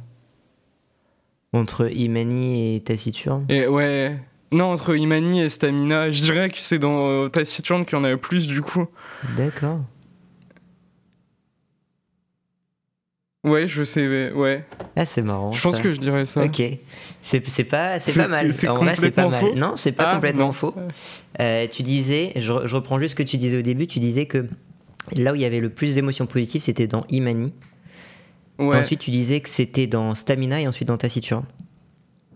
Entre 1.53 1.91
Imani 1.91 2.77
et 2.77 2.81
Taciturne. 2.81 3.47
Et 3.49 3.67
ouais. 3.67 4.19
Non, 4.53 4.67
entre 4.73 4.97
Imani 4.97 5.41
et 5.41 5.49
Stamina, 5.49 6.11
je 6.11 6.23
dirais 6.23 6.51
que 6.51 6.59
c'est 6.59 6.79
dans 6.79 7.09
euh, 7.09 7.29
Taciturne 7.29 7.85
qu'il 7.85 7.99
y 7.99 8.01
en 8.01 8.05
a 8.05 8.11
le 8.11 8.17
plus 8.17 8.47
du 8.47 8.63
coup. 8.63 8.87
D'accord. 9.37 9.81
Ouais, 13.45 13.69
je 13.69 13.85
sais, 13.85 14.33
ouais. 14.33 14.65
Ah, 14.97 15.07
c'est 15.07 15.23
marrant. 15.23 15.53
Je 15.53 15.63
pense 15.63 15.77
ça. 15.77 15.83
que 15.83 15.93
je 15.93 16.01
dirais 16.01 16.27
ça. 16.27 16.43
Ok, 16.43 16.61
c'est 17.23 17.47
c'est 17.49 17.65
pas, 17.65 18.01
c'est 18.01 18.11
C'est- 18.11 18.21
pas 18.23 18.29
mal. 18.29 18.53
c'est 18.53 18.67
En 18.69 18.75
vrai, 18.75 18.97
c'est 18.97 19.11
pas 19.13 19.29
mal. 19.29 19.41
faux 19.41 19.55
Non, 19.55 19.75
c'est 19.77 19.93
pas 19.93 20.09
Ah, 20.11 20.15
complètement 20.15 20.47
non. 20.47 20.53
faux. 20.53 20.75
Euh, 21.41 21.67
tu 21.71 21.83
disais, 21.85 22.33
je, 22.37 22.41
je 22.67 22.75
reprends 22.75 22.99
juste 22.99 23.13
ce 23.13 23.17
que 23.17 23.23
tu 23.23 23.37
disais 23.37 23.59
au 23.59 23.63
début, 23.63 23.87
tu 23.87 24.01
disais 24.01 24.27
que 24.27 24.47
là 25.17 25.33
où 25.33 25.35
il 25.37 25.43
y 25.43 25.45
avait 25.45 25.61
le 25.61 25.71
plus 25.71 25.95
d'émotions 25.95 26.27
positives, 26.27 26.61
c'était 26.63 26.89
dans 26.89 27.05
Imani. 27.11 27.53
Ouais, 28.59 28.79
Ensuite, 28.79 29.01
tu 29.01 29.11
disais 29.11 29.41
que 29.41 29.49
c'était 29.51 29.87
dans 29.87 30.15
Stamina 30.15 30.61
et 30.61 30.67
ensuite 30.67 30.89
dans 30.89 30.97
Taciturne. 30.97 31.45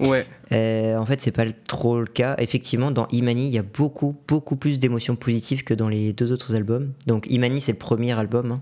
Ouais. 0.01 0.27
Euh, 0.53 0.97
en 0.97 1.07
fait, 1.07 1.21
c'est 1.21 1.31
pas 1.31 1.45
trop 1.69 2.01
le 2.01 2.07
cas. 2.07 2.35
Effectivement, 2.39 2.91
dans 2.91 3.07
Imani, 3.09 3.47
il 3.49 3.53
y 3.55 3.59
a 3.59 3.63
beaucoup, 3.63 4.17
beaucoup 4.27 4.57
plus 4.57 4.79
d'émotions 4.79 5.17
positives 5.17 5.63
que 5.65 5.75
dans 5.75 5.89
les 5.89 6.13
deux 6.13 6.33
autres 6.33 6.55
albums. 6.55 6.93
Donc, 7.07 7.27
Imani, 7.31 7.61
c'est 7.61 7.73
le 7.73 7.79
premier 7.79 8.13
album. 8.19 8.53
hein. 8.53 8.61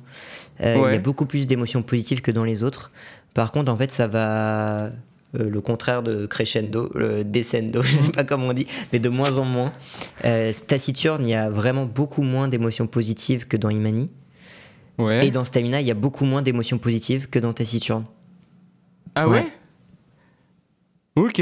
Euh, 0.60 0.74
Il 0.76 0.80
y 0.80 0.82
Ouais. 0.84 0.94
a 0.96 0.98
beaucoup 0.98 1.26
plus 1.26 1.46
d'émotions 1.46 1.82
positives 1.82 2.20
que 2.20 2.30
dans 2.30 2.44
les 2.44 2.62
autres. 2.62 2.90
Par 3.34 3.52
contre, 3.52 3.70
en 3.72 3.76
fait, 3.76 3.90
ça 3.92 4.06
va. 4.06 4.84
euh, 4.86 4.90
le 5.50 5.60
contraire 5.60 6.02
de 6.02 6.24
crescendo, 6.24 6.90
le 6.94 7.22
descendo, 7.22 7.82
je 7.82 7.96
sais 7.98 8.12
pas 8.12 8.24
comment 8.24 8.46
on 8.48 8.52
dit, 8.54 8.66
mais 8.94 8.98
de 8.98 9.10
moins 9.10 9.36
en 9.36 9.44
moins. 9.44 9.72
Euh, 10.24 10.52
Taciturne, 10.66 11.26
il 11.26 11.30
y 11.30 11.34
a 11.34 11.50
vraiment 11.50 11.84
beaucoup 11.84 12.22
moins 12.22 12.48
d'émotions 12.48 12.86
positives 12.86 13.46
que 13.46 13.58
dans 13.58 13.68
Imani. 13.68 14.10
Ouais. 14.96 15.26
Et 15.26 15.30
dans 15.30 15.44
Stamina, 15.44 15.80
il 15.82 15.86
y 15.86 15.90
a 15.90 15.94
beaucoup 15.94 16.24
moins 16.24 16.40
d'émotions 16.40 16.78
positives 16.78 17.28
que 17.28 17.38
dans 17.38 17.52
Taciturne. 17.52 18.04
Ah 19.14 19.28
ouais, 19.28 19.40
Ouais. 19.40 19.46
Ok. 21.18 21.40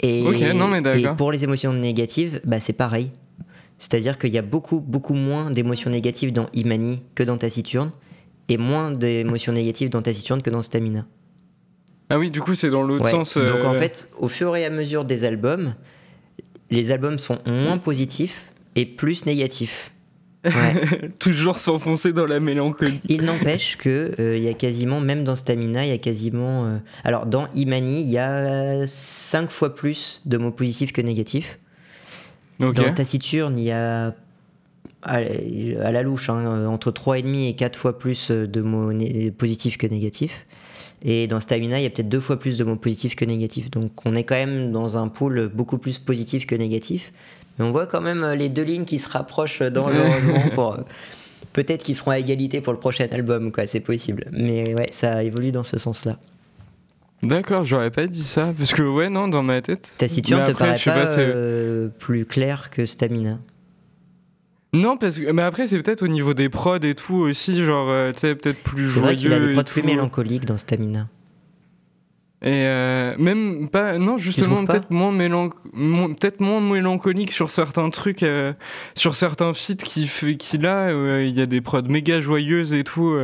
Et, 0.00 0.22
non, 0.54 0.68
mais 0.68 0.82
et 1.00 1.06
pour 1.16 1.32
les 1.32 1.44
émotions 1.44 1.72
négatives, 1.72 2.40
bah, 2.44 2.60
c'est 2.60 2.72
pareil. 2.74 3.10
C'est-à-dire 3.78 4.18
qu'il 4.18 4.32
y 4.32 4.38
a 4.38 4.42
beaucoup, 4.42 4.80
beaucoup 4.80 5.14
moins 5.14 5.50
d'émotions 5.50 5.90
négatives 5.90 6.32
dans 6.32 6.46
Imani 6.52 7.02
que 7.14 7.22
dans 7.22 7.36
Taciturne, 7.36 7.90
et 8.48 8.56
moins 8.58 8.90
d'émotions 8.90 9.52
négatives 9.52 9.88
dans 9.88 10.02
Taciturne 10.02 10.42
que 10.42 10.50
dans 10.50 10.62
Stamina. 10.62 11.06
Ah 12.10 12.18
oui, 12.18 12.30
du 12.30 12.40
coup, 12.40 12.54
c'est 12.54 12.68
dans 12.70 12.82
l'autre 12.82 13.04
Ouais. 13.04 13.10
sens. 13.10 13.36
Donc 13.38 13.48
euh, 13.48 13.64
en 13.66 13.74
fait, 13.74 14.10
au 14.18 14.28
fur 14.28 14.54
et 14.56 14.64
à 14.66 14.70
mesure 14.70 15.04
des 15.04 15.24
albums, 15.24 15.74
les 16.70 16.92
albums 16.92 17.18
sont 17.18 17.38
moins 17.46 17.78
positifs 17.78 18.50
et 18.76 18.84
plus 18.84 19.24
négatifs. 19.26 19.92
Ouais. 20.44 21.10
toujours 21.18 21.58
s'enfoncer 21.58 22.12
dans 22.12 22.26
la 22.26 22.40
mélancolie. 22.40 23.00
Il 23.08 23.22
n'empêche 23.22 23.76
que 23.76 24.12
euh, 24.18 24.36
il 24.36 24.42
y 24.42 24.48
a 24.48 24.54
quasiment, 24.54 25.00
même 25.00 25.24
dans 25.24 25.36
Stamina, 25.36 25.84
il 25.84 25.90
y 25.90 25.92
a 25.92 25.98
quasiment. 25.98 26.66
euh, 26.66 26.78
alors 27.04 27.26
dans 27.26 27.48
Imani, 27.54 28.02
il 28.02 28.10
y 28.10 28.18
a 28.18 28.86
5 28.86 29.50
fois 29.50 29.74
plus 29.74 30.20
de 30.26 30.36
mots 30.36 30.50
positifs 30.50 30.92
que 30.92 31.00
négatifs. 31.00 31.58
Dans 32.60 32.72
Taciturne, 32.72 33.58
il 33.58 33.64
y 33.64 33.72
a 33.72 34.14
à 35.02 35.16
à 35.82 35.92
la 35.92 36.02
louche 36.02 36.30
hein, 36.30 36.66
entre 36.66 36.90
3,5 36.90 37.48
et 37.48 37.54
4 37.54 37.78
fois 37.78 37.98
plus 37.98 38.30
de 38.30 38.60
mots 38.60 38.92
positifs 39.36 39.76
que 39.76 39.86
négatifs. 39.86 40.46
Et 41.02 41.26
dans 41.26 41.40
Stamina, 41.40 41.78
il 41.78 41.82
y 41.82 41.86
a 41.86 41.90
peut-être 41.90 42.08
deux 42.08 42.20
fois 42.20 42.38
plus 42.38 42.56
de 42.56 42.64
mots 42.64 42.76
positifs 42.76 43.14
que 43.14 43.26
négatifs. 43.26 43.70
Donc 43.70 43.92
on 44.06 44.14
est 44.14 44.24
quand 44.24 44.36
même 44.36 44.72
dans 44.72 44.96
un 44.96 45.08
pool 45.08 45.50
beaucoup 45.52 45.76
plus 45.76 45.98
positif 45.98 46.46
que 46.46 46.54
négatif. 46.54 47.12
On 47.58 47.70
voit 47.70 47.86
quand 47.86 48.00
même 48.00 48.22
euh, 48.22 48.34
les 48.34 48.48
deux 48.48 48.62
lignes 48.62 48.84
qui 48.84 48.98
se 48.98 49.08
rapprochent 49.08 49.62
dangereusement 49.62 50.48
pour. 50.54 50.72
euh, 50.78 50.82
Peut-être 51.52 51.84
qu'ils 51.84 51.94
seront 51.94 52.10
à 52.10 52.18
égalité 52.18 52.60
pour 52.60 52.72
le 52.72 52.80
prochain 52.80 53.06
album, 53.12 53.52
quoi, 53.52 53.64
c'est 53.68 53.78
possible. 53.78 54.26
Mais 54.32 54.74
ouais, 54.74 54.88
ça 54.90 55.22
évolue 55.22 55.52
dans 55.52 55.62
ce 55.62 55.78
sens-là. 55.78 56.18
D'accord, 57.22 57.64
j'aurais 57.64 57.92
pas 57.92 58.08
dit 58.08 58.24
ça. 58.24 58.52
Parce 58.58 58.72
que, 58.72 58.82
ouais, 58.82 59.08
non, 59.08 59.28
dans 59.28 59.44
ma 59.44 59.62
tête. 59.62 59.88
Taciturne 59.96 60.42
Mais 60.42 60.52
te 60.52 60.58
paraît 60.58 60.76
je 60.76 60.84
pas, 60.90 61.16
euh, 61.16 61.88
plus 61.98 62.26
clair 62.26 62.70
que 62.70 62.86
Stamina. 62.86 63.38
Non, 64.72 64.96
parce 64.96 65.18
que. 65.20 65.30
Mais 65.30 65.42
après, 65.42 65.68
c'est 65.68 65.80
peut-être 65.80 66.02
au 66.02 66.08
niveau 66.08 66.34
des 66.34 66.48
prods 66.48 66.78
et 66.78 66.96
tout 66.96 67.14
aussi, 67.14 67.62
genre, 67.62 67.88
euh, 67.88 68.12
tu 68.12 68.18
sais, 68.18 68.34
peut-être 68.34 68.60
plus 68.62 68.88
C'est 68.88 68.94
joyeux. 68.94 69.06
vrai 69.06 69.16
qu'il 69.16 69.32
a 69.32 69.38
des 69.38 69.52
prods 69.52 69.62
plus 69.62 69.82
mélancoliques 69.84 70.46
dans 70.46 70.58
Stamina. 70.58 71.08
Et 72.44 72.66
euh, 72.66 73.16
même 73.18 73.70
pas. 73.70 73.96
Non, 73.96 74.18
justement, 74.18 74.66
peut-être 74.66 74.90
moins, 74.90 75.10
mélanc... 75.12 75.48
peut-être 75.48 76.40
moins 76.40 76.60
mélancolique 76.60 77.32
sur 77.32 77.50
certains 77.50 77.88
trucs, 77.88 78.22
euh, 78.22 78.52
sur 78.94 79.14
certains 79.14 79.54
feats 79.54 79.76
qu'il 79.76 80.66
a. 80.66 80.88
euh, 80.90 81.24
Il 81.26 81.34
y 81.34 81.40
a 81.40 81.46
des 81.46 81.62
prods 81.62 81.82
méga 81.88 82.20
joyeuses 82.20 82.74
et 82.74 82.84
tout, 82.84 83.16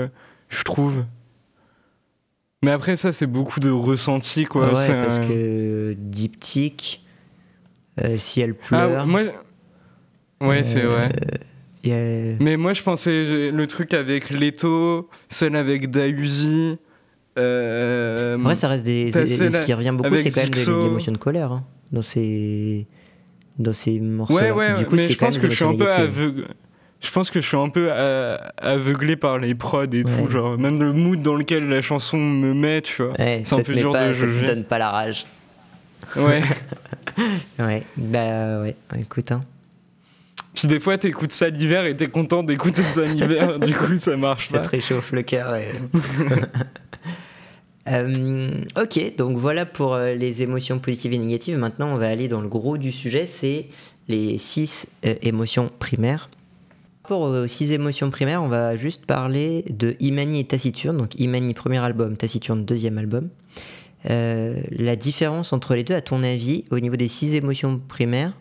je 0.49 0.63
trouve. 0.63 1.05
Mais 2.63 2.71
après, 2.71 2.97
ça, 2.97 3.13
c'est 3.13 3.27
beaucoup 3.27 3.61
de 3.61 3.71
ressenti, 3.71 4.47
quoi. 4.47 4.73
ouais, 4.73 4.81
c'est 4.81 4.95
parce 4.95 5.19
que 5.19 5.95
Diptyque, 5.99 7.05
si 8.17 8.41
elle 8.41 8.55
Ah, 8.59 8.67
pleure, 8.89 9.07
moi. 9.07 9.21
Ouais, 10.41 10.65
c'est 10.65 10.81
vrai. 10.81 11.13
Mais 11.85 12.57
moi, 12.57 12.73
je 12.73 12.83
pensais 12.83 13.51
le 13.51 13.67
truc 13.67 13.93
avec 13.93 14.31
Leto, 14.31 15.11
celle 15.29 15.57
avec 15.57 15.91
Dausi. 15.91 16.79
Euh, 17.41 18.37
En 18.37 18.43
vrai, 18.43 18.55
ça 18.55 18.69
reste 18.69 18.85
des. 18.85 19.11
celle 19.11 19.53
ce 19.53 19.61
qui 19.63 19.73
revient 19.75 19.95
beaucoup, 19.97 20.17
c'est 20.17 20.31
quand 20.31 20.43
même 20.43 20.51
de 20.51 20.85
l'émotion 20.85 21.13
de 21.13 21.17
colère 21.19 21.53
hein, 21.53 21.65
dans 21.93 22.03
ces 22.03 22.87
dans 23.59 23.73
ces 23.73 23.99
morceaux. 24.01 24.35
Ouais, 24.35 24.51
ouais, 24.51 24.75
du 24.75 24.87
coup, 24.87 24.97
mais 24.97 25.03
c'est 25.03 25.13
je 25.15 25.19
quand 25.19 25.27
pense 25.27 25.35
même 25.37 25.43
que 25.45 25.51
je 25.51 25.55
suis 25.57 25.65
un 25.65 25.69
peu 25.69 25.85
négatives. 25.85 26.05
aveugle. 26.05 26.47
Je 27.03 27.11
pense 27.11 27.31
que 27.31 27.41
je 27.41 27.47
suis 27.47 27.57
un 27.57 27.71
peu 27.71 27.89
euh, 27.91 28.37
aveuglé 28.59 29.17
par 29.17 29.39
les 29.39 29.55
prods 29.55 29.85
et 29.85 29.89
Ouais. 29.99 30.05
tout, 30.05 30.31
genre 30.31 30.59
même 30.59 30.83
le 30.83 30.93
mood 30.93 31.23
dans 31.23 31.35
lequel 31.35 31.67
la 31.69 31.81
chanson 31.81 32.19
me 32.19 32.53
met, 32.53 32.83
tu 32.83 33.03
vois. 33.03 33.13
Ouais, 33.19 33.43
c'est 33.47 33.55
un 33.55 33.63
peu 33.63 33.73
dur 33.75 33.91
pas, 33.93 34.09
de 34.09 34.15
ça 34.15 34.27
te 34.27 34.31
juger. 34.31 34.45
donne 34.47 34.65
pas 34.65 34.79
la 34.79 34.91
rage. 34.91 35.27
Ouais. 36.17 36.43
Ouais, 37.59 37.83
bah 37.97 38.63
ouais, 38.63 38.77
écoute, 38.99 39.33
hein, 39.33 39.43
Puis 40.55 40.69
des 40.69 40.81
fois, 40.81 40.97
t'écoutes 40.97 41.33
ça 41.33 41.49
l'hiver 41.51 41.85
et 41.85 41.95
t'es 41.97 42.07
content 42.07 42.43
d'écouter 42.43 42.83
ça 42.83 43.03
l'hiver, 43.03 43.59
du 43.61 43.75
coup, 43.75 43.97
ça 43.97 44.17
marche 44.17 44.49
ça 44.49 44.59
pas. 44.59 44.65
te 44.65 44.69
réchauffe 44.71 45.13
le 45.13 45.23
cœur. 45.23 45.55
et- 45.57 45.73
Euh, 47.89 48.51
ok, 48.77 49.17
donc 49.17 49.37
voilà 49.37 49.65
pour 49.67 49.95
euh, 49.95 50.15
les 50.15 50.43
émotions 50.43 50.79
positives 50.79 51.13
et 51.13 51.19
négatives. 51.19 51.57
Maintenant, 51.57 51.93
on 51.93 51.97
va 51.97 52.09
aller 52.09 52.29
dans 52.29 52.41
le 52.41 52.49
gros 52.49 52.77
du 52.79 52.93
sujet, 52.93 53.27
c'est 53.27 53.67
les 54.09 54.39
six 54.39 54.89
euh, 55.07 55.15
émotions 55.23 55.71
primaires. 55.79 56.29
Par 57.03 57.19
rapport 57.19 57.31
aux 57.31 57.47
six 57.49 57.73
émotions 57.73 58.11
primaires, 58.11 58.43
on 58.43 58.49
va 58.49 58.77
juste 58.77 59.07
parler 59.07 59.65
de 59.71 59.97
Imani 59.99 60.41
et 60.41 60.45
Taciturne. 60.45 60.97
Donc 60.97 61.19
Imani, 61.19 61.55
premier 61.55 61.79
album, 61.79 62.17
Taciturne, 62.17 62.65
deuxième 62.65 62.99
album. 62.99 63.29
La 64.05 64.97
différence 64.97 65.53
entre 65.53 65.75
les 65.75 65.83
deux, 65.85 65.95
à 65.95 66.01
ton 66.01 66.23
avis, 66.23 66.65
au 66.71 66.79
niveau 66.79 66.97
des 66.97 67.09
six 67.09 67.35
émotions 67.35 67.81
primaires, 67.87 68.33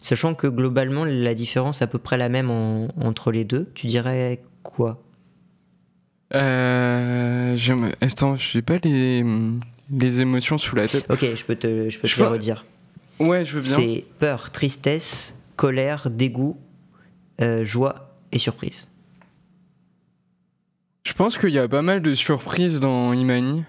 sachant 0.00 0.34
que 0.34 0.46
globalement 0.46 1.04
la 1.04 1.34
différence 1.34 1.82
est 1.82 1.84
à 1.84 1.86
peu 1.86 1.98
près 1.98 2.16
la 2.16 2.28
même 2.28 2.50
en- 2.50 2.88
entre 3.00 3.30
les 3.30 3.44
deux, 3.44 3.68
tu 3.74 3.86
dirais 3.86 4.40
quoi? 4.62 5.02
Euh, 6.34 7.56
je 7.56 7.72
me- 7.74 7.92
Attends, 8.00 8.36
j'ai 8.36 8.62
pas 8.62 8.78
les... 8.82 9.24
les 9.90 10.20
émotions 10.20 10.58
sous 10.58 10.74
la 10.76 10.88
tête. 10.88 11.06
Ok, 11.10 11.20
je 11.36 11.44
peux 11.44 11.54
te, 11.56 11.88
je 11.88 11.98
peux 11.98 12.08
Je 12.08 12.14
te 12.16 12.20
les 12.20 12.26
redire. 12.26 12.64
Ouais, 13.20 13.44
je 13.44 13.54
veux 13.56 13.60
bien. 13.60 13.76
C'est 13.76 14.04
peur, 14.18 14.50
tristesse, 14.50 15.40
colère, 15.56 16.10
dégoût, 16.10 16.58
euh, 17.40 17.64
joie 17.64 18.16
et 18.32 18.38
surprise. 18.38 18.90
Je 21.06 21.12
pense 21.12 21.36
qu'il 21.38 21.50
y 21.50 21.58
a 21.58 21.68
pas 21.68 21.82
mal 21.82 22.00
de 22.00 22.14
surprises 22.14 22.80
dans 22.80 23.12
Imani. 23.12 23.64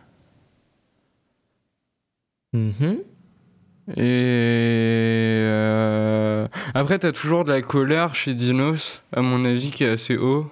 Mhm. 2.54 3.00
Et 3.98 4.02
euh, 5.44 6.48
après, 6.74 6.98
t'as 6.98 7.12
toujours 7.12 7.44
de 7.46 7.52
la 7.52 7.62
colère 7.62 8.16
chez 8.16 8.34
Dinos, 8.34 9.02
à 9.12 9.22
mon 9.22 9.46
avis, 9.46 9.70
qui 9.72 9.84
est 9.84 9.90
assez 9.90 10.18
haut. 10.18 10.50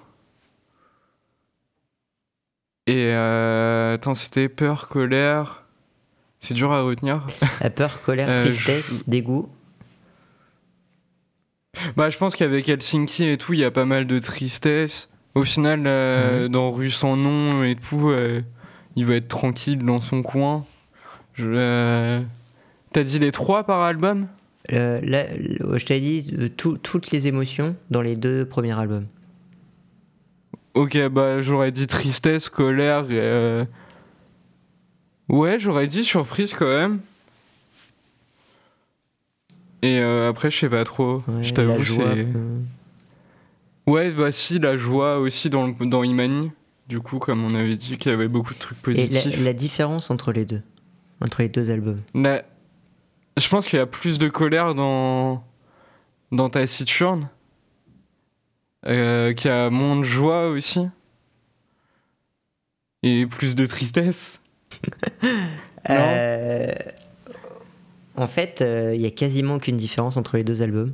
Et 2.87 3.07
euh, 3.13 3.93
attends, 3.95 4.15
c'était 4.15 4.49
peur, 4.49 4.87
colère. 4.89 5.63
C'est 6.39 6.53
dur 6.53 6.71
à 6.73 6.81
retenir. 6.81 7.25
La 7.61 7.69
peur, 7.69 8.01
colère, 8.01 8.27
Euh, 8.29 8.43
tristesse, 8.43 9.07
dégoût. 9.07 9.47
Bah, 11.95 12.09
je 12.09 12.17
pense 12.17 12.35
qu'avec 12.35 12.67
Helsinki 12.69 13.23
et 13.29 13.37
tout, 13.37 13.53
il 13.53 13.59
y 13.59 13.63
a 13.63 13.71
pas 13.71 13.85
mal 13.85 14.05
de 14.05 14.19
tristesse. 14.19 15.09
Au 15.35 15.43
final, 15.43 15.83
euh, 15.85 16.47
dans 16.47 16.71
Rue 16.71 16.91
sans 16.91 17.15
nom 17.17 17.63
et 17.63 17.75
tout, 17.75 18.11
il 18.95 19.05
va 19.05 19.15
être 19.15 19.27
tranquille 19.27 19.79
dans 19.83 20.01
son 20.01 20.21
coin. 20.21 20.65
Je, 21.33 22.21
T'as 22.91 23.03
dit 23.03 23.17
les 23.17 23.31
trois 23.31 23.63
par 23.63 23.81
album? 23.81 24.27
Là, 24.69 25.25
je 25.35 25.85
t'avais 25.85 25.99
dit 25.99 26.51
tout- 26.55 26.77
toutes 26.77 27.09
les 27.11 27.27
émotions 27.27 27.75
dans 27.89 28.01
les 28.01 28.15
deux 28.15 28.45
premiers 28.45 28.77
albums. 28.77 29.07
Ok, 30.74 30.97
bah 31.09 31.41
j'aurais 31.41 31.71
dit 31.71 31.86
tristesse, 31.88 32.49
colère. 32.49 33.05
et, 33.11 33.19
euh, 33.19 33.65
Ouais, 35.30 35.57
j'aurais 35.59 35.88
dit 35.88 36.03
surprise 36.03 36.53
quand 36.53 36.67
même. 36.67 36.99
Et 39.82 39.99
euh, 39.99 40.30
après, 40.30 40.49
je 40.49 40.57
sais 40.59 40.69
pas 40.69 40.84
trop. 40.84 41.24
Ouais, 41.28 41.43
je 41.43 41.53
t'avoue, 41.53 41.84
c'est. 41.84 42.28
Ouais, 43.86 44.11
bah 44.11 44.32
si, 44.32 44.59
la 44.59 44.78
joie 44.78 45.17
aussi 45.19 45.49
dans, 45.49 45.67
le- 45.67 45.86
dans 45.86 46.03
Imani. 46.03 46.51
Du 46.88 46.99
coup, 46.99 47.17
comme 47.19 47.43
on 47.45 47.55
avait 47.55 47.76
dit 47.76 47.97
qu'il 47.97 48.11
y 48.11 48.15
avait 48.15 48.28
beaucoup 48.28 48.53
de 48.53 48.59
trucs 48.59 48.78
Et 48.89 49.07
la, 49.07 49.21
positifs. 49.21 49.43
la 49.43 49.53
différence 49.53 50.09
entre 50.11 50.32
les 50.34 50.45
deux, 50.45 50.61
entre 51.21 51.41
les 51.41 51.49
deux 51.49 51.71
albums? 51.71 52.01
La- 52.13 52.43
Je 53.38 53.47
pense 53.49 53.67
qu'il 53.67 53.78
y 53.80 53.82
a 53.82 53.86
plus 53.86 54.19
de 54.19 54.28
colère 54.30 54.76
dans, 54.76 55.43
dans 56.32 56.49
Taciturne. 56.49 57.30
Euh, 58.86 59.34
qu'il 59.34 59.49
y 59.49 59.53
a 59.53 59.69
moins 59.69 59.95
de 59.97 60.03
joie 60.03 60.49
aussi. 60.49 60.88
Et 63.01 63.25
plus 63.25 63.55
de 63.55 63.65
tristesse 63.65 64.39
Non. 65.23 65.31
Euh, 65.89 66.71
en 68.15 68.27
fait, 68.27 68.61
euh, 68.61 68.93
il 68.95 69.01
y 69.01 69.05
a 69.05 69.11
quasiment 69.11 69.55
aucune 69.55 69.75
différence 69.75 70.17
entre 70.17 70.38
les 70.38 70.43
deux 70.43 70.61
albums. 70.61 70.93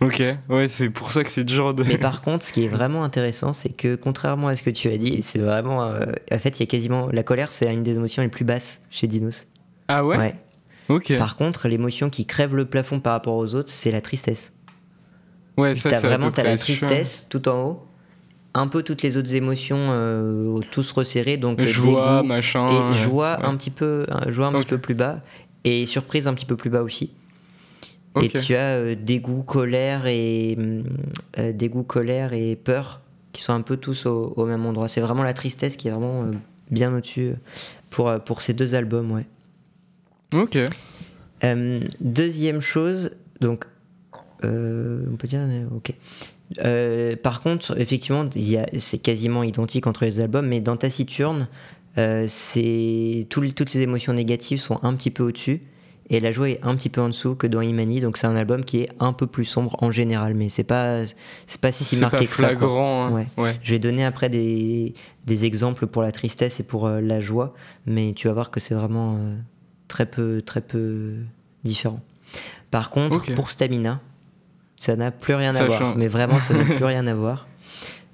Ok, 0.00 0.22
ouais, 0.48 0.68
c'est 0.68 0.90
pour 0.90 1.10
ça 1.10 1.24
que 1.24 1.30
c'est 1.30 1.44
de. 1.44 1.82
Mais 1.84 1.98
par 1.98 2.22
contre, 2.22 2.44
ce 2.44 2.52
qui 2.52 2.64
est 2.64 2.68
vraiment 2.68 3.02
intéressant, 3.02 3.52
c'est 3.52 3.70
que 3.70 3.96
contrairement 3.96 4.46
à 4.46 4.54
ce 4.54 4.62
que 4.62 4.70
tu 4.70 4.88
as 4.88 4.96
dit, 4.96 5.22
c'est 5.22 5.40
vraiment. 5.40 5.82
euh, 5.84 6.04
en 6.32 6.38
fait, 6.38 6.58
il 6.58 6.60
y 6.60 6.62
a 6.62 6.66
quasiment. 6.66 7.08
La 7.12 7.24
colère, 7.24 7.52
c'est 7.52 7.72
une 7.72 7.82
des 7.82 7.96
émotions 7.96 8.22
les 8.22 8.28
plus 8.28 8.44
basses 8.44 8.82
chez 8.90 9.08
Dinos. 9.08 9.48
Ah 9.88 10.04
ouais, 10.04 10.34
Ok. 10.88 11.16
Par 11.18 11.36
contre, 11.36 11.68
l'émotion 11.68 12.10
qui 12.10 12.26
crève 12.26 12.54
le 12.54 12.64
plafond 12.64 13.00
par 13.00 13.12
rapport 13.12 13.34
aux 13.34 13.54
autres, 13.54 13.70
c'est 13.70 13.90
la 13.90 14.00
tristesse. 14.00 14.52
Ouais, 15.58 15.74
ça, 15.74 15.88
à 15.90 16.00
vraiment 16.00 16.26
peu 16.28 16.32
t'as 16.36 16.42
la 16.44 16.56
tristesse 16.56 17.26
tout 17.28 17.48
en 17.48 17.62
haut, 17.64 17.86
un 18.54 18.68
peu 18.68 18.82
toutes 18.82 19.02
les 19.02 19.16
autres 19.16 19.34
émotions 19.34 19.76
euh, 19.90 20.58
tous 20.70 20.90
resserrées, 20.92 21.36
donc 21.36 21.60
euh, 21.60 21.66
Joie, 21.66 22.16
dégoût 22.18 22.28
machin. 22.28 22.66
et 22.68 22.80
ouais. 22.88 22.92
joie 22.94 23.38
Ouais. 23.40 23.44
un 23.46 23.56
petit 23.56 23.70
peu, 23.70 24.06
euh, 24.10 24.30
joie 24.30 24.46
un 24.46 24.52
petit 24.52 24.66
peu 24.66 24.78
plus 24.78 24.94
bas 24.94 25.20
et 25.64 25.84
surprise 25.86 26.28
un 26.28 26.34
petit 26.34 26.46
peu 26.46 26.56
plus 26.56 26.70
bas 26.70 26.82
aussi. 26.82 27.10
Et 28.22 28.28
tu 28.28 28.56
as 28.56 28.76
euh, 28.76 28.96
dégoût, 29.00 29.42
colère 29.42 30.06
et 30.06 30.56
euh, 31.38 31.52
dégoût, 31.52 31.84
colère 31.84 32.32
et 32.32 32.56
peur 32.56 33.00
qui 33.32 33.42
sont 33.42 33.52
un 33.52 33.60
peu 33.60 33.76
tous 33.76 34.06
au, 34.06 34.32
au 34.36 34.44
même 34.46 34.64
endroit. 34.66 34.88
C'est 34.88 35.00
vraiment 35.00 35.22
la 35.22 35.34
tristesse 35.34 35.76
qui 35.76 35.86
est 35.86 35.90
vraiment 35.92 36.22
euh, 36.24 36.32
bien 36.70 36.92
au-dessus 36.96 37.28
euh, 37.28 37.34
pour, 37.90 38.08
euh, 38.08 38.18
pour 38.18 38.42
ces 38.42 38.54
deux 38.54 38.74
albums, 38.74 39.12
ouais. 39.12 39.26
Ok. 40.34 40.58
Euh, 41.44 41.80
deuxième 42.00 42.60
chose, 42.60 43.12
donc, 43.40 43.66
euh, 44.44 45.04
on 45.12 45.16
peut 45.16 45.28
dire, 45.28 45.40
euh, 45.42 45.66
ok. 45.74 45.92
Euh, 46.64 47.14
par 47.16 47.42
contre, 47.42 47.78
effectivement, 47.78 48.28
c'est 48.78 48.98
quasiment 48.98 49.42
identique 49.42 49.86
entre 49.86 50.04
les 50.04 50.20
albums, 50.20 50.46
mais 50.46 50.60
dans 50.60 50.76
Taciturne, 50.76 51.48
euh, 51.98 52.26
c'est 52.28 53.26
toutes 53.28 53.68
ces 53.68 53.82
émotions 53.82 54.12
négatives 54.12 54.60
sont 54.60 54.78
un 54.82 54.94
petit 54.94 55.10
peu 55.10 55.24
au-dessus 55.24 55.62
et 56.10 56.20
la 56.20 56.30
joie 56.30 56.48
est 56.48 56.60
un 56.62 56.74
petit 56.76 56.88
peu 56.88 57.02
en 57.02 57.08
dessous 57.08 57.34
que 57.34 57.46
dans 57.46 57.60
Imani. 57.60 58.00
Donc 58.00 58.16
c'est 58.16 58.26
un 58.26 58.36
album 58.36 58.64
qui 58.64 58.80
est 58.82 58.88
un 58.98 59.12
peu 59.12 59.26
plus 59.26 59.44
sombre 59.44 59.76
en 59.82 59.90
général, 59.90 60.32
mais 60.34 60.48
c'est 60.48 60.64
pas 60.64 61.04
c'est 61.44 61.60
pas 61.60 61.70
si 61.72 61.96
marqué 62.00 62.18
pas 62.18 62.24
que 62.26 62.36
ça. 62.36 62.48
hein. 63.08 63.12
Ouais. 63.12 63.26
ouais. 63.36 63.58
Je 63.62 63.72
vais 63.72 63.78
donner 63.78 64.04
après 64.04 64.30
des, 64.30 64.94
des 65.26 65.44
exemples 65.44 65.86
pour 65.86 66.00
la 66.02 66.12
tristesse 66.12 66.60
et 66.60 66.62
pour 66.66 66.86
euh, 66.86 67.00
la 67.02 67.20
joie, 67.20 67.52
mais 67.84 68.14
tu 68.14 68.28
vas 68.28 68.32
voir 68.34 68.50
que 68.50 68.60
c'est 68.60 68.74
vraiment 68.74 69.18
très 69.88 70.06
peu 70.06 70.40
très 70.40 70.62
peu 70.62 71.14
différent. 71.64 72.00
Par 72.70 72.88
contre, 72.90 73.34
pour 73.34 73.50
Stamina, 73.50 74.00
ça 74.78 74.96
n'a 74.96 75.10
plus 75.10 75.34
rien 75.34 75.54
à 75.54 75.64
voir, 75.66 75.80
mais 75.96 76.08
vraiment 76.08 76.40
ça 76.40 76.54
n'a 76.54 76.64
plus 76.76 76.84
rien 76.84 77.06
à 77.06 77.14
voir. 77.14 77.46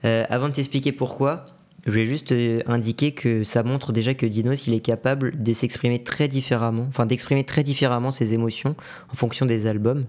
Euh, 0.04 0.24
avant 0.28 0.48
de 0.48 0.54
t'expliquer 0.54 0.92
pourquoi, 0.92 1.46
je 1.86 1.92
vais 1.92 2.04
juste 2.04 2.32
euh, 2.32 2.60
indiquer 2.66 3.12
que 3.12 3.42
ça 3.44 3.62
montre 3.62 3.92
déjà 3.92 4.14
que 4.14 4.26
Dinos 4.26 4.66
il 4.66 4.74
est 4.74 4.80
capable 4.80 5.42
de 5.42 5.52
s'exprimer 5.52 6.02
très 6.02 6.28
différemment, 6.28 6.86
enfin 6.88 7.06
d'exprimer 7.06 7.44
très 7.44 7.62
différemment 7.62 8.10
ses 8.10 8.34
émotions 8.34 8.74
en 9.10 9.14
fonction 9.14 9.46
des 9.46 9.66
albums. 9.66 10.06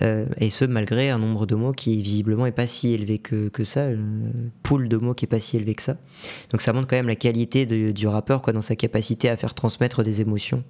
Euh, 0.00 0.24
et 0.38 0.48
ce, 0.48 0.64
malgré 0.64 1.10
un 1.10 1.18
nombre 1.18 1.44
de 1.44 1.54
mots 1.54 1.72
qui 1.72 2.00
visiblement 2.00 2.46
est 2.46 2.50
pas 2.52 2.66
si 2.66 2.94
élevé 2.94 3.18
que, 3.18 3.48
que 3.48 3.62
ça, 3.62 3.80
euh, 3.80 3.96
pool 4.62 4.88
de 4.88 4.96
mots 4.96 5.12
qui 5.12 5.26
est 5.26 5.28
pas 5.28 5.38
si 5.38 5.56
élevé 5.58 5.74
que 5.74 5.82
ça. 5.82 5.96
Donc 6.50 6.62
ça 6.62 6.72
montre 6.72 6.86
quand 6.88 6.96
même 6.96 7.08
la 7.08 7.14
qualité 7.14 7.66
de- 7.66 7.90
du 7.90 8.06
rappeur 8.08 8.40
quoi, 8.40 8.54
dans 8.54 8.62
sa 8.62 8.74
capacité 8.74 9.28
à 9.28 9.36
faire 9.36 9.52
transmettre 9.52 10.02
des 10.02 10.22
émotions 10.22 10.64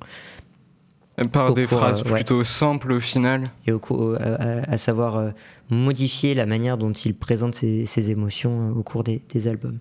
Par 1.30 1.50
Au 1.50 1.54
des 1.54 1.66
cours, 1.66 1.78
phrases 1.78 2.00
euh, 2.00 2.04
ouais. 2.10 2.16
plutôt 2.20 2.42
simples 2.44 2.92
au 2.92 3.00
final. 3.00 3.44
et 3.66 3.72
au, 3.72 3.78
cou- 3.78 4.14
à, 4.18 4.70
à- 4.72 4.78
savoir 4.78 5.16
euh, 5.16 5.30
modifier 5.70 6.34
la 6.34 6.46
manière 6.46 6.78
dont 6.78 6.92
il 6.92 7.14
présente 7.14 7.54
ses, 7.54 7.84
ses 7.86 8.10
émotions 8.10 8.70
euh, 8.70 8.78
au 8.78 8.82
cours 8.82 9.04
des, 9.04 9.20
des 9.32 9.46
albums. 9.48 9.78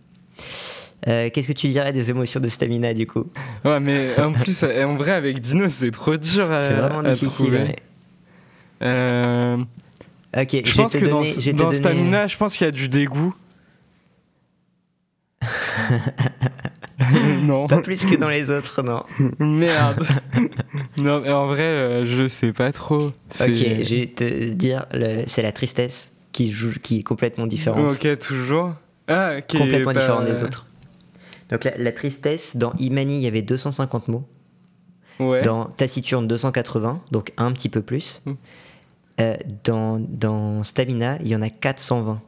Euh, 1.07 1.29
Qu'est-ce 1.33 1.47
que 1.47 1.53
tu 1.53 1.69
dirais 1.69 1.93
des 1.93 2.09
émotions 2.11 2.39
de 2.39 2.47
Stamina 2.47 2.93
du 2.93 3.07
coup? 3.07 3.23
Ouais, 3.65 3.79
mais 3.79 4.19
en 4.19 4.33
plus, 4.33 4.61
euh, 4.63 4.83
en 4.87 4.95
vrai, 4.97 5.13
avec 5.13 5.39
Dino, 5.39 5.67
c'est 5.69 5.89
trop 5.91 6.15
dur 6.17 6.51
à, 6.51 6.67
C'est 6.67 6.73
vraiment 6.73 6.99
à 6.99 7.11
difficile. 7.13 7.53
ouais. 7.53 7.75
Euh, 8.83 9.57
Ok, 10.37 10.61
je 10.65 10.75
pense 10.75 10.93
que 10.93 11.05
dans, 11.05 11.21
donner- 11.21 11.53
dans 11.53 11.63
donner- 11.65 11.75
Stamina, 11.75 12.27
je 12.27 12.37
pense 12.37 12.55
qu'il 12.55 12.65
y 12.65 12.67
a 12.67 12.71
du 12.71 12.87
dégoût. 12.89 13.33
non, 17.43 17.67
Pas 17.67 17.81
plus 17.81 18.05
que 18.05 18.15
dans 18.15 18.29
les 18.29 18.51
autres, 18.51 18.81
non. 18.83 19.03
merde. 19.39 20.05
non, 20.97 21.21
mais 21.21 21.31
en 21.31 21.47
vrai, 21.47 21.63
euh, 21.63 22.05
je 22.05 22.27
sais 22.27 22.53
pas 22.53 22.71
trop. 22.71 23.07
Ok, 23.07 23.13
je 23.39 23.95
vais 23.95 24.07
te 24.07 24.51
dire, 24.53 24.85
c'est 25.27 25.41
la 25.41 25.51
tristesse 25.51 26.11
qui, 26.31 26.51
joue, 26.51 26.73
qui 26.81 26.99
est 26.99 27.03
complètement 27.03 27.47
différente. 27.47 27.91
Ok, 27.91 28.19
toujours. 28.19 28.73
Ah, 29.07 29.41
complètement 29.41 29.93
bah, 29.93 29.99
différente 29.99 30.25
des 30.25 30.43
autres. 30.43 30.65
Donc 31.49 31.63
la, 31.65 31.77
la 31.77 31.91
tristesse, 31.91 32.55
dans 32.55 32.73
Imani, 32.79 33.17
il 33.17 33.21
y 33.21 33.27
avait 33.27 33.41
250 33.41 34.07
mots. 34.07 34.23
Ouais. 35.19 35.41
Dans 35.41 35.65
Taciturne, 35.65 36.27
280, 36.27 37.01
donc 37.11 37.33
un 37.37 37.51
petit 37.51 37.69
peu 37.69 37.81
plus. 37.81 38.21
Mm. 38.25 38.31
Euh, 39.19 39.37
dans, 39.63 39.99
dans 39.99 40.63
Stamina, 40.63 41.17
il 41.21 41.27
y 41.27 41.35
en 41.35 41.41
a 41.41 41.49
420. 41.49 42.21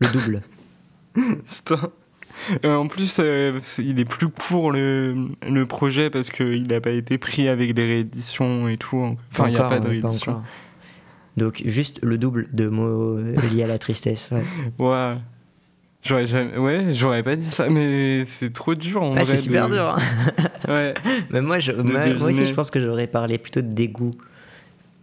Le 0.00 0.08
double. 0.08 0.42
Putain. 1.14 1.90
Euh, 2.64 2.76
en 2.76 2.86
plus, 2.86 3.18
euh, 3.20 3.58
il 3.78 3.98
est 4.00 4.04
plus 4.04 4.28
court 4.28 4.70
le, 4.70 5.28
le 5.48 5.66
projet 5.66 6.10
parce 6.10 6.30
qu'il 6.30 6.66
n'a 6.68 6.80
pas 6.80 6.90
été 6.90 7.18
pris 7.18 7.48
avec 7.48 7.74
des 7.74 7.84
rééditions 7.86 8.68
et 8.68 8.76
tout. 8.76 9.16
Enfin, 9.32 9.48
il 9.48 9.52
n'y 9.54 9.56
a 9.58 9.68
pas 9.68 9.80
de 9.80 9.88
réédition. 9.88 10.42
Donc 11.36 11.62
juste 11.66 11.98
le 12.02 12.16
double 12.18 12.48
de 12.52 12.66
mots 12.68 13.18
liés 13.18 13.64
à 13.64 13.66
la 13.66 13.78
tristesse. 13.78 14.30
ouais. 14.32 14.44
Ouais. 14.78 15.14
J'aurais 16.02 16.26
jamais... 16.26 16.56
Ouais, 16.56 16.92
j'aurais 16.92 17.24
pas 17.24 17.34
dit 17.34 17.46
ça, 17.48 17.68
mais 17.68 18.24
c'est 18.26 18.52
trop 18.52 18.76
dur 18.76 19.02
en 19.02 19.10
Ah, 19.12 19.14
vrai. 19.14 19.24
c'est 19.24 19.36
super 19.38 19.68
de- 19.68 19.74
dur. 19.74 19.88
hein. 19.88 19.98
Ouais. 20.68 20.94
Mais 21.30 21.40
moi, 21.40 21.58
je, 21.58 21.72
moi, 21.72 22.00
moi 22.18 22.28
aussi, 22.28 22.46
je 22.46 22.54
pense 22.54 22.70
que 22.70 22.80
j'aurais 22.80 23.08
parlé 23.08 23.38
plutôt 23.38 23.60
de 23.60 23.66
dégoût. 23.72 24.12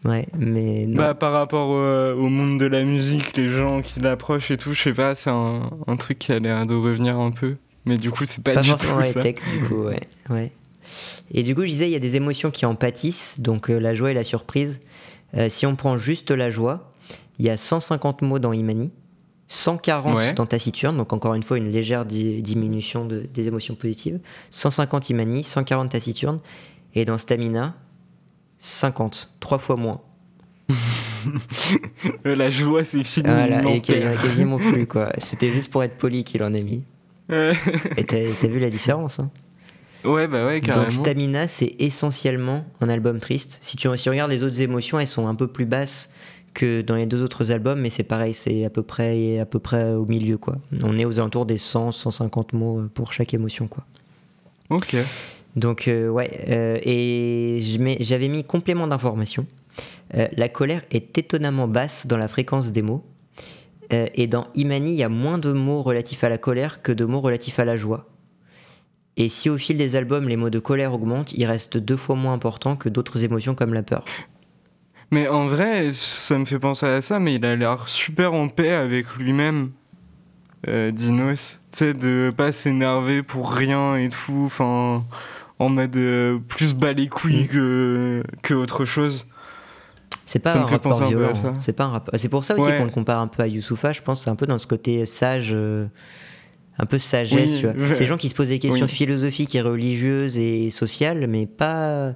Ouais, 0.06 0.28
mais 0.38 0.86
non. 0.88 0.97
Bah, 0.97 1.14
par 1.14 1.32
rapport 1.32 1.70
au, 1.70 2.20
au 2.22 2.28
monde 2.30 2.60
de 2.60 2.66
la 2.66 2.84
musique, 2.84 3.38
les 3.38 3.47
gens 3.49 3.82
qui 3.82 3.99
l'approchent 4.01 4.51
et 4.51 4.58
tout, 4.58 4.74
je 4.74 4.82
sais 4.82 4.93
pas, 4.93 5.16
c'est 5.16 5.30
un, 5.30 5.70
un 5.88 5.95
truc 5.95 6.20
qui 6.20 6.32
a 6.34 6.39
l'air 6.39 6.66
de 6.66 6.76
revenir 6.76 7.18
un 7.18 7.32
peu. 7.32 7.56
Mais 7.86 7.97
du 7.97 8.12
coup, 8.12 8.26
c'est 8.26 8.43
pas, 8.43 8.54
pas 8.54 8.62
du 8.62 8.70
forcément 8.70 8.95
tout 8.97 9.01
les 9.01 9.12
ça. 9.14 9.22
textes, 9.22 9.49
du 9.49 9.62
coup, 9.64 9.84
ouais. 9.84 9.99
ouais. 10.30 10.51
Et 11.34 11.43
du 11.43 11.56
coup, 11.56 11.62
je 11.62 11.68
disais, 11.68 11.88
il 11.89 11.91
y 11.91 11.95
a 11.95 11.99
des 11.99 12.16
émotions 12.18 12.51
qui 12.51 12.66
en 12.66 12.76
pâtissent, 12.76 13.39
donc 13.39 13.70
euh, 13.70 13.78
la 13.80 13.93
joie 13.93 14.12
et 14.12 14.14
la 14.14 14.24
surprise. 14.24 14.82
Euh, 15.36 15.47
si 15.49 15.66
on 15.66 15.76
prend 15.76 15.97
juste 15.97 16.32
la 16.32 16.49
joie, 16.49 16.91
il 17.39 17.45
y 17.45 17.49
a 17.49 17.58
150 17.58 18.22
mots 18.22 18.39
dans 18.39 18.54
Imani, 18.54 18.91
140 19.47 20.16
Ouais. 20.16 20.34
dans 20.34 20.45
Taciturne, 20.45 20.97
donc 20.97 21.12
encore 21.14 21.34
une 21.34 21.43
fois 21.43 21.58
une 21.58 21.70
légère 21.70 22.06
di- 22.06 22.41
diminution 22.41 23.06
de- 23.06 23.28
des 23.34 23.47
émotions 23.47 23.76
positives, 23.76 24.20
150 24.51 25.10
Imani, 25.10 25.43
140 25.43 25.89
Taciturne, 25.91 26.39
et 26.95 27.06
dans 27.06 27.18
Stamina, 27.18 27.76
50, 28.64 29.30
trois 29.41 29.59
fois 29.59 29.76
moins. 29.76 30.01
La 32.24 32.49
joie, 32.49 32.86
c'est 32.86 33.03
fini. 33.03 33.28
Voilà, 33.28 33.61
il 33.64 33.76
et 33.76 33.82
qu'il 33.82 34.01
en 34.07 34.11
a 34.11 34.16
quasiment 34.16 34.57
plus, 34.57 34.88
quoi. 34.88 35.11
C'était 35.18 35.51
juste 35.51 35.70
pour 35.70 35.84
être 35.84 35.97
poli 35.97 36.24
qu'il 36.24 36.41
en 36.43 36.53
a 36.53 36.59
mis. 36.61 36.86
Et 37.30 38.03
t'as 38.05 38.47
vu 38.47 38.59
la 38.59 38.70
différence, 38.70 39.20
hein? 39.20 39.30
Ouais, 40.05 40.28
bah 40.28 40.45
ouais, 40.45 40.61
carrément. 40.61 40.84
Donc 40.84 40.91
Stamina, 40.91 41.47
c'est 41.47 41.76
essentiellement 41.80 42.66
un 42.82 42.89
album 42.89 43.20
triste. 43.20 43.59
Si 43.61 43.78
tu, 43.78 43.88
si 43.97 44.09
regardes 44.09 44.32
les 44.32 44.43
autres 44.43 44.61
émotions, 44.61 44.99
elles 44.99 45.07
sont 45.07 45.28
un 45.28 45.36
peu 45.36 45.47
plus 45.47 45.66
basses 45.66 46.14
que 46.53 46.82
dans 46.82 46.95
les 46.95 47.05
deux 47.05 47.24
autres 47.24 47.51
albums, 47.51 47.80
mais 47.80 47.89
c'est 47.89 48.03
pareil, 48.03 48.34
c'est 48.34 48.66
à 48.66 48.70
peu 48.70 48.84
près 48.84 49.39
à 49.39 49.45
peu 49.45 49.59
près 49.59 49.93
au 49.93 50.05
milieu 50.05 50.38
quoi. 50.38 50.57
On 50.84 50.97
est 50.99 51.05
aux 51.05 51.20
alentours 51.20 51.45
des 51.45 51.57
100 51.57 51.91
150 51.91 52.53
mots 52.53 52.80
euh, 52.80 52.91
pour 52.93 53.14
chaque 53.14 53.34
émotion 53.34 53.68
quoi. 53.68 53.86
Ok. 54.70 54.95
Donc 55.56 55.88
euh, 55.88 56.10
ouais, 56.10 56.45
euh, 56.49 56.80
et 56.82 57.62
j'avais 57.99 58.28
mis 58.28 58.43
complément 58.43 58.88
d'information. 58.88 59.45
Euh, 60.16 60.28
la 60.36 60.49
colère 60.49 60.82
est 60.91 61.18
étonnamment 61.18 61.68
basse 61.68 62.08
dans 62.08 62.18
la 62.18 62.28
fréquence 62.28 62.72
des 62.72 62.82
mots. 62.82 63.04
Et 64.16 64.26
dans 64.26 64.47
Imani, 64.56 64.93
il 64.93 64.95
y 64.95 65.04
a 65.04 65.10
moins 65.10 65.38
de 65.38 65.51
mots 65.51 65.84
relatifs 65.84 66.24
à 66.24 66.30
la 66.30 66.39
colère 66.39 66.82
que 66.82 66.91
de 66.91 67.06
mots 67.06 67.22
relatifs 67.22 67.60
à 67.60 67.66
la 67.66 67.76
joie. 67.76 68.10
Et 69.18 69.30
si 69.30 69.51
au 69.51 69.58
fil 69.60 69.78
des 69.78 69.95
albums 69.95 70.28
les 70.28 70.36
mots 70.36 70.49
de 70.49 70.58
colère 70.58 70.95
augmentent, 70.95 71.32
ils 71.34 71.45
restent 71.45 71.78
deux 71.78 71.97
fois 71.97 72.16
moins 72.16 72.34
importants 72.34 72.76
que 72.76 72.89
d'autres 72.89 73.24
émotions 73.24 73.54
comme 73.54 73.72
la 73.72 73.84
peur. 73.84 74.04
Mais 75.12 75.28
en 75.28 75.45
vrai, 75.45 75.91
ça 75.93 76.39
me 76.39 76.45
fait 76.45 76.58
penser 76.58 76.88
à 76.88 77.01
ça, 77.04 77.20
mais 77.20 77.36
il 77.36 77.45
a 77.45 77.56
l'air 77.56 77.88
super 77.88 78.34
en 78.34 78.47
paix 78.47 78.72
avec 78.72 79.14
lui-même, 79.14 79.70
Dinos. 80.68 81.60
Tu 81.72 81.78
sais, 81.78 81.93
de 81.93 82.34
pas 82.36 82.51
s'énerver 82.51 83.22
pour 83.22 83.51
rien 83.51 83.95
et 83.97 84.10
tout, 84.10 84.43
enfin, 84.47 85.04
en 85.64 85.70
mode 85.70 85.95
euh, 85.95 86.38
plus 86.47 86.76
bas 86.76 86.93
les 86.93 87.07
couilles 87.07 87.43
Mm. 87.43 87.47
que, 87.47 88.24
que 88.41 88.53
autre 88.53 88.86
chose. 88.86 89.28
C'est 90.26 90.39
pas 90.39 90.55
un 90.55 90.64
rapport 90.64 91.07
violent. 91.07 91.36
ça. 91.36 91.47
hein. 91.49 91.55
C'est 91.59 91.74
pas 91.74 91.86
un 91.86 91.89
rapport. 91.89 92.14
C'est 92.18 92.30
pour 92.30 92.45
ça 92.45 92.55
aussi 92.55 92.68
Ouais. 92.70 92.78
qu'on 92.78 92.86
le 92.86 92.91
compare 92.91 93.20
un 93.20 93.28
peu 93.28 93.43
à 93.43 93.47
Youssoufa. 93.47 93.91
Je 93.91 94.01
pense 94.01 94.24
c'est 94.24 94.30
un 94.30 94.36
peu 94.36 94.45
dans 94.47 94.57
ce 94.59 94.68
côté 94.68 95.05
sage, 95.05 95.51
euh, 95.53 95.86
un 96.80 96.86
peu 96.86 96.97
sagesse. 96.97 97.51
Oui, 97.53 97.59
tu 97.59 97.68
vois. 97.68 97.93
Ces 97.95 98.05
gens 98.05 98.18
qui 98.18 98.30
se 98.30 98.36
posent 98.36 98.49
des 98.49 98.59
questions 98.59 98.86
Oui. 98.86 98.91
philosophiques 98.91 99.53
et 99.55 99.61
religieuses 99.61 100.38
et 100.38 100.70
sociales, 100.70 101.28
mais 101.28 101.45
pas 101.45 102.14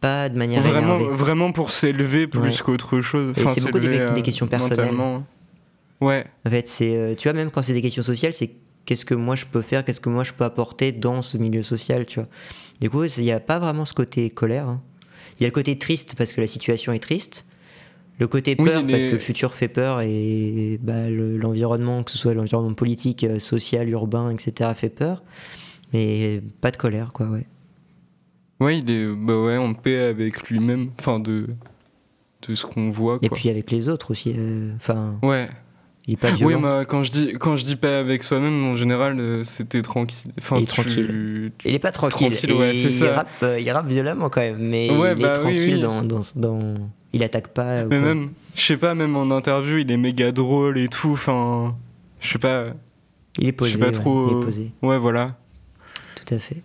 pas 0.00 0.28
de 0.28 0.36
manière 0.36 0.62
Vraiment, 0.62 0.96
énervée. 0.98 1.16
vraiment 1.16 1.52
pour 1.52 1.70
s'élever 1.72 2.26
plus 2.26 2.40
Ouais. 2.40 2.52
qu'autre 2.64 3.00
chose. 3.00 3.32
Enfin, 3.36 3.48
c'est 3.48 3.60
beaucoup 3.62 3.78
des- 3.78 3.88
des 3.88 3.98
euh, 4.00 4.20
questions 4.22 4.46
personnelles. 4.46 4.94
Ouais, 6.00 6.26
En 6.46 6.50
fait, 6.50 6.68
c'est 6.68 6.94
euh, 6.96 7.14
tu 7.14 7.28
vois 7.28 7.32
même 7.32 7.50
quand 7.50 7.62
c'est 7.62 7.72
des 7.72 7.80
questions 7.82 8.02
sociales, 8.02 8.34
c'est 8.34 8.50
qu'est-ce 8.86 9.04
que 9.04 9.14
moi 9.14 9.36
je 9.36 9.44
peux 9.44 9.60
faire, 9.62 9.84
qu'est-ce 9.84 10.00
que 10.00 10.08
moi 10.08 10.24
je 10.24 10.32
peux 10.32 10.44
apporter 10.44 10.92
dans 10.92 11.20
ce 11.22 11.36
milieu 11.36 11.62
social, 11.62 12.06
tu 12.06 12.20
vois. 12.20 12.28
Du 12.80 12.88
coup, 12.90 13.04
il 13.04 13.22
n'y 13.24 13.32
a 13.32 13.40
pas 13.40 13.58
vraiment 13.58 13.84
ce 13.84 13.92
côté 13.94 14.30
colère. 14.30 14.68
hein. 14.68 14.80
Il 15.38 15.42
y 15.42 15.44
a 15.46 15.48
le 15.48 15.52
côté 15.52 15.76
triste 15.76 16.14
parce 16.16 16.32
que 16.32 16.40
la 16.40 16.46
situation 16.46 16.92
est 16.92 16.98
triste. 16.98 17.46
Le 18.18 18.26
côté 18.28 18.56
Oui, 18.58 18.64
peur 18.64 18.86
parce 18.90 19.04
que 19.06 19.12
le 19.12 19.18
futur 19.18 19.52
fait 19.52 19.68
peur 19.68 20.00
et 20.00 20.78
bah, 20.82 21.10
le- 21.10 21.36
l'environnement, 21.36 22.02
que 22.02 22.10
ce 22.10 22.16
soit 22.16 22.32
l'environnement 22.32 22.72
politique, 22.72 23.24
euh, 23.24 23.38
social, 23.38 23.86
urbain, 23.90 24.30
etc., 24.30 24.70
fait 24.74 24.88
peur. 24.88 25.22
Mais 25.92 26.40
pas 26.62 26.70
de 26.70 26.78
colère, 26.78 27.12
quoi, 27.12 27.26
ouais. 27.26 27.46
Ouais, 28.58 28.78
il 28.78 28.90
est 28.90 29.06
bah 29.14 29.38
ouais, 29.38 29.58
en 29.58 29.74
paix 29.74 29.98
avec 29.98 30.48
lui-même, 30.48 30.90
enfin 30.98 31.20
de, 31.20 31.46
de 32.48 32.54
ce 32.54 32.64
qu'on 32.64 32.88
voit. 32.88 33.18
Et 33.20 33.28
puis 33.28 33.50
avec 33.50 33.70
les 33.70 33.90
autres 33.90 34.10
aussi. 34.12 34.32
euh, 34.34 34.72
Ouais. 35.22 35.46
Il 36.06 36.14
est 36.14 36.16
pas 36.16 36.30
Oui, 36.40 36.54
moi, 36.54 36.84
quand 36.84 37.02
je 37.02 37.10
dis 37.10 37.32
quand 37.34 37.56
je 37.56 37.64
dis 37.64 37.76
pas 37.76 37.98
avec 37.98 38.22
soi-même, 38.22 38.64
en 38.64 38.74
général, 38.74 39.18
euh, 39.18 39.44
c'était 39.44 39.82
tranquille. 39.82 40.30
Enfin, 40.38 40.56
Il 40.56 40.62
est 40.62 40.66
tu- 40.66 40.72
tranquille. 40.82 41.52
Il 41.64 41.74
est 41.74 41.78
pas 41.78 41.92
tranquille. 41.92 42.30
Tranquille, 42.32 42.52
ouais, 42.52 42.76
il 42.76 42.92
ça. 42.92 43.14
Rappe, 43.14 43.28
euh, 43.42 43.58
il 43.60 43.70
rappe 43.70 43.86
violemment 43.86 44.28
quand 44.28 44.40
même, 44.40 44.58
mais 44.58 44.90
Ouais, 44.90 45.12
il 45.16 45.22
bah 45.22 45.30
est 45.30 45.32
tranquille 45.34 45.74
oui. 45.76 45.80
Dans, 45.80 46.02
dans, 46.02 46.20
dans- 46.36 46.74
Il 47.12 47.22
attaque 47.24 47.48
pas. 47.48 47.84
Mais 47.84 47.98
même, 47.98 48.30
je 48.54 48.60
sais 48.62 48.76
pas, 48.76 48.94
même 48.94 49.16
en 49.16 49.30
interview, 49.30 49.78
il 49.78 49.90
est 49.90 49.96
méga 49.96 50.32
drôle 50.32 50.78
et 50.78 50.88
tout. 50.88 51.12
Enfin, 51.12 51.74
je 52.20 52.28
sais 52.32 52.38
pas. 52.38 52.66
Il 53.38 53.44
est 53.48 53.50
Je 53.50 53.56
posé. 53.56 53.72
sais 53.72 53.78
pas 53.78 53.86
ouais, 53.86 53.92
trop. 53.92 54.28
Il 54.30 54.36
est 54.38 54.44
posé, 54.44 54.70
Ouais, 54.82 54.98
voilà. 54.98 55.34
tout 56.14 56.34
à 56.34 56.38
fait. 56.38 56.62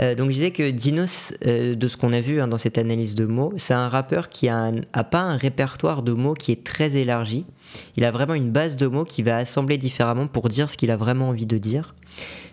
Euh, 0.00 0.14
donc 0.14 0.30
je 0.30 0.34
disais 0.34 0.50
que 0.50 0.70
Dinos, 0.70 1.34
euh, 1.46 1.74
de 1.74 1.88
ce 1.88 1.96
qu'on 1.96 2.12
a 2.12 2.20
vu 2.20 2.40
hein, 2.40 2.48
dans 2.48 2.58
cette 2.58 2.78
analyse 2.78 3.14
de 3.14 3.24
mots, 3.24 3.52
c'est 3.56 3.74
un 3.74 3.88
rappeur 3.88 4.28
qui 4.28 4.48
a, 4.48 4.72
pas 5.10 5.20
un 5.20 5.36
répertoire 5.36 6.02
de 6.02 6.12
mots 6.12 6.34
qui 6.34 6.52
est 6.52 6.64
très 6.64 6.96
élargi. 6.96 7.46
Il 7.96 8.04
a 8.04 8.10
vraiment 8.10 8.34
une 8.34 8.50
base 8.50 8.76
de 8.76 8.86
mots 8.86 9.04
qui 9.04 9.22
va 9.22 9.36
assembler 9.36 9.78
différemment 9.78 10.26
pour 10.26 10.48
dire 10.48 10.70
ce 10.70 10.76
qu'il 10.76 10.90
a 10.90 10.96
vraiment 10.96 11.30
envie 11.30 11.46
de 11.46 11.58
dire. 11.58 11.94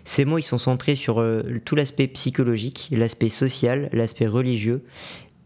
Ces 0.04 0.24
mots, 0.24 0.38
ils 0.38 0.42
sont 0.42 0.58
centrés 0.58 0.96
sur 0.96 1.20
euh, 1.20 1.60
tout 1.64 1.76
l'aspect 1.76 2.06
psychologique, 2.08 2.88
l'aspect 2.92 3.30
social, 3.30 3.88
l'aspect 3.92 4.26
religieux 4.26 4.82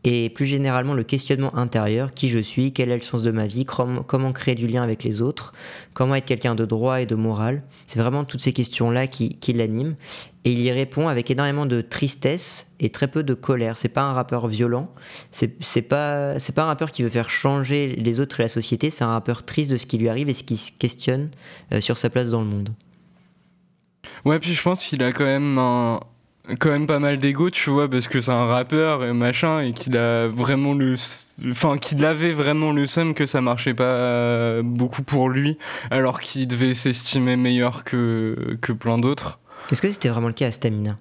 et 0.04 0.30
plus 0.30 0.46
généralement 0.46 0.94
le 0.94 1.02
questionnement 1.02 1.56
intérieur, 1.56 2.14
qui 2.14 2.28
je 2.28 2.38
suis, 2.38 2.72
quel 2.72 2.90
est 2.90 2.96
le 2.96 3.02
sens 3.02 3.22
de 3.22 3.30
ma 3.30 3.46
vie, 3.46 3.64
com- 3.64 4.04
comment 4.06 4.32
créer 4.32 4.54
du 4.54 4.66
lien 4.66 4.82
avec 4.82 5.02
les 5.02 5.22
autres, 5.22 5.52
comment 5.92 6.14
être 6.14 6.24
quelqu'un 6.24 6.54
de 6.54 6.64
droit 6.64 7.00
et 7.00 7.06
de 7.06 7.16
moral. 7.16 7.64
C'est 7.88 7.98
vraiment 7.98 8.24
toutes 8.24 8.40
ces 8.40 8.52
questions-là 8.52 9.08
qui, 9.08 9.38
qui 9.38 9.52
l'animent. 9.52 9.96
Et 10.44 10.52
il 10.52 10.60
y 10.60 10.70
répond 10.70 11.08
avec 11.08 11.30
énormément 11.30 11.66
de 11.66 11.80
tristesse 11.80 12.70
et 12.78 12.90
très 12.90 13.08
peu 13.08 13.22
de 13.24 13.34
colère. 13.34 13.76
C'est 13.76 13.88
pas 13.88 14.02
un 14.02 14.12
rappeur 14.12 14.46
violent, 14.46 14.90
c'est 15.32 15.48
pas, 15.82 16.34
pas 16.54 16.62
un 16.62 16.66
rappeur 16.66 16.92
qui 16.92 17.02
veut 17.02 17.10
faire 17.10 17.28
changer 17.28 17.96
les 17.96 18.20
autres 18.20 18.38
et 18.38 18.44
la 18.44 18.48
société, 18.48 18.90
c'est 18.90 19.04
un 19.04 19.10
rappeur 19.10 19.44
triste 19.44 19.70
de 19.70 19.76
ce 19.76 19.84
qui 19.86 19.98
lui 19.98 20.08
arrive 20.08 20.28
et 20.28 20.34
ce 20.34 20.44
qui 20.44 20.56
se 20.56 20.70
questionne 20.72 21.30
euh, 21.72 21.80
sur 21.80 21.98
sa 21.98 22.08
place 22.08 22.30
dans 22.30 22.40
le 22.40 22.46
monde. 22.46 22.70
Ouais, 24.24 24.38
puis 24.38 24.54
je 24.54 24.62
pense 24.62 24.84
qu'il 24.84 25.02
a 25.02 25.12
quand 25.12 25.24
même 25.24 25.58
un 25.58 26.00
quand 26.58 26.70
même 26.70 26.86
pas 26.86 26.98
mal 26.98 27.18
d'ego, 27.18 27.50
tu 27.50 27.70
vois, 27.70 27.88
parce 27.88 28.08
que 28.08 28.20
c'est 28.20 28.30
un 28.30 28.46
rappeur 28.46 29.04
et 29.04 29.12
machin, 29.12 29.60
et 29.60 29.72
qu'il 29.72 29.96
a 29.96 30.28
vraiment 30.28 30.74
le. 30.74 30.94
Enfin, 31.50 31.78
qu'il 31.78 32.04
avait 32.04 32.32
vraiment 32.32 32.72
le 32.72 32.86
seum 32.86 33.14
que 33.14 33.26
ça 33.26 33.40
marchait 33.40 33.74
pas 33.74 34.62
beaucoup 34.62 35.02
pour 35.02 35.28
lui, 35.28 35.56
alors 35.90 36.20
qu'il 36.20 36.48
devait 36.48 36.74
s'estimer 36.74 37.36
meilleur 37.36 37.84
que, 37.84 38.58
que 38.60 38.72
plein 38.72 38.98
d'autres. 38.98 39.38
Est-ce 39.70 39.82
que 39.82 39.90
c'était 39.90 40.08
vraiment 40.08 40.28
le 40.28 40.32
cas 40.32 40.46
à 40.46 40.52
Stamina? 40.52 40.98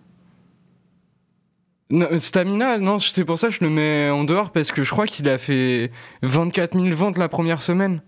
Non, 1.89 2.07
Stamina, 2.17 2.77
non, 2.79 2.99
c'est 2.99 3.23
pour 3.23 3.39
ça 3.39 3.47
que 3.47 3.53
je 3.53 3.63
le 3.63 3.69
mets 3.69 4.09
en 4.09 4.25
dehors, 4.25 4.51
parce 4.51 4.71
que 4.71 4.83
je 4.83 4.91
crois 4.91 5.07
qu'il 5.07 5.29
a 5.29 5.37
fait 5.37 5.91
24 6.21 6.77
000 6.79 6.95
ventes 6.95 7.17
la 7.17 7.29
première 7.29 7.61
semaine. 7.61 8.01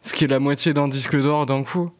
Ce 0.00 0.14
qui 0.14 0.24
est 0.24 0.28
la 0.28 0.38
moitié 0.38 0.72
d'un 0.72 0.88
disque 0.88 1.20
d'or 1.20 1.44
d'un 1.44 1.62
coup. 1.64 1.90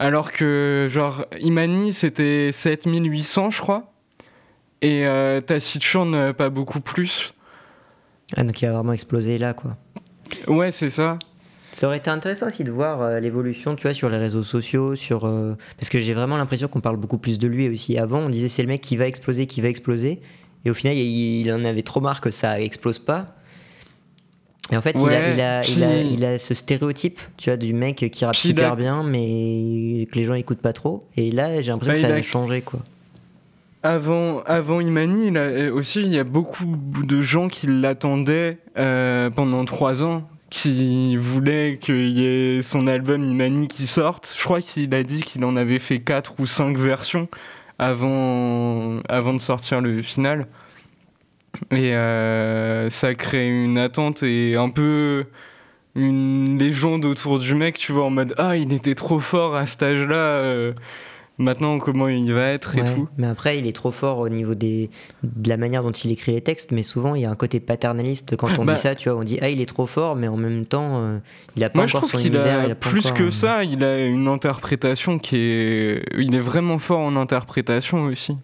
Alors 0.00 0.32
que, 0.32 0.86
genre, 0.88 1.26
Imani, 1.40 1.92
c'était 1.92 2.52
7800, 2.52 3.50
je 3.50 3.60
crois. 3.60 3.92
Et 4.80 5.06
euh, 5.06 5.42
euh, 5.46 6.32
pas 6.32 6.48
beaucoup 6.48 6.80
plus. 6.80 7.34
Ah, 8.34 8.42
donc 8.42 8.62
il 8.62 8.66
a 8.66 8.72
vraiment 8.72 8.94
explosé 8.94 9.36
là, 9.36 9.52
quoi. 9.52 9.76
Ouais, 10.48 10.72
c'est 10.72 10.88
ça. 10.88 11.18
Ça 11.72 11.86
aurait 11.86 11.98
été 11.98 12.08
intéressant 12.08 12.46
aussi 12.46 12.64
de 12.64 12.70
voir 12.70 13.02
euh, 13.02 13.20
l'évolution, 13.20 13.76
tu 13.76 13.82
vois, 13.82 13.92
sur 13.92 14.08
les 14.08 14.16
réseaux 14.16 14.42
sociaux, 14.42 14.96
sur 14.96 15.26
euh, 15.26 15.54
parce 15.78 15.90
que 15.90 16.00
j'ai 16.00 16.14
vraiment 16.14 16.38
l'impression 16.38 16.68
qu'on 16.68 16.80
parle 16.80 16.96
beaucoup 16.96 17.18
plus 17.18 17.38
de 17.38 17.46
lui 17.46 17.68
aussi. 17.68 17.98
Avant, 17.98 18.20
on 18.20 18.30
disait 18.30 18.48
c'est 18.48 18.62
le 18.62 18.68
mec 18.68 18.80
qui 18.80 18.96
va 18.96 19.06
exploser, 19.06 19.46
qui 19.46 19.60
va 19.60 19.68
exploser, 19.68 20.22
et 20.64 20.70
au 20.70 20.74
final, 20.74 20.96
il, 20.96 21.40
il 21.42 21.52
en 21.52 21.62
avait 21.62 21.82
trop 21.82 22.00
marre 22.00 22.22
que 22.22 22.30
ça 22.30 22.58
explose 22.58 22.98
pas. 22.98 23.36
Et 24.72 24.76
en 24.76 24.82
fait, 24.82 24.92
il, 24.96 25.00
a, 25.00 25.02
Ouais, 25.04 25.34
il, 25.34 25.40
a, 25.40 25.62
il, 25.64 25.82
a, 25.84 25.88
puis- 25.88 26.08
il 26.14 26.24
a 26.24 26.38
ce 26.38 26.54
stéréotype, 26.54 27.18
tu 27.36 27.50
vois, 27.50 27.56
du 27.56 27.72
mec 27.74 27.96
qui 28.12 28.24
rappe 28.24 28.36
super 28.36 28.76
bien, 28.76 29.02
mais 29.02 30.06
que 30.12 30.18
les 30.18 30.24
gens 30.24 30.34
écoutent 30.34 30.62
pas 30.62 30.72
trop. 30.72 31.06
Et 31.16 31.30
là, 31.32 31.60
j'ai 31.60 31.72
l'impression 31.72 31.94
Bah, 32.08 32.14
que 32.14 32.14
ça 32.14 32.18
a- 32.18 32.22
changé, 32.22 32.60
quoi. 32.62 32.80
Avant, 33.82 34.40
avant 34.44 34.80
Imani, 34.80 35.32
euh, 35.36 35.72
aussi, 35.72 36.02
il 36.02 36.08
y 36.08 36.18
a 36.18 36.24
beaucoup 36.24 36.64
de 37.02 37.22
gens 37.22 37.48
qui 37.48 37.66
l'attendaient 37.66 38.58
euh, 38.76 39.30
pendant 39.30 39.64
trois 39.64 40.02
ans, 40.02 40.22
qui 40.50 41.16
voulaient 41.16 41.78
qu'il 41.80 42.10
y 42.10 42.26
ait 42.26 42.60
son 42.62 42.86
album 42.86 43.24
Imani 43.24 43.68
qui 43.68 43.86
sorte. 43.86 44.34
Je 44.38 44.44
crois 44.44 44.60
qu'il 44.60 44.94
a 44.94 45.02
dit 45.02 45.22
qu'il 45.22 45.44
en 45.46 45.56
avait 45.56 45.78
fait 45.78 46.00
quatre 46.00 46.34
ou 46.40 46.46
cinq 46.46 46.76
versions 46.76 47.28
avant, 47.78 49.00
avant 49.08 49.32
de 49.34 49.40
sortir 49.40 49.80
le 49.80 50.02
final. 50.02 50.46
Et 51.70 51.94
euh, 51.94 52.88
ça 52.90 53.14
crée 53.14 53.48
une 53.48 53.78
attente 53.78 54.22
et 54.22 54.56
un 54.56 54.70
peu 54.70 55.26
une 55.94 56.58
légende 56.58 57.04
autour 57.04 57.38
du 57.38 57.54
mec, 57.54 57.76
tu 57.78 57.92
vois, 57.92 58.04
en 58.04 58.10
mode 58.10 58.34
Ah, 58.38 58.56
il 58.56 58.72
était 58.72 58.94
trop 58.94 59.18
fort 59.18 59.56
à 59.56 59.66
cet 59.66 59.82
âge-là. 59.82 60.14
euh, 60.14 60.72
maintenant, 61.38 61.78
comment 61.78 62.06
il 62.08 62.32
va 62.32 62.48
être 62.48 62.76
et 62.76 62.82
Ouais, 62.82 62.94
tout. 62.94 63.08
Mais 63.18 63.26
après, 63.26 63.58
il 63.58 63.66
est 63.66 63.72
trop 63.74 63.90
fort 63.90 64.18
au 64.18 64.28
niveau 64.28 64.54
des, 64.54 64.90
de 65.22 65.48
la 65.48 65.56
manière 65.56 65.82
dont 65.82 65.90
il 65.90 66.12
écrit 66.12 66.32
les 66.32 66.40
textes, 66.42 66.70
mais 66.70 66.82
souvent 66.82 67.14
il 67.14 67.22
y 67.22 67.24
a 67.24 67.30
un 67.30 67.34
côté 67.34 67.60
paternaliste 67.60 68.36
quand 68.36 68.58
on 68.58 68.64
Bah- 68.64 68.74
dit 68.74 68.78
ça, 68.80 68.94
tu 68.94 69.08
vois, 69.08 69.18
on 69.18 69.24
dit 69.24 69.38
ah 69.42 69.48
il 69.48 69.60
est 69.60 69.66
trop 69.66 69.86
fort, 69.86 70.16
mais 70.16 70.28
en 70.28 70.36
même 70.36 70.64
temps 70.66 70.98
euh, 71.02 71.18
il 71.56 71.64
a 71.64 71.70
pas 71.70 71.78
Moi, 71.80 71.86
je 71.86 71.96
encore 71.96 72.08
trouve 72.08 72.20
son 72.20 72.24
qu'il 72.26 72.34
univers, 72.36 72.60
a, 72.60 72.64
il 72.66 72.70
a 72.72 72.74
pas 72.74 72.90
plus 72.90 73.06
encore, 73.06 73.18
que 73.18 73.22
euh, 73.24 73.30
ça, 73.30 73.64
il 73.64 73.82
a 73.84 74.04
une 74.06 74.28
interprétation 74.28 75.18
qui 75.18 75.36
est. 75.36 76.02
Il 76.16 76.34
est 76.34 76.40
vraiment 76.40 76.78
fort 76.78 77.00
en 77.00 77.16
interprétation 77.16 78.04
aussi. 78.04 78.36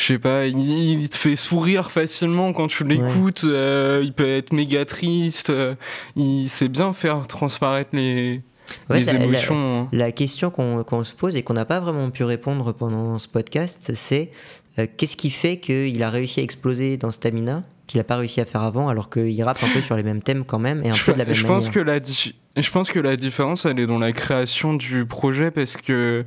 Je 0.00 0.04
sais 0.04 0.18
pas, 0.20 0.46
il, 0.46 0.56
il 0.60 1.08
te 1.08 1.16
fait 1.16 1.34
sourire 1.34 1.90
facilement 1.90 2.52
quand 2.52 2.68
tu 2.68 2.84
l'écoutes, 2.84 3.42
euh, 3.44 4.00
il 4.04 4.12
peut 4.12 4.28
être 4.28 4.52
méga 4.52 4.84
triste, 4.84 5.50
euh, 5.50 5.74
il 6.14 6.48
sait 6.48 6.68
bien 6.68 6.92
faire 6.92 7.26
transparaître 7.26 7.90
les, 7.94 8.40
fait, 8.86 9.00
les 9.00 9.04
la- 9.06 9.24
émotions. 9.24 9.56
hein. 9.82 9.88
La 9.90 10.12
question 10.12 10.50
qu'on 10.50 11.02
se 11.02 11.14
pose 11.16 11.34
et 11.34 11.42
qu'on 11.42 11.54
n'a 11.54 11.64
pas 11.64 11.80
vraiment 11.80 12.10
pu 12.10 12.22
répondre 12.22 12.72
pendant 12.72 13.18
ce 13.18 13.26
podcast, 13.26 13.90
c'est 13.94 14.30
euh, 14.78 14.86
qu'est-ce 14.96 15.16
qui 15.16 15.30
fait 15.30 15.58
qu'il 15.58 16.00
a 16.04 16.10
réussi 16.10 16.38
à 16.38 16.42
exploser 16.44 16.96
dans 16.96 17.10
Stamina, 17.10 17.64
qu'il 17.88 17.98
n'a 17.98 18.04
pas 18.04 18.18
réussi 18.18 18.40
à 18.40 18.44
faire 18.44 18.62
avant, 18.62 18.88
alors 18.88 19.10
qu'il 19.10 19.42
rappe 19.42 19.60
un 19.64 19.68
peu 19.74 19.80
sur 19.82 19.96
les 19.96 20.04
mêmes 20.04 20.22
thèmes 20.22 20.44
quand 20.44 20.60
même 20.60 20.80
et 20.84 20.90
un 20.90 20.92
je, 20.92 21.04
peu 21.04 21.12
de 21.12 21.18
la 21.18 21.24
même 21.24 21.34
je 21.34 21.42
manière. 21.42 21.56
pense 21.56 21.68
que 21.70 21.80
la 21.80 21.98
di- 21.98 22.36
je 22.56 22.70
pense 22.70 22.88
que 22.88 23.00
la 23.00 23.16
différence 23.16 23.64
elle 23.66 23.80
est 23.80 23.86
dans 23.88 23.98
la 23.98 24.12
création 24.12 24.74
du 24.74 25.06
projet 25.06 25.50
parce 25.50 25.76
que 25.76 26.24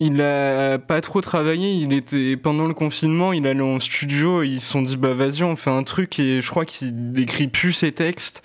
il 0.00 0.20
a 0.20 0.78
pas 0.78 1.00
trop 1.00 1.20
travaillé 1.22 1.72
il 1.72 1.92
était 1.92 2.36
pendant 2.36 2.66
le 2.66 2.74
confinement 2.74 3.32
il 3.32 3.46
allait 3.46 3.62
en 3.62 3.80
studio 3.80 4.42
ils 4.42 4.60
se 4.60 4.70
sont 4.70 4.82
dit 4.82 4.96
bah 4.96 5.14
vas-y 5.14 5.42
on 5.42 5.56
fait 5.56 5.70
un 5.70 5.82
truc 5.84 6.18
et 6.18 6.42
je 6.42 6.50
crois 6.50 6.66
qu'il 6.66 7.18
écrit 7.18 7.48
plus 7.48 7.72
ses 7.72 7.92
textes 7.92 8.42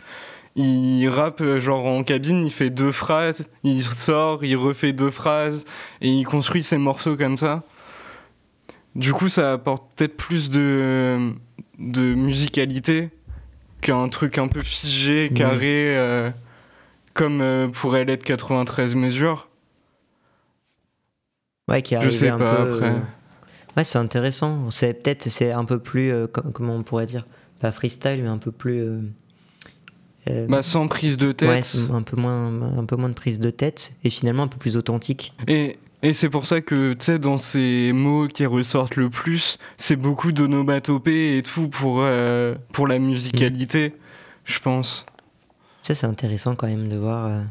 il 0.55 1.07
rappe 1.09 1.41
euh, 1.41 1.59
genre 1.59 1.85
en 1.85 2.03
cabine 2.03 2.41
il 2.43 2.51
fait 2.51 2.69
deux 2.69 2.91
phrases 2.93 3.47
il 3.63 3.83
sort 3.83 4.45
il 4.45 4.55
refait 4.55 4.93
deux 4.93 5.11
phrases 5.11 5.65
et 6.01 6.09
il 6.09 6.23
construit 6.25 6.63
ses 6.63 6.77
morceaux 6.77 7.17
comme 7.17 7.35
ça 7.37 7.63
du 8.95 9.11
coup 9.13 9.27
ça 9.29 9.53
apporte 9.53 9.83
peut-être 9.95 10.15
plus 10.17 10.49
de 10.49 11.31
de 11.79 12.13
musicalité 12.13 13.09
qu'un 13.81 14.07
truc 14.09 14.37
un 14.37 14.47
peu 14.47 14.61
figé, 14.61 15.29
Mhm. 15.31 15.35
carré, 15.37 15.97
euh, 15.97 16.29
comme 17.15 17.41
euh, 17.41 17.67
pourrait 17.67 18.05
l'être 18.05 18.23
93 18.23 18.93
mesures. 18.95 19.49
Ouais, 21.71 21.81
qui 21.81 21.93
est 21.95 21.97
Je 21.97 22.03
arrivé 22.03 22.17
sais 22.17 22.29
un 22.29 22.37
pas, 22.37 22.65
peu, 22.65 22.73
après. 22.75 22.91
euh, 22.91 22.99
Ouais, 23.77 23.83
c'est 23.85 23.97
intéressant. 23.97 24.69
C'est 24.69 24.93
peut-être 24.93 25.29
c'est 25.29 25.51
un 25.51 25.63
peu 25.65 25.79
plus 25.79 26.11
euh, 26.11 26.27
co- 26.27 26.41
comment 26.53 26.73
on 26.75 26.83
pourrait 26.83 27.05
dire, 27.05 27.25
pas 27.59 27.71
freestyle, 27.71 28.21
mais 28.21 28.27
un 28.29 28.37
peu 28.37 28.51
plus. 28.51 28.81
euh, 28.81 28.99
euh, 30.29 30.45
Bah, 30.49 30.61
sans 30.61 30.87
prise 30.87 31.17
de 31.17 31.31
tête. 31.31 31.49
ouais, 31.49 31.93
un 31.95 32.01
peu 32.03 32.17
moins 32.17 32.77
un 32.77 32.85
peu 32.85 32.95
moins 32.97 33.09
de 33.09 33.13
prise 33.13 33.39
de 33.39 33.49
tête 33.49 33.93
et 34.03 34.09
finalement 34.09 34.43
un 34.43 34.47
peu 34.47 34.57
plus 34.57 34.75
authentique. 34.77 35.33
Et, 35.47 35.79
et 36.03 36.11
c'est 36.13 36.29
pour 36.29 36.45
ça 36.45 36.59
que, 36.61 36.91
tu 36.93 37.05
sais, 37.05 37.19
dans 37.19 37.37
ces 37.37 37.91
mots 37.93 38.27
qui 38.27 38.45
ressortent 38.45 38.97
le 38.97 39.09
plus, 39.09 39.57
c'est 39.77 39.95
beaucoup 39.95 40.31
d'onomatopées 40.33 41.37
et 41.37 41.43
tout 41.43 41.69
pour, 41.69 41.99
euh, 42.01 42.55
pour 42.73 42.87
la 42.87 42.99
musicalité, 42.99 43.95
je 44.43 44.59
pense. 44.59 45.05
Ça 45.81 45.95
c'est 45.95 46.07
intéressant 46.07 46.55
quand 46.55 46.67
même 46.67 46.89
de 46.89 46.97
voir. 46.97 47.27
euh, 47.27 47.41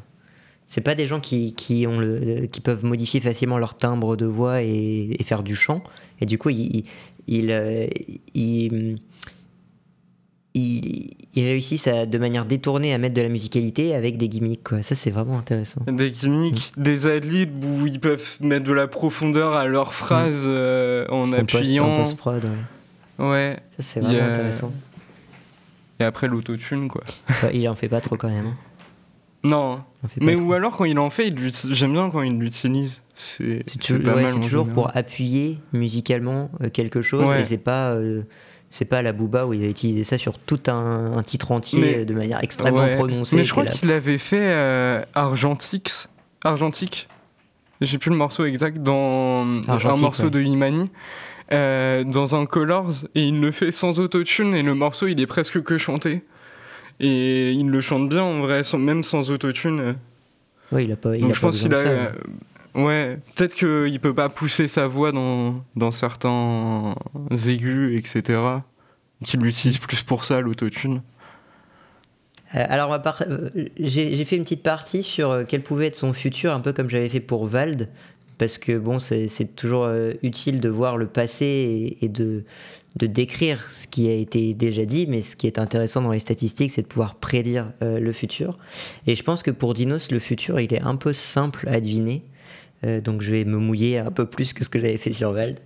C'est 0.72 0.80
pas 0.82 0.94
des 0.94 1.06
gens 1.06 1.18
qui, 1.18 1.52
qui 1.54 1.84
ont 1.88 1.98
le 1.98 2.46
qui 2.46 2.60
peuvent 2.60 2.84
modifier 2.84 3.18
facilement 3.20 3.58
leur 3.58 3.76
timbre 3.76 4.14
de 4.16 4.24
voix 4.24 4.62
et, 4.62 5.16
et 5.18 5.22
faire 5.24 5.42
du 5.42 5.56
chant 5.56 5.82
et 6.20 6.26
du 6.26 6.38
coup 6.38 6.48
ils 6.50 6.84
ils, 7.26 7.50
euh, 7.50 7.86
ils, 8.34 8.70
ils- 8.94 8.98
ils, 10.54 11.10
ils 11.34 11.44
réussissent 11.44 11.86
à, 11.86 12.06
de 12.06 12.18
manière 12.18 12.44
détournée 12.44 12.92
à 12.92 12.98
mettre 12.98 13.14
de 13.14 13.22
la 13.22 13.28
musicalité 13.28 13.94
avec 13.94 14.16
des 14.16 14.28
gimmicks. 14.28 14.64
Quoi. 14.64 14.82
Ça, 14.82 14.96
c'est 14.96 15.10
vraiment 15.12 15.38
intéressant. 15.38 15.82
Des 15.86 16.10
gimmicks, 16.10 16.72
des 16.76 17.06
adlibs 17.06 17.64
où 17.64 17.86
ils 17.86 18.00
peuvent 18.00 18.36
mettre 18.40 18.64
de 18.64 18.72
la 18.72 18.88
profondeur 18.88 19.52
à 19.54 19.66
leurs 19.68 19.94
phrases 19.94 20.42
euh, 20.44 21.06
en 21.08 21.32
En 21.32 21.44
post- 21.44 21.54
appuyant. 21.56 21.88
en 21.92 21.96
post-prod, 22.02 22.44
ouais. 22.44 23.24
Ouais. 23.24 23.58
Ça, 23.76 23.82
c'est 23.84 24.00
vraiment 24.00 24.18
a- 24.24 24.32
intéressant. 24.32 24.72
Et 26.00 26.04
après 26.04 26.26
l'autotune, 26.26 26.88
quoi. 26.88 27.02
Ouais, 27.44 27.50
il 27.56 27.68
en 27.68 27.76
fait 27.76 27.88
pas 27.88 28.00
trop 28.00 28.16
quand 28.16 28.28
même. 28.30 28.46
hein. 28.46 28.56
Non. 29.42 29.80
Mais 30.20 30.34
ou 30.36 30.52
alors 30.52 30.76
quand 30.76 30.84
il 30.84 30.98
en 30.98 31.10
fait, 31.10 31.28
il 31.28 31.50
j'aime 31.70 31.92
bien 31.92 32.10
quand 32.10 32.22
il 32.22 32.38
l'utilise. 32.38 33.00
C'est 33.14 33.62
toujours, 33.78 34.14
ouais, 34.14 34.28
général. 34.28 34.66
pour 34.72 34.94
appuyer 34.96 35.58
musicalement 35.72 36.50
euh, 36.62 36.70
quelque 36.70 37.02
chose 37.02 37.28
Ouais. 37.28 37.42
et 37.42 37.44
c'est 37.44 37.58
pas 37.58 37.90
euh, 37.92 38.22
c'est 38.70 38.84
pas 38.86 39.02
la 39.02 39.12
Booba 39.12 39.46
où 39.46 39.52
il 39.52 39.62
a 39.64 39.66
utilisé 39.68 40.04
ça 40.04 40.16
sur 40.18 40.38
tout 40.38 40.60
un, 40.68 41.16
un 41.18 41.22
titre 41.22 41.52
entier 41.52 41.80
Mais- 41.80 42.04
de 42.04 42.14
manière 42.14 42.42
extrêmement 42.42 42.80
Ouais. 42.84 42.96
prononcée. 42.96 43.36
Mais 43.36 43.44
je 43.44 43.50
crois 43.52 43.66
qu'il 43.66 43.90
avait 43.92 44.18
fait 44.18 44.38
euh, 44.52 45.02
Argentix. 45.14 46.08
Argentique. 46.44 47.08
J'ai 47.82 47.98
plus 47.98 48.10
le 48.10 48.16
morceau 48.16 48.44
exact 48.44 48.78
dans 48.82 49.62
Argentique, 49.68 49.98
un 49.98 50.00
morceau 50.02 50.30
de 50.30 50.40
Imani. 50.40 50.90
euh, 51.52 52.04
dans 52.04 52.36
un 52.36 52.46
Colors 52.46 52.92
et 53.14 53.24
il 53.24 53.40
le 53.40 53.50
fait 53.50 53.72
sans 53.72 54.00
autotune 54.00 54.54
et 54.54 54.62
le 54.62 54.74
morceau 54.74 55.06
il 55.08 55.20
est 55.20 55.26
presque 55.26 55.62
que 55.62 55.76
chanté 55.78 56.22
et 57.00 57.50
il 57.52 57.68
le 57.68 57.80
chante 57.80 58.08
bien 58.08 58.22
en 58.22 58.40
vrai 58.40 58.62
sans- 58.62 58.78
même 58.78 59.02
sans 59.02 59.30
autotune. 59.30 59.96
Ouais, 60.72 60.84
il 60.84 60.92
a 60.92 60.96
pas, 60.96 61.16
il 61.16 61.22
donc 61.22 61.30
a 61.32 61.34
je 61.34 61.40
pas 61.40 61.46
pense 61.48 61.60
qu'il 61.62 61.74
a 61.74 61.76
ça, 61.76 61.88
euh, 61.88 62.10
ouais 62.74 63.18
peut-être 63.34 63.54
qu'il 63.54 63.98
peut 64.00 64.14
pas 64.14 64.28
pousser 64.28 64.68
sa 64.68 64.86
voix 64.86 65.10
dans, 65.10 65.64
dans 65.74 65.90
certains 65.90 66.94
aigus 67.48 67.98
etc 67.98 68.38
qu'il 69.24 69.40
l'utilise 69.40 69.78
plus 69.78 70.02
pour 70.02 70.24
ça 70.24 70.40
l'autotune. 70.40 71.02
Euh, 72.54 72.64
alors, 72.68 72.92
euh, 72.92 73.50
j'ai 73.78 74.24
fait 74.24 74.36
une 74.36 74.42
petite 74.44 74.62
partie 74.62 75.02
sur 75.02 75.30
euh, 75.30 75.44
quel 75.46 75.62
pouvait 75.62 75.86
être 75.88 75.94
son 75.96 76.12
futur, 76.12 76.52
un 76.52 76.60
peu 76.60 76.72
comme 76.72 76.88
j'avais 76.88 77.08
fait 77.08 77.20
pour 77.20 77.46
Vald, 77.46 77.88
parce 78.38 78.58
que 78.58 78.76
bon, 78.78 78.98
c'est 78.98 79.28
c'est 79.28 79.54
toujours 79.54 79.84
euh, 79.84 80.14
utile 80.22 80.60
de 80.60 80.68
voir 80.68 80.96
le 80.96 81.06
passé 81.06 81.44
et, 81.44 82.04
et 82.04 82.08
de, 82.08 82.44
de 82.96 83.06
décrire 83.06 83.70
ce 83.70 83.86
qui 83.86 84.08
a 84.08 84.12
été 84.12 84.52
déjà 84.54 84.84
dit, 84.84 85.06
mais 85.06 85.22
ce 85.22 85.36
qui 85.36 85.46
est 85.46 85.58
intéressant 85.58 86.02
dans 86.02 86.12
les 86.12 86.18
statistiques, 86.18 86.70
c'est 86.70 86.82
de 86.82 86.86
pouvoir 86.86 87.14
prédire 87.14 87.72
euh, 87.82 88.00
le 88.00 88.12
futur. 88.12 88.58
Et 89.06 89.14
je 89.14 89.22
pense 89.22 89.42
que 89.42 89.50
pour 89.50 89.74
Dinos, 89.74 90.10
le 90.10 90.18
futur, 90.18 90.60
il 90.60 90.74
est 90.74 90.82
un 90.82 90.96
peu 90.96 91.12
simple 91.12 91.68
à 91.68 91.80
deviner. 91.80 92.22
Euh, 92.84 93.00
donc 93.00 93.22
je 93.22 93.30
vais 93.30 93.44
me 93.44 93.58
mouiller 93.58 93.98
un 93.98 94.10
peu 94.10 94.26
plus 94.26 94.52
que 94.52 94.64
ce 94.64 94.68
que 94.68 94.78
j'avais 94.78 94.96
fait 94.96 95.12
sur 95.12 95.32
Vald. 95.32 95.58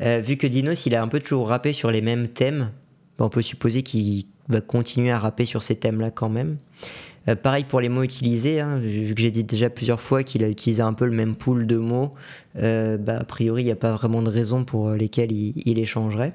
Euh, 0.00 0.20
vu 0.20 0.36
que 0.36 0.46
Dinos, 0.46 0.86
il 0.86 0.94
a 0.94 1.02
un 1.02 1.08
peu 1.08 1.18
toujours 1.18 1.48
rappé 1.48 1.72
sur 1.72 1.90
les 1.90 2.02
mêmes 2.02 2.28
thèmes, 2.28 2.70
on 3.18 3.28
peut 3.28 3.42
supposer 3.42 3.82
qu'il 3.82 4.24
va 4.48 4.60
continuer 4.60 5.10
à 5.10 5.18
rapper 5.18 5.44
sur 5.44 5.62
ces 5.62 5.76
thèmes-là 5.76 6.10
quand 6.10 6.28
même. 6.30 6.56
Euh, 7.28 7.36
pareil 7.36 7.64
pour 7.64 7.80
les 7.80 7.88
mots 7.88 8.02
utilisés, 8.02 8.60
hein, 8.60 8.78
vu 8.78 9.14
que 9.14 9.20
j'ai 9.20 9.30
dit 9.30 9.44
déjà 9.44 9.68
plusieurs 9.68 10.00
fois 10.00 10.22
qu'il 10.22 10.42
a 10.42 10.48
utilisé 10.48 10.82
un 10.82 10.94
peu 10.94 11.04
le 11.04 11.12
même 11.12 11.36
pool 11.36 11.66
de 11.66 11.76
mots, 11.76 12.14
euh, 12.56 12.96
bah, 12.96 13.18
a 13.20 13.24
priori 13.24 13.62
il 13.62 13.66
n'y 13.66 13.72
a 13.72 13.76
pas 13.76 13.92
vraiment 13.92 14.22
de 14.22 14.30
raison 14.30 14.64
pour 14.64 14.90
lesquelles 14.90 15.32
il, 15.32 15.52
il 15.66 15.76
les 15.76 15.84
changerait. 15.84 16.32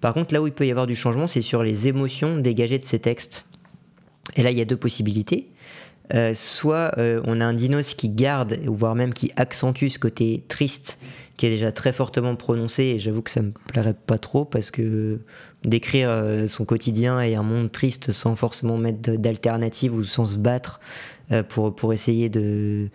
Par 0.00 0.14
contre, 0.14 0.34
là 0.34 0.42
où 0.42 0.46
il 0.46 0.52
peut 0.52 0.66
y 0.66 0.70
avoir 0.70 0.86
du 0.86 0.96
changement, 0.96 1.26
c'est 1.26 1.42
sur 1.42 1.62
les 1.62 1.88
émotions 1.88 2.38
dégagées 2.38 2.78
de 2.78 2.84
ces 2.84 2.98
textes. 2.98 3.46
Et 4.34 4.42
là, 4.42 4.50
il 4.50 4.58
y 4.58 4.60
a 4.60 4.64
deux 4.64 4.76
possibilités. 4.76 5.48
Euh, 6.14 6.34
soit 6.34 6.96
euh, 6.98 7.20
on 7.24 7.40
a 7.40 7.44
un 7.44 7.54
dinos 7.54 7.94
qui 7.94 8.08
garde, 8.08 8.60
voire 8.66 8.94
même 8.94 9.12
qui 9.12 9.32
accentue 9.36 9.88
ce 9.88 9.98
côté 9.98 10.44
triste, 10.48 11.00
qui 11.36 11.46
est 11.46 11.50
déjà 11.50 11.72
très 11.72 11.92
fortement 11.92 12.36
prononcé, 12.36 12.84
et 12.84 12.98
j'avoue 12.98 13.22
que 13.22 13.30
ça 13.30 13.42
me 13.42 13.50
plairait 13.50 13.94
pas 13.94 14.18
trop, 14.18 14.44
parce 14.44 14.70
que 14.70 15.20
décrire 15.66 16.08
euh, 16.10 16.46
son 16.46 16.64
quotidien 16.64 17.20
et 17.20 17.34
un 17.34 17.42
monde 17.42 17.70
triste 17.70 18.12
sans 18.12 18.36
forcément 18.36 18.78
mettre 18.78 19.12
d'alternative 19.12 19.94
ou 19.94 20.04
sans 20.04 20.24
se 20.24 20.36
battre 20.36 20.80
euh, 21.32 21.42
pour, 21.42 21.92
essayer 21.92 22.28
de, 22.28 22.88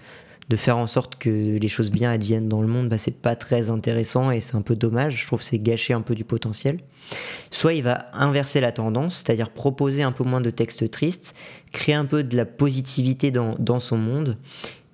de 0.49 0.55
faire 0.55 0.77
en 0.77 0.87
sorte 0.87 1.17
que 1.17 1.57
les 1.57 1.67
choses 1.67 1.91
bien 1.91 2.11
adviennent 2.11 2.49
dans 2.49 2.61
le 2.61 2.67
monde, 2.67 2.89
bah, 2.89 2.97
c'est 2.97 3.21
pas 3.21 3.35
très 3.35 3.69
intéressant 3.69 4.31
et 4.31 4.39
c'est 4.39 4.55
un 4.55 4.61
peu 4.61 4.75
dommage. 4.75 5.21
Je 5.21 5.27
trouve 5.27 5.39
que 5.39 5.45
c'est 5.45 5.59
gâcher 5.59 5.93
un 5.93 6.01
peu 6.01 6.15
du 6.15 6.23
potentiel. 6.23 6.79
Soit 7.51 7.73
il 7.73 7.83
va 7.83 8.07
inverser 8.13 8.61
la 8.61 8.71
tendance, 8.71 9.17
c'est-à-dire 9.17 9.49
proposer 9.49 10.01
un 10.01 10.13
peu 10.13 10.23
moins 10.23 10.41
de 10.41 10.49
textes 10.49 10.89
tristes, 10.89 11.35
créer 11.73 11.95
un 11.95 12.05
peu 12.05 12.23
de 12.23 12.37
la 12.37 12.45
positivité 12.45 13.31
dans 13.31 13.79
son 13.79 13.97
monde. 13.97 14.37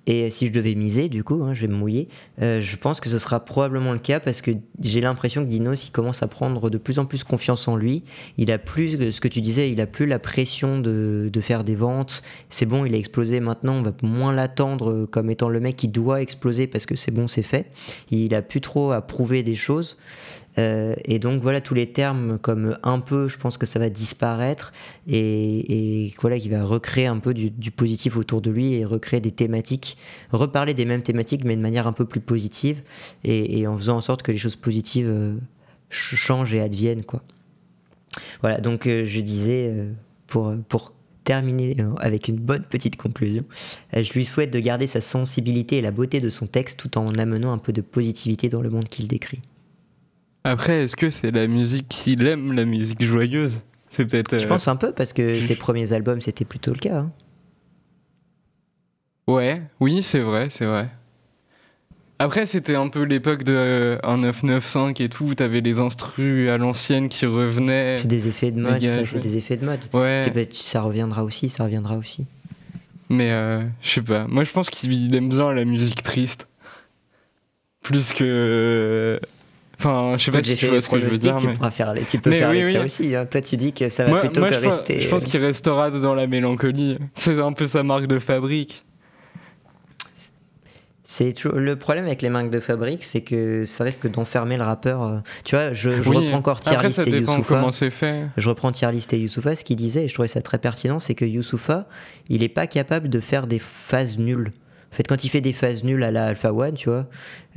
Et 0.07 0.31
si 0.31 0.47
je 0.47 0.53
devais 0.53 0.73
miser, 0.73 1.09
du 1.09 1.23
coup, 1.23 1.43
hein, 1.43 1.53
je 1.53 1.61
vais 1.61 1.67
me 1.67 1.75
mouiller, 1.75 2.07
euh, 2.41 2.61
je 2.61 2.77
pense 2.77 3.01
que 3.01 3.09
ce 3.09 3.19
sera 3.19 3.41
probablement 3.41 3.91
le 3.91 3.99
cas 3.99 4.21
parce 4.21 4.41
que 4.41 4.51
j'ai 4.79 5.01
l'impression 5.01 5.43
que 5.43 5.49
Dinos, 5.49 5.85
il 5.87 5.91
commence 5.91 6.23
à 6.23 6.27
prendre 6.27 6.69
de 6.69 6.77
plus 6.77 6.97
en 6.97 7.05
plus 7.05 7.25
confiance 7.25 7.67
en 7.67 7.75
lui. 7.75 8.03
Il 8.37 8.49
a 8.51 8.57
plus, 8.57 9.11
ce 9.11 9.19
que 9.19 9.27
tu 9.27 9.41
disais, 9.41 9.69
il 9.69 9.81
a 9.81 9.85
plus 9.85 10.05
la 10.05 10.17
pression 10.17 10.79
de, 10.79 11.29
de 11.31 11.41
faire 11.41 11.65
des 11.65 11.75
ventes. 11.75 12.23
C'est 12.49 12.65
bon, 12.65 12.85
il 12.85 12.95
a 12.95 12.97
explosé 12.97 13.41
maintenant, 13.41 13.73
on 13.73 13.81
va 13.81 13.91
moins 14.01 14.31
l'attendre 14.31 15.05
comme 15.11 15.29
étant 15.29 15.49
le 15.49 15.59
mec 15.59 15.75
qui 15.75 15.89
doit 15.89 16.21
exploser 16.21 16.67
parce 16.67 16.85
que 16.85 16.95
c'est 16.95 17.11
bon, 17.11 17.27
c'est 17.27 17.43
fait. 17.43 17.69
Il 18.09 18.33
a 18.33 18.41
plus 18.41 18.61
trop 18.61 18.93
à 18.93 19.01
prouver 19.01 19.43
des 19.43 19.55
choses. 19.55 19.97
Euh, 20.57 20.95
et 21.05 21.19
donc 21.19 21.41
voilà 21.41 21.61
tous 21.61 21.73
les 21.75 21.91
termes 21.91 22.39
comme 22.39 22.77
un 22.81 22.99
peu, 22.99 23.27
je 23.27 23.37
pense 23.37 23.57
que 23.57 23.65
ça 23.65 23.77
va 23.79 23.89
disparaître 23.89 24.71
et, 25.07 26.05
et 26.05 26.13
voilà 26.19 26.39
qu'il 26.39 26.51
va 26.51 26.63
recréer 26.63 27.05
un 27.05 27.19
peu 27.19 27.33
du, 27.33 27.71
positif 27.71 28.17
autour 28.17 28.41
de 28.41 28.49
lui 28.49 28.73
et 28.73 28.85
recréer 28.85 29.19
des 29.19 29.31
thématiques, 29.31 29.97
reparler 30.31 30.73
des 30.73 30.85
mêmes 30.85 31.03
thématiques 31.03 31.43
mais 31.43 31.55
de 31.55 31.61
manière 31.61 31.85
un 31.85 31.93
peu 31.93 32.05
plus 32.05 32.21
positive 32.21 32.81
et, 33.23 33.67
en 33.67 33.77
faisant 33.77 33.97
en 33.97 34.01
sorte 34.01 34.23
que 34.23 34.31
les 34.31 34.37
choses 34.37 34.55
positives 34.55 35.09
euh, 35.09 35.35
ch- 35.91 36.19
changent 36.19 36.55
et 36.55 36.61
adviennent 36.61 37.03
quoi. 37.03 37.21
Voilà 38.41 38.59
donc 38.59 38.87
euh, 38.87 39.05
je 39.05 39.21
disais 39.21 39.75
pour 40.25 40.55
pour 40.69 40.93
terminer 41.23 41.75
avec 41.99 42.29
une 42.29 42.37
bonne 42.37 42.63
petite 42.63 42.95
conclusion, 42.95 43.43
je 43.93 44.13
lui 44.13 44.23
souhaite 44.23 44.49
de 44.49 44.59
garder 44.59 44.87
sa 44.87 45.01
sensibilité 45.01 45.75
et 45.77 45.81
la 45.81 45.91
beauté 45.91 46.21
de 46.21 46.29
son 46.29 46.47
texte 46.47 46.79
tout 46.79 46.97
en 46.97 47.05
amenant 47.17 47.51
un 47.51 47.57
peu 47.57 47.73
de 47.73 47.81
positivité 47.81 48.47
dans 48.47 48.61
le 48.61 48.69
monde 48.69 48.87
qu'il 48.87 49.09
décrit. 49.09 49.41
Après 50.47 50.83
est-ce 50.83 50.95
que 50.95 51.09
c'est 51.09 51.31
la 51.31 51.47
musique 51.47 51.87
qu'il 51.87 52.25
aime 52.27 52.53
la 52.53 52.65
musique 52.65 53.03
joyeuse? 53.03 53.61
C'est 53.89 54.05
peut-être 54.05 54.37
Je 54.37 54.45
euh, 54.45 54.49
pense 54.49 54.67
un 54.67 54.75
peu 54.75 54.91
parce 54.91 55.13
que 55.13 55.39
ses 55.39 55.55
premiers 55.55 55.93
albums 55.93 56.21
c'était 56.21 56.45
plutôt 56.45 56.71
le 56.71 56.79
cas. 56.79 56.97
hein. 56.99 57.11
Ouais, 59.27 59.61
oui, 59.79 60.01
c'est 60.03 60.19
vrai, 60.21 60.49
c'est 60.49 60.65
vrai. 60.65 60.89
Après, 62.19 62.45
c'était 62.45 62.75
un 62.75 62.87
peu 62.87 63.03
l'époque 63.03 63.43
de 63.43 63.53
euh, 63.53 63.97
un 64.03 64.17
995 64.17 64.93
et 65.01 65.09
tout, 65.09 65.25
où 65.25 65.35
t'avais 65.35 65.61
les 65.61 65.79
instrus 65.79 66.49
à 66.49 66.57
l'ancienne 66.57 67.09
qui 67.09 67.25
revenaient. 67.27 67.97
C'est 67.99 68.07
des 68.07 68.27
effets 68.27 68.51
de 68.51 68.59
mode, 68.59 68.83
ça, 68.85 69.05
c'est 69.05 69.19
des 69.19 69.37
effets 69.37 69.57
de 69.57 69.65
mode. 69.65 69.81
Ouais, 69.93 70.23
Ça 70.51 70.81
reviendra 70.81 71.23
aussi, 71.23 71.49
ça 71.49 71.65
reviendra 71.65 71.97
aussi. 71.97 72.25
mais 73.09 73.31
euh, 73.31 73.63
je 73.81 73.89
sais 73.89 74.01
pas. 74.01 74.25
Moi, 74.27 74.45
je 74.45 74.51
pense 74.51 74.69
qu'il 74.69 75.13
aime 75.13 75.29
bien 75.29 75.53
la 75.53 75.65
musique 75.65 76.01
triste. 76.01 76.47
Plus 77.83 78.13
que. 78.13 79.19
Enfin, 79.79 80.15
je 80.17 80.23
sais 80.23 80.31
pas 80.31 80.41
si 80.41 80.55
tu 80.55 80.65
vois 80.67 80.81
ce 80.81 80.89
que 80.89 80.99
je 80.99 81.05
veux 81.05 81.17
dire. 81.17 81.35
tu, 81.35 81.47
mais- 81.47 81.53
pourras 81.53 81.69
faire, 81.71 81.93
tu 82.09 82.17
peux 82.19 82.31
Mais 82.31 82.39
faire 82.39 82.49
oui, 82.49 82.63
les 82.63 82.69
tiens 82.71 82.79
oui. 82.79 82.85
aussi. 82.87 83.15
hein. 83.15 83.25
Toi, 83.27 83.41
tu 83.41 83.57
dis 83.57 83.73
que 83.73 83.89
ça 83.89 84.05
va 84.05 84.09
Moi, 84.09 84.19
plutôt 84.21 84.39
moi, 84.39 84.49
que 84.49 84.55
je, 84.55 84.59
pense, 84.61 84.75
rester. 84.77 85.01
je 85.01 85.07
pense 85.09 85.23
qu'il 85.25 85.39
restera 85.39 85.91
dans 85.91 86.15
la 86.15 86.25
mélancolie. 86.25 86.97
C'est 87.13 87.39
un 87.39 87.53
peu 87.53 87.67
sa 87.67 87.83
marque 87.83 88.07
de 88.07 88.17
fabrique. 88.17 88.83
C'est 91.09 91.33
le 91.45 91.75
problème 91.77 92.03
avec 92.05 92.21
les 92.21 92.29
marques 92.29 92.49
de 92.49 92.59
fabrique, 92.59 93.05
c'est 93.05 93.21
que 93.21 93.63
ça 93.63 93.85
risque 93.85 94.07
d'enfermer 94.11 94.57
le 94.57 94.63
rappeur. 94.63 95.03
euh. 95.03 95.19
Tu 95.45 95.55
vois, 95.55 95.71
je, 95.71 96.01
je 96.01 96.09
Oui, 96.09 96.17
reprends 96.17 96.37
encore 96.39 96.59
Tier 96.59 96.75
List 96.83 96.99
et 97.07 97.11
Youssoufa. 97.11 97.43
comment 97.55 97.71
c'est 97.71 97.91
fait. 97.91 98.25
Je 98.35 98.49
reprends 98.49 98.73
Tier 98.73 98.91
List 98.91 99.13
et 99.13 99.17
Youssoufa, 99.19 99.55
ce 99.55 99.63
qu'il 99.63 99.77
disait, 99.77 100.03
et 100.03 100.07
je 100.09 100.13
trouvais 100.13 100.27
ça 100.27 100.41
très 100.41 100.57
pertinent, 100.57 100.99
c'est 100.99 101.15
que 101.15 101.23
Youssoufa, 101.23 101.85
il 102.27 102.43
est 102.43 102.49
pas 102.49 102.67
capable 102.67 103.07
de 103.09 103.21
faire 103.21 103.47
des 103.47 103.59
phases 103.59 104.17
nulles. 104.17 104.51
Fait, 104.97 105.03
quand 105.07 105.23
il 105.23 105.29
fait 105.29 105.41
des 105.41 105.53
phases 105.53 105.83
nulles 105.83 106.01
à 106.01 106.09
la 106.09 106.25
Alpha 106.25 106.51
One, 106.51 106.73
tu 106.73 106.89
vois, 106.89 107.05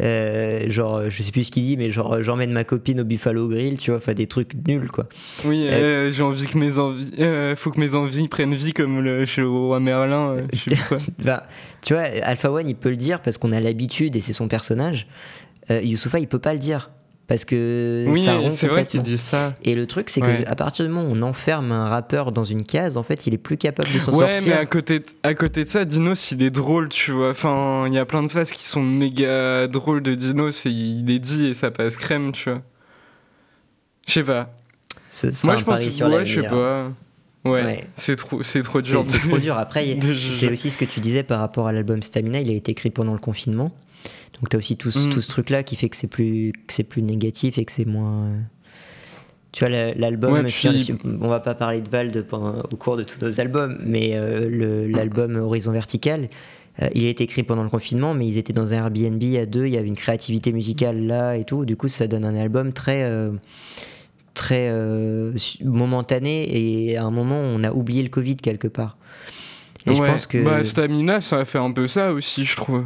euh, 0.01 0.69
genre, 0.69 1.09
je 1.09 1.23
sais 1.23 1.33
plus 1.33 1.45
ce 1.45 1.51
qu'il 1.51 1.63
dit, 1.63 1.79
mais 1.79 1.91
genre, 1.91 2.23
j'emmène 2.23 2.53
ma 2.53 2.65
copine 2.65 3.01
au 3.01 3.05
Buffalo 3.05 3.49
Grill, 3.49 3.79
tu 3.79 3.91
vois, 3.91 3.97
enfin 3.99 4.13
des 4.13 4.27
trucs 4.27 4.53
nuls, 4.69 4.91
quoi. 4.91 5.09
Oui, 5.47 5.67
Euh, 5.67 5.73
euh, 6.09 6.13
j'ai 6.13 6.23
envie 6.23 6.47
que 6.47 6.59
mes 6.59 6.79
envies. 6.79 7.11
euh, 7.19 7.57
faut 7.57 7.71
que 7.71 7.81
mes 7.81 7.95
envies 7.95 8.29
prennent 8.29 8.55
vie 8.55 8.75
comme 8.75 9.01
le, 9.01 9.25
chez 9.25 9.41
le 9.41 9.49
roi 9.49 9.81
Merlin. 9.81 10.33
euh, 10.37 10.43
je 10.53 10.71
sais. 10.75 10.77
Bah, 11.25 11.45
tu 11.83 11.95
vois, 11.95 12.03
Alpha 12.23 12.53
One, 12.53 12.69
il 12.69 12.77
peut 12.77 12.91
le 12.91 12.97
dire 12.97 13.21
parce 13.21 13.39
qu'on 13.39 13.53
a 13.53 13.61
l'habitude 13.61 14.15
et 14.17 14.21
c'est 14.21 14.35
son 14.35 14.47
personnage. 14.47 15.07
Euh, 15.71 15.81
Youssoufa, 15.81 16.19
il 16.19 16.29
peut 16.29 16.39
pas 16.39 16.53
le 16.53 16.59
dire 16.59 16.91
parce 17.31 17.45
que 17.45 18.07
Oui, 18.09 18.21
ça 18.21 18.37
c'est 18.51 18.67
vrai 18.67 18.85
qu'il 18.87 19.03
dit 19.03 19.17
ça. 19.17 19.55
Et 19.63 19.77
le 19.77 19.87
truc, 19.87 20.11
c'est 20.11 20.21
Ouais. 20.21 20.43
que 20.43 20.49
à 20.51 20.57
partir 20.57 20.85
du 20.85 20.91
moment 20.91 21.09
où 21.09 21.15
on 21.15 21.23
enferme 21.23 21.71
un 21.71 21.89
rappeur 21.89 22.33
dans 22.33 22.43
une 22.43 22.65
case, 22.65 22.97
en 22.97 23.05
fait, 23.05 23.29
il 23.29 23.35
est 23.35 23.39
plus 23.39 23.57
capable 23.57 23.89
de 23.93 24.01
s'en 24.01 24.13
Ouais, 24.19 24.29
sortir. 24.31 24.49
mais 24.57 24.61
à 24.61 24.67
côté, 24.67 24.99
de, 24.99 25.05
à 25.23 25.33
côté 25.35 25.63
de 25.63 25.69
ça, 25.69 25.85
Dinos, 25.85 26.33
il 26.33 26.43
est 26.43 26.51
drôle, 26.51 26.89
tu 26.89 27.13
vois. 27.13 27.31
Enfin, 27.31 27.85
il 27.87 27.95
y 27.95 27.99
a 27.99 28.05
plein 28.05 28.25
de 28.25 28.33
phases 28.33 28.51
qui 28.51 28.67
sont 28.67 28.83
méga 28.83 29.69
drôles 29.69 30.03
de 30.03 30.17
Dinos 30.17 30.67
et 30.67 30.71
il 30.71 31.09
est 31.09 31.21
dit 31.21 31.47
et 31.47 31.55
ça 31.55 31.71
passe 31.71 31.97
crème, 31.97 32.33
tu 32.33 32.51
vois. 32.51 32.63
Je 34.09 34.13
sais 34.15 34.25
pas. 34.25 34.51
Moi, 35.45 35.57
je 35.57 35.63
pense 35.65 35.81
que 35.81 36.05
ouais, 36.05 36.27
je 36.27 36.41
sais 36.43 36.49
pas. 36.49 36.91
Ouais, 37.45 37.63
Ouais. 37.63 37.85
c'est 37.95 38.17
trop, 38.17 38.43
c'est 38.43 38.63
trop 38.63 38.81
dur. 38.81 39.03
c'est 39.05 39.21
trop 39.21 39.39
dur. 39.39 39.57
Après, 39.57 39.97
c'est 40.33 40.51
aussi 40.51 40.69
ce 40.71 40.77
que 40.77 40.85
tu 40.85 40.99
disais 40.99 41.23
par 41.23 41.39
rapport 41.39 41.69
à 41.69 41.73
l'album 41.73 42.03
Stamina. 42.03 42.41
Il 42.41 42.51
a 42.51 42.55
été 42.55 42.73
écrit 42.73 42.91
pendant 42.91 43.13
le 43.13 43.19
confinement. 43.21 43.71
Donc, 44.41 44.49
tu 44.49 44.57
as 44.57 44.59
aussi 44.59 44.77
tout, 44.77 44.91
ce- 44.91 45.07
Mm. 45.09 45.11
tout 45.11 45.21
ce 45.21 45.29
truc-là 45.29 45.63
qui 45.63 45.77
fait 45.77 45.89
que 45.89 45.97
c'est 45.97 46.09
plus, 46.11 46.53
que 46.67 46.73
c'est 46.73 46.85
plus 46.85 47.03
négatif 47.03 47.59
et 47.59 47.65
que 47.65 47.73
c'est 47.73 47.85
moins. 47.87 48.25
euh, 48.27 48.39
Tu 49.53 49.65
vois, 49.65 49.69
la- 49.71 49.93
l'album, 49.95 50.33
Ouais, 50.33 50.45
puis- 50.45 50.95
on 51.21 51.27
va 51.29 51.41
pas 51.41 51.57
parler 51.57 51.81
de 51.81 51.89
Vald 51.91 52.25
pendant- 52.27 52.63
au 52.71 52.77
cours 52.77 52.97
de 52.97 53.03
tous 53.03 53.21
nos 53.21 53.41
albums, 53.41 53.79
mais 53.85 54.13
euh, 54.15 54.87
l'album 54.89 55.35
Horizon 55.37 55.73
Vertical, 55.73 56.29
euh, 56.81 56.89
il 56.95 57.05
a 57.05 57.09
été 57.09 57.25
écrit 57.25 57.43
pendant 57.43 57.65
le 57.65 57.69
confinement, 57.69 58.15
mais 58.15 58.29
ils 58.29 58.39
étaient 58.39 58.53
dans 58.53 58.73
un 58.73 58.77
Airbnb 58.77 59.21
à 59.37 59.47
deux, 59.47 59.67
il 59.67 59.75
y 59.75 59.77
avait 59.77 59.89
une 59.89 59.97
créativité 59.97 60.53
musicale 60.53 61.05
là 61.05 61.35
et 61.37 61.43
tout. 61.45 61.65
Du 61.65 61.77
coup, 61.77 61.89
ça 61.89 62.07
donne 62.07 62.25
un 62.25 62.37
album 62.37 62.73
très, 62.73 63.05
très 64.35 64.73
momentané 65.65 66.89
et 66.91 66.97
à 66.97 67.05
un 67.05 67.11
moment, 67.11 67.41
on 67.41 67.65
a 67.65 67.73
oublié 67.73 68.03
le 68.03 68.09
Covid 68.09 68.37
quelque 68.37 68.69
part. 68.69 68.97
Et 69.87 69.95
je 69.95 70.01
pense 70.13 70.27
que. 70.27 70.39
Bah, 70.39 70.63
Stamina, 70.63 71.21
ça 71.21 71.39
a 71.39 71.45
fait 71.45 71.59
un 71.59 71.73
peu 71.73 71.89
ça 71.89 72.13
aussi, 72.13 72.45
je 72.45 72.55
trouve. 72.57 72.85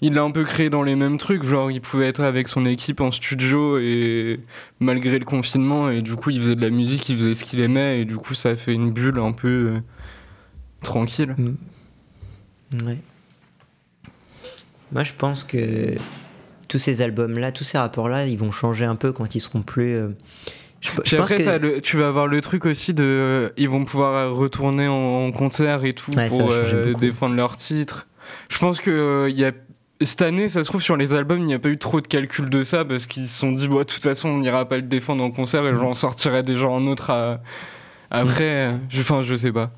Il 0.00 0.14
l'a 0.14 0.22
un 0.22 0.30
peu 0.30 0.44
créé 0.44 0.70
dans 0.70 0.84
les 0.84 0.94
mêmes 0.94 1.18
trucs, 1.18 1.42
genre 1.42 1.70
il 1.72 1.80
pouvait 1.80 2.06
être 2.06 2.20
avec 2.20 2.46
son 2.46 2.64
équipe 2.66 3.00
en 3.00 3.10
studio 3.10 3.78
et 3.80 4.38
malgré 4.78 5.18
le 5.18 5.24
confinement, 5.24 5.90
et 5.90 6.02
du 6.02 6.14
coup 6.14 6.30
il 6.30 6.40
faisait 6.40 6.54
de 6.54 6.60
la 6.62 6.70
musique, 6.70 7.08
il 7.08 7.16
faisait 7.18 7.34
ce 7.34 7.42
qu'il 7.44 7.58
aimait, 7.60 8.00
et 8.00 8.04
du 8.04 8.16
coup 8.16 8.34
ça 8.34 8.50
a 8.50 8.54
fait 8.54 8.72
une 8.74 8.92
bulle 8.92 9.18
un 9.18 9.32
peu 9.32 9.48
euh, 9.48 9.78
tranquille. 10.82 11.34
Ouais. 12.84 12.98
Moi, 14.92 15.04
je 15.04 15.12
pense 15.12 15.44
que 15.44 15.94
tous 16.68 16.78
ces 16.78 17.02
albums-là, 17.02 17.52
tous 17.52 17.64
ces 17.64 17.78
rapports-là, 17.78 18.26
ils 18.26 18.38
vont 18.38 18.50
changer 18.52 18.84
un 18.84 18.96
peu 18.96 19.12
quand 19.12 19.34
ils 19.34 19.40
seront 19.40 19.62
plus. 19.62 19.94
euh, 19.96 20.08
Je, 20.80 20.90
pense 20.92 21.12
après, 21.32 21.42
que 21.42 21.50
le- 21.58 21.80
tu 21.80 21.96
vas 21.98 22.08
avoir 22.08 22.26
le 22.26 22.40
truc 22.40 22.64
aussi 22.66 22.94
de. 22.94 23.04
euh, 23.04 23.48
ils 23.56 23.68
vont 23.68 23.84
pouvoir 23.84 24.32
retourner 24.34 24.86
en, 24.86 25.26
en 25.26 25.32
concert 25.32 25.84
et 25.84 25.92
tout 25.92 26.12
Ouais, 26.12 26.28
pour 26.28 26.52
défendre 26.94 27.34
leur 27.34 27.56
titre. 27.56 28.06
Je 28.48 28.58
pense 28.58 28.80
euh, 28.86 29.26
il 29.30 29.38
y 29.38 29.44
a. 29.44 29.52
Cette 30.00 30.22
année, 30.22 30.48
ça 30.48 30.62
se 30.62 30.68
trouve, 30.68 30.80
sur 30.82 30.96
les 30.96 31.12
albums, 31.14 31.40
il 31.40 31.46
n'y 31.46 31.54
a 31.54 31.58
pas 31.58 31.70
eu 31.70 31.78
trop 31.78 32.00
de 32.00 32.06
calcul 32.06 32.48
de 32.50 32.62
ça 32.62 32.84
parce 32.84 33.06
qu'ils 33.06 33.26
se 33.26 33.38
sont 33.38 33.50
dit, 33.52 33.66
bon, 33.66 33.78
de 33.78 33.82
toute 33.82 34.02
façon, 34.02 34.28
on 34.28 34.38
n'ira 34.38 34.68
pas 34.68 34.76
le 34.76 34.82
défendre 34.82 35.24
en 35.24 35.30
concert 35.32 35.66
et 35.66 35.74
j'en 35.74 35.92
sortirai 35.94 36.42
déjà 36.44 36.66
un 36.68 36.86
autre 36.86 37.10
à- 37.10 37.40
après. 38.10 38.76
je- 38.90 39.00
Enfin, 39.00 39.22
je 39.22 39.34
sais 39.34 39.50
pas. 39.52 39.72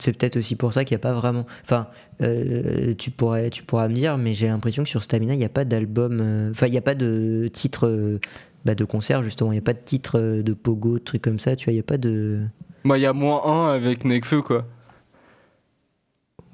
c'est 0.00 0.16
peut-être 0.18 0.36
aussi 0.38 0.56
pour 0.56 0.72
ça 0.72 0.84
qu'il 0.84 0.96
n'y 0.96 1.00
a 1.00 1.02
pas 1.02 1.12
vraiment. 1.14 1.46
Enfin, 1.62 1.86
euh, 2.22 2.94
tu 2.98 3.12
pourrais, 3.12 3.50
tu 3.50 3.62
pourras 3.62 3.86
me 3.86 3.94
dire, 3.94 4.18
mais 4.18 4.34
j'ai 4.34 4.48
l'impression 4.48 4.82
que 4.82 4.88
sur 4.88 5.04
Stamina, 5.04 5.34
il 5.34 5.38
n'y 5.38 5.44
a 5.44 5.48
pas 5.48 5.64
d'album. 5.64 6.18
euh, 6.20 6.50
Enfin, 6.50 6.66
il 6.66 6.72
n'y 6.72 6.78
a 6.78 6.82
pas 6.82 6.96
de 6.96 7.48
titre 7.52 7.86
euh, 7.86 8.18
bah, 8.64 8.74
de 8.74 8.84
concert 8.84 9.22
justement. 9.22 9.52
Il 9.52 9.54
n'y 9.54 9.60
a 9.60 9.62
pas 9.62 9.74
de 9.74 9.78
titre 9.84 10.18
de 10.42 10.52
pogo, 10.54 10.98
de 10.98 11.04
trucs 11.04 11.22
comme 11.22 11.38
ça. 11.38 11.54
Tu 11.54 11.66
vois, 11.66 11.72
il 11.72 11.76
n'y 11.76 11.80
a 11.80 11.84
pas 11.84 11.98
de. 11.98 12.40
Bah, 12.84 12.98
il 12.98 13.02
y 13.02 13.06
a 13.06 13.12
moins 13.12 13.44
un 13.44 13.72
avec 13.72 14.04
Nekfeu, 14.04 14.42
quoi. 14.42 14.66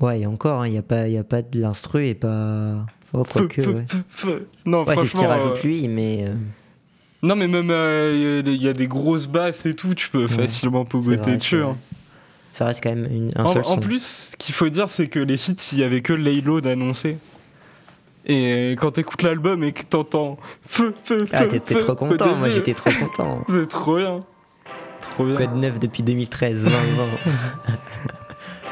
Ouais, 0.01 0.21
et 0.21 0.27
encore, 0.27 0.63
hein, 0.63 0.67
il 0.67 0.73
n'y 0.73 0.79
a 0.79 0.83
pas, 0.83 1.09
y 1.09 1.19
a 1.19 1.25
pas 1.25 1.43
de 1.43 1.61
l'instru 1.61 2.07
et 2.09 2.15
pas. 2.15 2.85
Oh, 3.13 3.23
Feu, 3.25 3.43
quoique, 3.47 3.63
feu, 3.63 3.71
ouais. 3.75 3.85
feu, 3.89 3.99
feu. 4.09 4.49
Non, 4.67 4.85
Ouais, 4.85 4.97
c'est 4.97 5.07
ce 5.07 5.15
qu'il 5.17 5.27
rajoute 5.27 5.57
euh, 5.59 5.63
lui, 5.69 5.87
mais. 5.87 6.25
euh, 6.29 6.35
Non, 7.23 7.37
mais 7.37 7.47
même 7.47 7.71
euh, 7.71 8.43
il 8.45 8.61
y 8.63 8.69
a 8.69 8.73
des 8.73 8.89
grosses 8.89 9.29
basses 9.29 9.67
et 9.67 9.75
tout, 9.75 9.95
tu 9.95 10.09
peux 10.11 10.27
facilement 10.27 10.85
pogoter 10.85 11.37
dessus. 11.37 11.63
hein. 11.63 11.77
Ça 12.53 12.67
reste 12.67 12.83
quand 12.83 12.91
même 12.95 13.07
une- 13.11 13.31
un 13.37 13.45
En, 13.45 13.47
seul 13.47 13.63
en 13.67 13.77
plus, 13.79 14.31
ce 14.33 14.37
qu'il 14.37 14.55
faut 14.55 14.69
dire, 14.69 14.91
c'est 14.91 15.07
que 15.09 15.19
les 15.21 15.37
feats, 15.37 15.55
il 15.73 15.79
y 15.79 15.85
avait 15.85 16.03
que 16.03 16.13
Laylo 16.13 16.61
d'annoncer. 16.61 17.19
Et 18.27 18.73
quand 18.81 18.93
t'écoutes 18.93 19.23
l'album 19.23 19.63
et 19.65 19.73
que 19.73 19.83
t'entends 19.83 20.39
feu, 20.67 20.95
feu, 21.05 21.27
Ah, 21.33 21.43
feu, 21.43 21.49
t'étais 21.49 21.75
feu 21.75 21.81
trop 21.81 21.95
content, 21.95 22.35
moi 22.37 22.49
j'étais 22.49 22.75
trop 22.75 22.91
content. 22.99 23.43
C'est 23.49 23.69
trop 23.69 23.97
bien. 23.99 24.21
Trop 25.03 25.25
bien. 25.27 25.37
Code 25.37 25.55
9 25.57 25.79
depuis 25.79 26.03
2013, 26.03 26.65
20, 26.69 26.71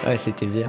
20. 0.05 0.09
ouais, 0.11 0.17
c'était 0.19 0.47
bien. 0.47 0.69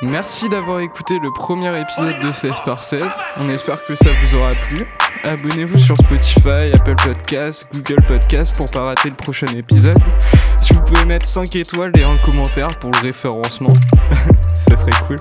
Merci 0.00 0.48
d'avoir 0.48 0.78
écouté 0.78 1.18
le 1.18 1.32
premier 1.32 1.76
épisode 1.80 2.20
de 2.20 2.28
16 2.28 2.52
par 2.64 2.78
16. 2.78 3.04
On 3.40 3.48
espère 3.48 3.84
que 3.84 3.96
ça 3.96 4.10
vous 4.22 4.36
aura 4.36 4.50
plu. 4.50 4.86
Abonnez-vous 5.24 5.78
sur 5.78 5.96
Spotify, 5.96 6.72
Apple 6.72 6.94
Podcasts, 6.94 7.68
Google 7.74 8.04
Podcasts 8.06 8.56
pour 8.56 8.70
pas 8.70 8.84
rater 8.84 9.08
le 9.08 9.16
prochain 9.16 9.48
épisode. 9.56 9.98
Si 10.60 10.72
vous 10.72 10.82
pouvez 10.82 11.04
mettre 11.04 11.26
5 11.26 11.56
étoiles 11.56 11.90
et 11.98 12.04
un 12.04 12.16
commentaire 12.18 12.68
pour 12.78 12.92
le 12.92 12.98
référencement, 13.00 13.72
ça 14.70 14.76
serait 14.76 14.92
cool. 15.08 15.18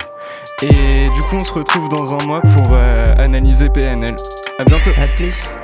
Et 0.61 1.07
du 1.07 1.21
coup, 1.21 1.37
on 1.37 1.43
se 1.43 1.53
retrouve 1.53 1.89
dans 1.89 2.13
un 2.13 2.23
mois 2.27 2.41
pour 2.41 2.67
euh, 2.73 3.15
analyser 3.17 3.69
PNL. 3.69 4.15
À 4.59 4.63
bientôt. 4.63 4.91
A 5.01 5.07
plus. 5.07 5.57